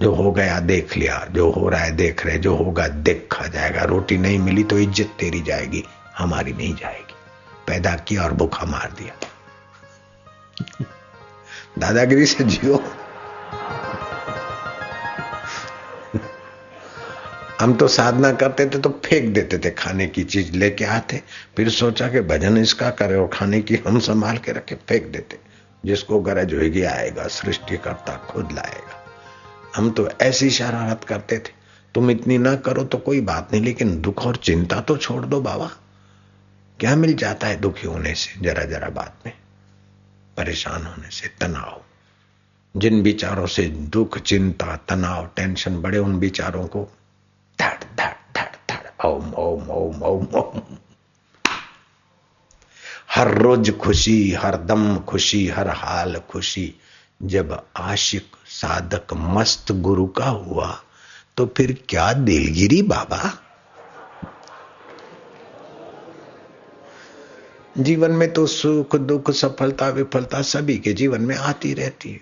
जो 0.00 0.14
हो 0.14 0.32
गया 0.32 0.60
देख 0.60 0.96
लिया, 0.96 1.26
जो 1.30 1.50
हो 1.50 1.68
रहा 1.68 1.80
है 1.80 1.96
देख 1.96 2.26
रहे, 2.26 2.38
जो 2.38 2.56
होगा 2.56 2.88
देखा 2.88 3.46
जाएगा। 3.46 3.82
रोटी 3.82 4.18
नहीं 4.18 4.38
मिली 4.38 4.64
तो 4.64 4.78
इज़्ज़त 4.78 5.10
तेरी 5.20 5.40
जाएगी। 5.40 5.84
हमारी 6.18 6.52
नहीं 6.52 6.74
जाएगी। 6.74 7.14
पैदा 7.66 7.94
किया 7.94 8.22
और 8.22 8.32
भूखा 8.32 8.66
मार 8.66 8.94
दिया। 8.98 9.16
दादागिरी 11.78 12.26
से 12.26 12.44
जियो। 12.44 12.84
हम 17.60 17.74
तो 17.74 17.88
साधना 17.88 18.32
करते 18.32 18.66
थे 18.66 18.78
तो 18.78 19.00
फेंक 19.04 19.34
देते 19.34 19.58
थे 19.58 19.70
खाने 19.70 20.06
की 20.06 20.24
चीज़ 20.24 20.52
लेके 20.52 20.84
आते। 20.84 21.22
फिर 21.56 21.70
सोचा 21.70 22.08
कि 22.08 22.20
भजन 22.20 22.58
इसका 22.58 22.90
करे 22.90 23.16
और 23.16 23.30
खाने 23.32 23.60
की 23.62 23.76
हम 23.76 23.98
संभाल 23.98 24.38
के 24.38 24.52
रखे, 24.52 24.74
फेंक 24.74 25.06
देते। 25.06 25.38
जिसको 25.84 26.20
गरज 26.20 26.54
होगी 26.54 26.82
आएगा 26.82 27.26
सृष्टि 27.28 27.76
करता 27.76 28.16
खुद 28.16 28.52
लाएगा। 28.52 29.04
हम 29.76 29.90
तो 29.90 30.08
ऐसी 30.22 30.50
शरारत 30.50 31.04
करते 31.04 31.38
थे। 31.38 31.52
तुम 31.94 32.10
इतनी 32.10 32.38
ना 32.38 32.56
करो 32.56 32.84
तो 32.84 32.98
कोई 32.98 33.20
बात 33.20 33.48
नहीं, 33.52 33.62
लेकिन 33.62 34.00
दुख 34.00 34.26
और 34.26 34.36
चिंता 34.36 34.80
तो 34.80 34.96
छोड़ 34.96 35.26
दो 35.26 35.40
बाबा। 35.40 35.70
क्या 36.82 36.96
मिल 36.96 37.14
जाता 37.14 37.46
है 37.46 37.56
दुखी 37.56 37.86
होने 37.86 38.14
से, 38.14 38.40
जरा 38.40 38.64
जरा 38.64 38.88
बात 38.88 39.18
में? 39.26 39.32
परेशान 40.36 40.86
होने 40.86 41.10
से, 41.10 41.28
तनाव। 41.28 41.82
जिन 42.76 43.02
विचारों 43.02 43.46
से 43.46 43.68
दुख, 43.68 44.18
चिंता, 44.18 44.76
तनाव, 44.76 45.26
टेंशन 45.36 45.82
बड़े 45.82 45.98
उन 45.98 46.14
विचारों 46.14 46.66
को 46.66 46.88
धड़ 47.60 47.84
धड़ 47.98 48.12
धड़ 48.36 48.74
धड़, 48.74 49.06
ओम 49.06 49.34
ओम 49.34 49.70
ओम 49.70 50.02
ओम 50.02 50.26
ओम। 50.26 50.76
हर 53.14 53.34
रोज 53.34 53.78
खुशी, 53.78 54.32
हर 54.32 54.56
दम 54.56 54.98
खुशी, 54.98 55.48
हर 55.48 55.68
हाल 55.68 56.22
खुशी। 56.30 56.74
जब 57.22 57.66
आशिक 57.76 58.26
साधक 58.46 59.14
मस्त 59.14 59.72
गुरु 59.72 60.06
का 60.06 60.26
हुआ 60.26 60.82
तो 61.36 61.54
फिर 61.56 61.84
क्या 61.88 62.12
दिलगिरी 62.12 62.82
बाबा? 62.82 63.41
जीवन 67.78 68.10
में 68.10 68.32
तो 68.32 68.46
सुख, 68.46 68.96
दुख, 68.96 69.30
सफलता, 69.30 69.88
विफलता 69.88 70.42
सभी 70.42 70.78
के 70.78 70.92
जीवन 70.92 71.22
में 71.22 71.36
आती 71.36 71.74
रहती 71.74 72.12
है। 72.12 72.20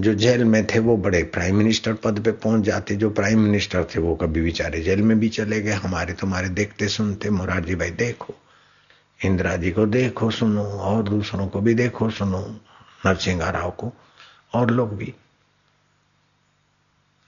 जो 0.00 0.14
जेल 0.14 0.44
में 0.44 0.66
थे 0.66 0.78
वो 0.78 0.96
बड़े 0.96 1.22
प्राइम 1.22 1.56
मिनिस्टर 1.56 1.94
पद 1.94 2.20
पे 2.24 2.32
पहुँच 2.32 2.62
जाते, 2.62 2.96
जो 2.96 3.10
प्राइम 3.10 3.40
मिनिस्टर 3.40 3.84
थे 3.84 4.00
वो 4.00 4.14
कभी 4.14 4.40
बेचारे 4.40 4.80
जेल 4.80 5.02
में 5.02 5.20
भी 5.20 5.28
चले 5.28 5.60
गए। 5.60 5.72
हमारे 5.72 6.12
तुम्हारे 6.12 6.48
देखते 6.48 6.88
सुनते 6.88 7.30
मोरारजी 7.30 7.74
भाई 7.74 7.90
देखो, 7.90 8.34
इंदिरा 9.24 9.56
जी 9.56 9.70
को 9.70 9.86
देखो 9.86 10.30
सुनो, 10.30 10.64
और 10.64 11.02
दूसरों 11.02 11.48
को 11.48 11.60
भी 11.60 11.74
देखो 11.74 12.10
सुनो, 12.10 12.60
नरसिंह 13.06 13.50
राव 13.50 13.70
को, 13.70 13.92
और 14.54 14.70
लोग 14.70 14.96
भी। 14.96 15.14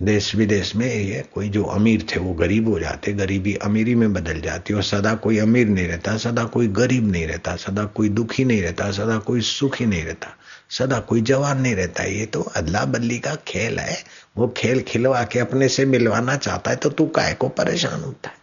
देश 0.02 0.34
विदेश 0.34 0.76
में 0.76 0.94
ये 0.94 1.24
कोई 1.34 1.48
जो 1.48 1.64
अमीर 1.64 2.02
थे, 2.02 2.20
वो 2.20 2.32
गरीब 2.34 2.68
हो 2.68 2.80
जाते, 2.80 3.12
गरीबी 3.12 3.54
अमीरी 3.54 3.94
में 3.94 4.12
बदल 4.12 4.40
जाती 4.40 4.74
और 4.74 4.82
सदा 4.82 5.14
कोई 5.14 5.38
अमीर 5.38 5.66
नहीं 5.66 5.86
रहता, 5.88 6.16
सदा 6.16 6.44
कोई 6.44 6.68
गरीब 6.68 7.10
नहीं 7.10 7.26
रहता, 7.26 7.56
सदा 7.56 7.84
कोई 7.84 8.08
दुखी 8.08 8.44
नहीं 8.44 8.62
रहता, 8.62 8.90
सदा 8.90 9.18
कोई 9.18 9.40
सुखी 9.40 9.86
नहीं 9.86 10.04
रहता, 10.04 10.28
सदा 10.70 10.98
कोई 10.98 11.20
जवान 11.20 11.60
नहीं 11.60 11.74
रहता। 11.74 12.02
ये 12.02 12.26
तो 12.26 12.42
अदला 12.42 12.84
बदली 12.84 13.18
का 13.18 13.34
खेल 13.34 13.78
है। 13.78 14.04
वो 14.36 14.54
खेल 14.56 14.80
खिलवा 14.80 15.22
के 15.24 15.38
अपने 15.38 15.68
से 15.68 15.86
मिलवाना 15.86 16.36
चाहता 16.36 16.70
है 16.70 16.76
तो 16.76 16.90
तू 16.90 17.06
काय 17.06 17.34
को 17.34 17.48
परेशान 17.48 18.00
होता 18.00 18.28
है? 18.28 18.34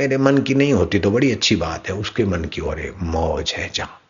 मेरे 0.00 0.16
मन 0.16 0.38
की 0.38 0.54
नहीं 0.54 0.72
होती 0.72 0.98
तो 0.98 1.10
बड़ी 1.10 1.32
अच्छी 1.32 1.56
बात 1.56 1.88
है, 1.88 1.94
उसके 1.94 2.24
मन 2.24 2.44
की 2.44 2.60
और 2.60 2.96
मौज 3.02 3.52
है 3.52 3.70
जहाँ। 3.74 4.00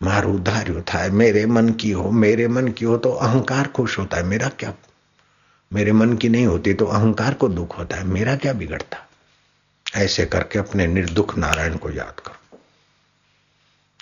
मारू 0.00 0.32
होता 0.68 0.98
है 0.98 1.10
मेरे 1.10 1.44
मन 1.46 1.68
की 1.70 1.90
हो, 1.90 2.10
मेरे 2.10 2.48
मन 2.48 2.68
की 2.68 2.84
हो 2.84 2.96
तो 2.96 3.10
अहंकार 3.10 3.66
खुश 3.66 3.98
होता 3.98 4.16
है। 4.16 4.22
मेरा 4.22 4.48
क्या? 4.48 4.72
मेरे 5.72 5.92
मन 5.92 6.12
की 6.12 6.28
नहीं 6.28 6.46
होती 6.46 6.74
तो 6.74 6.86
अहंकार 6.86 7.34
को 7.34 7.48
दुख 7.48 7.78
होता 7.78 7.96
है। 7.96 8.04
मेरा 8.04 8.36
क्या 8.36 8.52
बिगड़ता? 8.52 8.98
ऐसे 9.86 10.26
करके 10.26 10.58
अपने 10.58 10.86
निर्दुख 10.86 11.36
नारायण 11.38 11.76
को 11.76 11.90
याद 11.90 12.20
करो। 12.20 12.58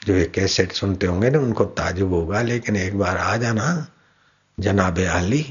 जो 0.07 0.15
ये 0.15 0.25
कैसेट 0.25 0.73
सुनते 0.73 1.07
होंगे 1.07 1.31
ना, 1.31 1.39
उनको 1.39 1.65
ताजुब 1.65 2.13
होगा, 2.13 2.43
लेकिन 2.43 2.77
एक 2.77 2.99
बार 2.99 3.17
आ 3.17 3.37
जाना, 3.37 3.87
जनाबे 4.59 5.07
आली 5.07 5.45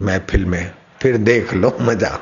महफिल 0.00 0.44
में 0.44 0.74
फिर 1.00 1.16
देख 1.16 1.54
लो, 1.54 1.76
मज़ा 1.80 2.18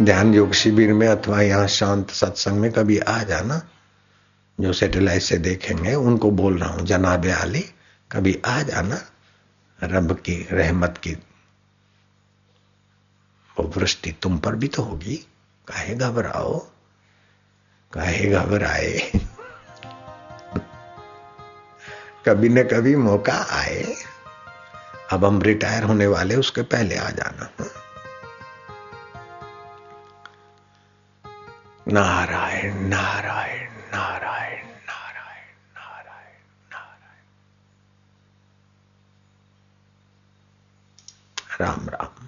ध्यान 0.00 0.34
योग 0.34 0.52
शिविर 0.52 0.92
में 0.92 1.06
अथवा 1.08 1.40
यहाँ 1.42 1.66
शांत 1.68 2.10
सत्संग 2.10 2.60
में 2.60 2.70
कभी 2.72 2.98
आ 2.98 3.22
जाना 3.22 3.60
जो 4.60 4.72
सेटेलाइट 4.72 5.22
से 5.22 5.36
देखेंगे, 5.36 5.94
उनको 5.94 6.30
बोल 6.30 6.58
रहा 6.58 6.68
हूँ, 6.68 6.82
जनाबे 6.82 7.32
आली, 7.32 7.64
कभी 8.12 8.42
आ 8.46 8.62
जाना 8.62 9.00
रब 9.84 10.12
की 10.12 10.48
रहमत 10.52 10.98
की 10.98 11.12
वो 13.58 13.72
वृष्टि 13.76 14.12
तुम 14.12 14.38
पर 14.38 14.54
भी 14.54 14.68
तो 14.68 14.82
होगी। 14.82 15.16
काहे 15.68 15.94
घबराओ, 15.94 16.58
काहे 17.92 18.26
घबराए। 18.26 19.12
कभी 22.26 22.48
न 22.48 22.62
कभी 22.62 22.96
मौका 22.96 23.46
आए। 23.50 23.96
अब 25.12 25.24
हम 25.24 25.42
रिटायर 25.42 25.82
होने 25.82 26.06
वाले, 26.06 26.36
उसके 26.36 26.62
पहले 26.62 26.96
आ 26.96 27.10
जाना। 27.10 27.50
नारायण 31.88 32.74
नारायण। 32.74 33.73
नारायण 33.94 34.66
नारायण 34.66 35.48
नारायण 35.74 36.40
नारायण। 36.72 37.22
राम 41.60 41.88
राम। 41.88 42.26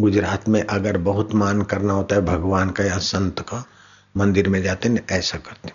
गुजरात 0.00 0.48
में 0.48 0.62
अगर 0.62 0.98
बहुत 0.98 1.34
मान 1.34 1.62
करना 1.62 1.92
होता 1.92 2.14
है 2.14 2.20
भगवान 2.20 2.70
का 2.70 2.84
या 2.84 2.98
संत 2.98 3.40
का, 3.40 3.64
मंदिर 4.16 4.48
में 4.48 4.62
जाते 4.62 4.88
हैं, 4.88 5.06
ऐसा 5.10 5.38
करते 5.38 5.68
हैं 5.68 5.74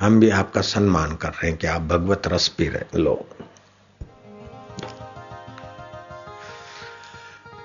हम 0.00 0.20
भी 0.20 0.30
आपका 0.30 0.60
सम्मान 0.60 1.16
कर 1.16 1.28
रहे 1.28 1.48
हैं 1.48 1.58
कि 1.58 1.66
आप 1.66 1.82
भगवत 1.82 2.22
रस 2.26 2.48
पी 2.48 2.68
रहे 2.68 2.98
लो। 2.98 3.28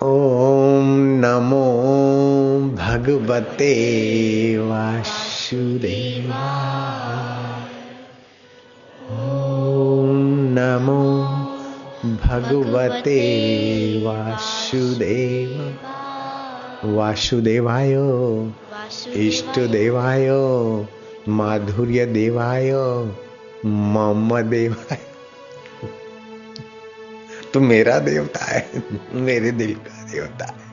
ओम 0.04 0.86
नमो 1.26 1.87
भगवते 3.08 3.72
वासुदेवा। 4.58 6.48
ओम 9.10 10.26
नमो 10.58 11.04
भगवते 12.26 13.20
वासुदेव। 14.06 15.80
वासुदेवाय 16.86 17.94
इष्ट 19.28 19.60
देवाय 19.60 20.30
माधुर्य 21.30 22.06
देवाय 22.06 22.74
मम 23.66 24.42
देवाय 24.42 25.00
तू 27.54 27.60
मेरा 27.60 28.00
देवता 28.00 28.46
है, 28.46 28.84
मेरे 29.14 29.52
दिल 29.52 29.74
का 29.74 30.04
देवता 30.12 30.46
है। 30.46 30.68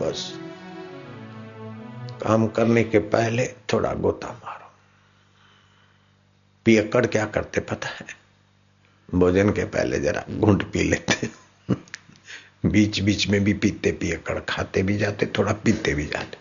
बस। 0.00 0.43
काम 2.24 2.46
करने 2.46 2.84
के 2.84 2.98
पहले 2.98 3.46
थोड़ा 3.46 3.92
गोता 3.92 4.28
मारो। 4.28 4.72
पियक्कड़ 6.64 7.06
क्या 7.06 7.24
करते 7.24 7.60
पता 7.60 7.88
है? 7.88 8.06
भोजन 9.14 9.50
के 9.50 9.64
पहले 9.64 10.00
जरा 10.00 10.24
घूंट 10.30 10.72
पी 10.72 10.82
लेते। 10.82 11.28
बीच 12.66 13.00
बीच 13.00 13.28
में 13.28 13.44
भी 13.44 13.52
पीते 13.52 13.92
पियक्कड़, 13.92 14.38
खाते 14.38 14.82
भी 14.82 14.96
जाते, 14.96 15.26
थोड़ा 15.26 15.52
पीते 15.52 15.94
भी 15.94 16.06
जाते। 16.06 16.38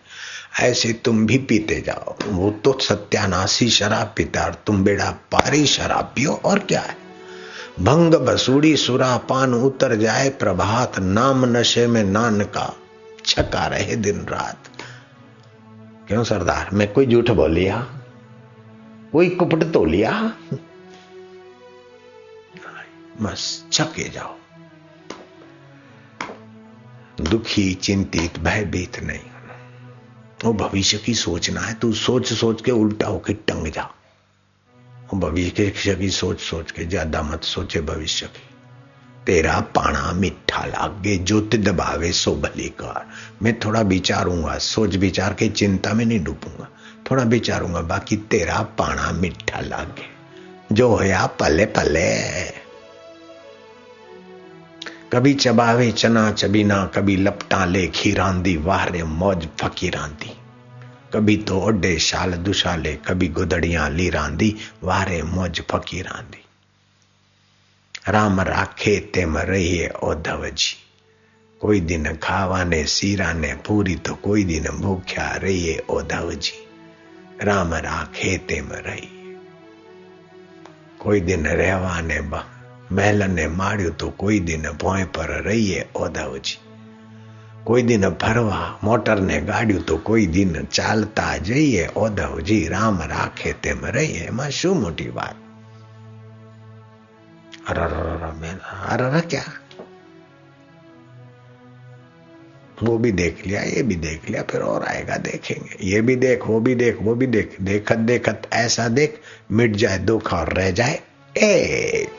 ऐसे 0.64 0.94
तुम 0.94 1.26
भी 1.26 1.38
पीते 1.38 1.82
जाओ। 1.82 2.16
वो 2.26 2.52
तो 2.52 2.80
सत्यानाशी 2.80 3.70
शराब 3.70 4.14
पीता 4.18 4.44
और 4.44 4.54
तुम 4.54 4.84
बेड़ा 4.84 5.12
पारी 5.12 5.66
शराब 5.66 6.06
पियो, 6.06 6.32
और 6.32 6.60
क्या 6.60 6.82
है? 6.82 6.98
भंग 7.80 8.14
बसूड़ी 8.14 8.78
सुरा 8.78 9.18
पान 9.18 9.54
उतर 9.54 9.96
जाए 9.96 10.30
प्रभात, 10.30 11.00
नाम 11.00 11.46
नशे 11.58 11.88
में 11.88 12.04
नान 12.04 12.42
का 12.42 12.78
छका 13.26 13.68
रहे 13.68 13.96
दिन 13.96 14.20
रात। 14.20 14.73
क्यों 16.08 16.24
सरदार? 16.24 16.70
मैं 16.74 16.92
कोई 16.94 17.06
झूठ 17.06 17.30
बोल 17.32 17.52
लिया 17.52 17.80
कोई 19.12 19.30
कुपट 19.30 19.64
तो 19.74 19.84
लिया 19.86 20.12
बस 23.22 23.66
छके 23.72 24.10
जाओ। 24.10 24.36
दुखी, 27.22 27.74
चिंतित, 27.74 28.40
भयभीत 28.40 29.00
नहीं। 29.00 29.20
वो 30.46 30.54
भविष्य 30.54 30.98
की 30.98 31.14
सोचना 31.14 31.62
है, 31.62 31.74
तू 31.74 31.94
सोच 31.94 32.34
सोच 32.34 32.62
के 32.62 32.72
उल्टा 32.72 33.08
होके 33.08 33.34
टंग 33.34 33.68
जा। 33.68 33.90
भविष्य 35.14 35.96
की 35.96 36.10
सोच 36.10 36.40
सोच 36.40 36.72
के 36.72 36.86
ज़्यादा 36.86 37.22
मत 37.22 37.44
सोचे 37.44 37.82
भविष्य 37.82 38.26
की। 38.28 38.53
तेरा 39.26 39.60
पाना 39.60 40.12
मिठा 40.12 40.66
लागे 40.66 41.18
ज्योति 41.18 41.58
दबावे 41.58 42.12
सो 42.12 42.36
भली 42.36 42.70
कर। 42.70 43.10
मैं 43.42 43.60
थोड़ा 43.60 43.82
विचारूँगा, 43.82 44.58
सोच 44.58 44.96
विचार 44.96 45.34
के 45.34 45.50
चिंता 45.50 45.94
में 45.94 46.06
नहीं 46.06 46.24
डूबूँगा। 46.24 46.68
थोड़ा 47.12 47.24
विचारूँगा, 47.24 47.82
बाकी 47.82 48.18
तेरा 48.18 48.62
पाना 48.62 49.12
मिठा 49.12 49.60
लागे। 49.60 50.14
जो 50.72 50.96
होया, 50.96 51.26
पले 51.26 51.66
पले। 51.66 52.44
कभी 55.14 55.34
चबावे 55.34 55.92
चना 55.92 56.32
चबीना 56.32 56.86
कभी 56.86 57.18
लपटा 57.18 57.66
ले 57.66 57.88
खीरांदी, 57.88 58.58
वारे 58.58 59.04
मौज 59.04 59.48
फकीरांदी। 59.62 60.38
कभी 61.14 61.38
तो 61.38 61.60
ओडे 61.60 62.00
शाल 62.00 62.32
दुशाले, 62.32 62.94
कभी 62.94 63.28
गुदड़ियाँ 63.28 63.90
ली 63.90 64.10
रांदी 64.10 64.56
वारे 64.84 65.22
मौज 65.22 65.62
फकीरांदी। 65.72 66.43
રામ 68.06 68.40
રાખે 68.40 69.00
તેમ 69.02 69.36
રહીએ 69.38 69.90
ઓધવજી 70.02 70.78
કોઈ 71.62 71.82
દિન 71.82 72.18
ખાવાને 72.18 72.88
શીરાને 72.88 73.56
પૂરી 73.64 73.96
તો 73.96 74.16
કોઈ 74.16 74.44
દિન 74.44 74.64
ભૂખ્યા 74.82 75.40
રહીએ 75.40 75.76
ઓધવજી 75.88 76.68
રામ 77.40 77.72
રાખે 77.74 78.38
તેમ 78.40 78.68
રહીએ 78.80 79.38
કોઈ 80.98 81.22
દિન 81.22 81.46
રહેવાને 81.46 82.18
મહેલને 82.92 83.48
માળ્યું 83.50 83.96
તો 83.96 84.12
કોઈ 84.12 84.40
દિન 84.40 84.68
ભોંય 84.80 85.06
પર 85.06 85.32
રહીએ 85.42 85.88
ઓધવજી 85.96 86.60
કોઈ 87.64 87.84
દિન 87.84 88.10
ફરવા 88.16 88.78
મોટરને 88.82 89.42
ગાડ્યું 89.42 89.84
તો 89.84 89.98
કોઈ 90.00 90.28
દિન 90.28 90.68
ચાલતા 90.70 91.38
જઈએ 91.38 91.90
ઓધવજી 91.96 92.70
રામ 92.70 93.00
રાખે 93.08 93.54
તેમ 93.54 93.86
રહીએ 93.86 94.28
એમાં 94.28 94.52
શું 94.52 94.78
મોટી 94.78 95.10
વાત 95.10 95.43
अरे 97.68 99.22
क्या? 99.22 99.44
वो 102.84 102.98
भी 102.98 103.12
देख 103.12 103.48
लिया, 103.48 103.62
ये 103.62 103.84
भी 103.84 103.96
देख 103.96 104.30
लिया, 104.30 104.44
फिर 104.44 104.62
और 104.62 104.84
आएगा 104.84 105.18
देखेंगे। 105.18 105.78
ये 105.82 106.02
भी 106.02 106.16
देख, 106.16 106.48
वो 106.48 106.60
भी 106.60 106.76
देख, 106.76 106.98
वो 107.02 107.16
भी 107.16 107.28
देख, 107.28 107.58
देखत 107.62 107.96
देखत 107.96 108.42
ऐसा 108.54 108.88
देख, 108.88 109.22
मिट 109.52 109.72
जाए, 109.72 109.98
दुख 109.98 110.34
और 110.34 110.54
रह 110.54 110.72
जाए, 110.72 111.00
एक। 111.38 112.10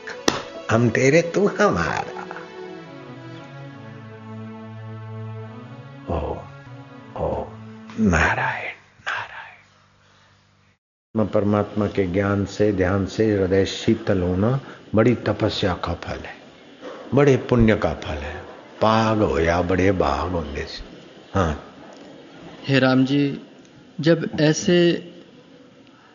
हम 0.71 0.89
तेरे, 0.89 1.21
तू 1.21 1.47
हमारा। 1.47 2.15
ओ 6.15 6.37
ओ 7.21 7.45
नारायण 7.99 8.73
नारायण। 9.01 11.27
परमात्मा 11.27 11.87
के 11.87 12.07
ज्ञान 12.07 12.45
से, 12.45 12.73
ध्यान 12.73 13.05
से, 13.05 13.35
हृदय 13.35 13.65
शीतल 13.65 14.21
होना 14.21 14.59
बड़ी 14.95 15.15
तपस्या 15.27 15.73
का 15.85 15.93
फल 15.93 16.19
है 16.19 16.33
बड़े 17.13 17.35
पुण्य 17.49 17.75
का 17.75 17.93
फल 17.93 18.17
है। 18.17 18.35
पाग 18.81 19.21
हो 19.21 19.39
या 19.39 19.61
बड़े 19.61 19.91
बाग 19.91 20.31
होने 20.31 20.63
से। 20.65 20.83
हाँ। 21.33 21.63
हे 22.67 22.79
राम 22.79 23.05
जी 23.05 23.41
जब 23.99 24.29
ऐसे 24.41 24.77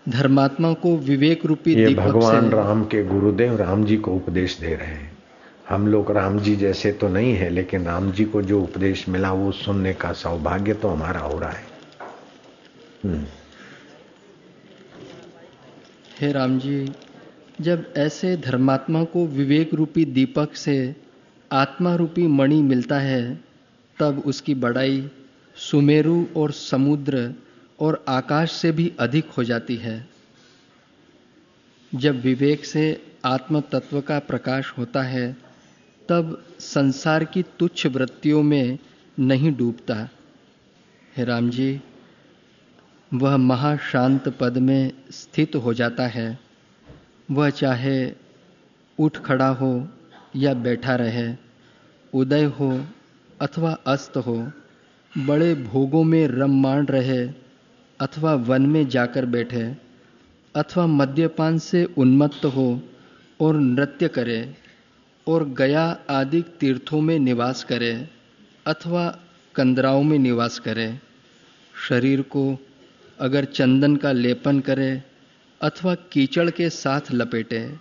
धर्मात्मा 0.08 0.72
को 0.72 0.96
विवेक 0.96 1.44
रूपी 1.46 1.74
ये 1.74 1.94
भगवान 1.94 2.50
राम 2.50 2.84
के 2.84 3.02
गुरुदेव 3.04 3.56
राम 3.56 3.84
जी 3.84 3.96
को 3.96 4.14
उपदेश 4.14 4.58
दे 4.58 4.74
रहे 4.74 4.86
हैं। 4.86 5.10
हम 5.68 5.86
लोग 5.86 6.10
राम 6.10 6.38
जी 6.38 6.54
जैसे 6.56 6.92
तो 6.92 7.08
नहीं 7.08 7.34
है 7.34 7.48
लेकिन 7.50 7.84
राम 7.86 8.10
जी 8.12 8.24
को 8.24 8.42
जो 8.42 8.62
उपदेश 8.62 9.08
मिला 9.08 9.32
वो 9.32 9.52
सुनने 9.52 9.92
का 9.94 10.12
सौभाग्य 10.12 10.74
तो 10.74 10.88
हमारा 10.88 11.20
हो 11.20 11.38
रहा 11.38 11.50
है। 11.50 11.64
हम्म। 13.04 13.24
हे 16.20 16.32
राम 16.32 16.58
जी 16.58 16.92
जब 17.60 17.92
ऐसे 17.96 18.36
धर्मात्मा 18.36 19.04
को 19.04 19.26
विवेक 19.26 19.74
रूपी 19.74 20.04
दीपक 20.04 20.54
से 20.54 20.96
आत्मा 21.52 21.94
रूपी 21.94 22.26
मणि 22.26 22.62
मिलता 22.62 22.98
है, 22.98 23.40
तब 23.98 24.22
उसकी 24.26 24.54
बड़ाई 24.54 25.10
सुमेरु 25.56 26.26
और 26.36 26.52
समुद्र 26.52 27.34
और 27.80 28.04
आकाश 28.08 28.52
से 28.52 28.72
भी 28.72 28.92
अधिक 29.00 29.30
हो 29.30 29.44
जाती 29.44 29.76
है। 29.76 30.08
जब 31.94 32.20
विवेक 32.20 32.64
से 32.64 33.02
आत्म 33.24 33.60
तत्व 33.60 34.00
का 34.00 34.18
प्रकाश 34.18 34.74
होता 34.78 35.02
है, 35.02 35.36
तब 36.08 36.44
संसार 36.58 37.24
की 37.24 37.42
तुच्छ 37.42 37.86
वृत्तियों 37.86 38.42
में 38.42 38.78
नहीं 39.18 39.56
डूबता। 39.56 40.08
हे 41.16 41.24
राम 41.24 41.50
जी, 41.50 41.80
वह 43.14 43.36
महाशांत 43.36 44.28
पद 44.28 44.58
में 44.58 44.92
स्थित 45.10 45.56
हो 45.56 45.74
जाता 45.74 46.06
है। 46.06 46.49
वह 47.30 47.50
चाहे 47.50 48.12
उठ 48.98 49.16
खड़ा 49.16 49.48
हो 49.48 49.88
या 50.36 50.54
बैठा 50.54 50.94
रहे, 50.94 51.34
उदय 52.12 52.44
हो 52.44 52.84
अथवा 53.40 53.72
अस्त 53.86 54.16
हो, 54.16 54.52
बड़े 55.12 55.54
भोगों 55.54 56.04
में 56.04 56.26
रम 56.28 56.60
मान 56.62 56.86
रहे 56.86 57.20
अथवा 58.00 58.34
वन 58.34 58.66
में 58.66 58.88
जाकर 58.88 59.26
बैठे 59.26 59.62
अथवा 60.54 60.86
मद्यपान 60.86 61.58
से 61.58 61.84
उन्मत्त 61.84 62.44
हो 62.44 62.80
और 63.40 63.56
नृत्य 63.56 64.08
करे 64.08 64.54
और 65.26 65.48
गया 65.48 65.84
आदि 66.10 66.42
तीर्थों 66.60 67.00
में 67.00 67.18
निवास 67.18 67.64
करे 67.64 68.08
अथवा 68.66 69.18
कंदराओं 69.54 70.02
में 70.02 70.18
निवास 70.18 70.58
करे, 70.58 70.98
शरीर 71.88 72.22
को 72.22 72.58
अगर 73.20 73.44
चंदन 73.44 73.96
का 73.96 74.12
लेपन 74.12 74.60
करे 74.60 75.09
अथवा 75.62 75.94
कीचड़ 75.94 76.50
के 76.50 76.70
साथ 76.70 77.00
लपेटे 77.12 77.78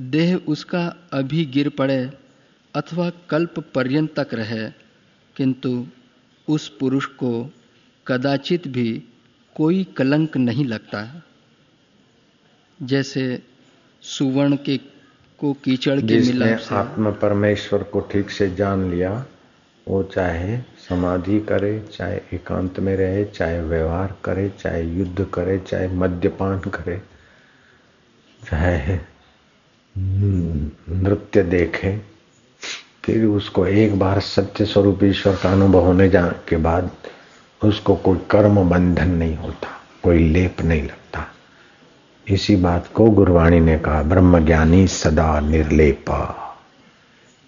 देह 0.00 0.36
उसका 0.36 0.96
अभी 1.12 1.44
गिर 1.44 1.68
पड़े 1.68 2.10
अथवा 2.74 3.10
कल्प 3.30 3.58
पर्यंत 3.74 4.14
तक 4.20 4.34
रहे 4.34 4.70
किंतु 5.36 5.86
उस 6.48 6.68
पुरुष 6.68 7.06
को 7.06 7.50
कदाचित 8.06 8.68
भी 8.68 9.02
कोई 9.56 9.84
कलंक 9.84 10.36
नहीं 10.36 10.64
लगता। 10.64 11.22
जैसे 12.82 13.42
सुवर्ण 14.02 14.56
के 14.56 14.76
को 15.38 15.52
कीचड़ 15.52 16.00
के 16.00 16.20
मिलाप 16.20 16.58
से। 16.58 16.74
आत्मा 16.74 17.10
परमेश्वर 17.10 17.82
को 17.82 18.00
ठीक 18.00 18.30
से 18.30 18.50
जान 18.50 18.90
लिया 18.90 19.26
वो 19.88 20.02
चाहे 20.02 20.58
समाधि 20.88 21.40
करे, 21.40 21.78
चाहे 21.94 22.20
एकांत 22.32 22.78
में 22.80 22.96
रहे, 22.96 23.24
चाहे 23.24 23.60
व्यवहार 23.60 24.14
करे, 24.24 24.48
चाहे 24.60 24.82
युद्ध 24.82 25.26
करे, 25.34 25.58
चाहे 25.58 25.88
मद्यपान 25.88 26.58
करे, 26.60 27.00
चाहे 28.50 28.98
नृत्य 29.94 31.42
देखे, 31.42 31.96
फिर 33.04 33.24
उसको 33.24 33.66
एक 33.66 33.98
बार 33.98 34.20
सत्य 34.20 34.64
स्वरूप 34.64 35.04
ईश्वर 35.04 35.36
का 35.36 35.52
अनुभव 35.52 35.80
होने 35.80 36.08
जा 36.08 36.26
के 36.48 36.56
बाद 36.56 36.90
उसको 37.64 37.96
कोई 37.96 38.18
कर्म 38.30 38.68
बंधन 38.70 39.10
नहीं 39.10 39.36
होता, 39.36 39.68
कोई 40.02 40.28
लेप 40.28 40.60
नहीं 40.60 40.82
लगता 40.82 41.26
इसी 42.26 42.56
बात 42.56 42.86
को 42.94 43.10
गुरवाणी 43.10 43.60
ने 43.60 43.78
कहा 43.78 44.02
ब्रह्म 44.02 44.44
ज्ञानी 44.46 44.86
सदा 44.86 45.40
निर्लेपा। 45.40 46.39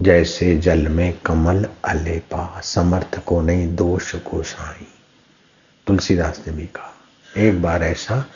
जैसे 0.03 0.59
जल 0.59 0.89
में 0.89 1.19
कमल 1.27 1.67
अलेपा, 1.85 2.61
समर्थ 2.65 3.25
को 3.25 3.41
नहीं, 3.43 3.77
दोष 3.77 4.15
को 4.15 4.43
साई। 4.43 4.87
तुलसीदास 5.87 6.45
ने 6.47 6.53
भी 6.53 6.67
कहा, 6.67 6.95
एक 7.37 7.63
बार 7.63 7.83
ऐसा 7.83 8.27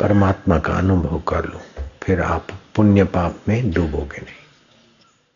परमात्मा 0.00 0.58
का 0.58 0.72
अनुभव 0.72 1.18
कर 1.20 1.44
लो, 1.44 1.60
फिर 2.02 2.20
आप 2.20 2.46
पुण्य 2.74 3.04
पाप 3.04 3.40
में 3.48 3.70
डूबोगे 3.70 4.18
नहीं। 4.18 4.45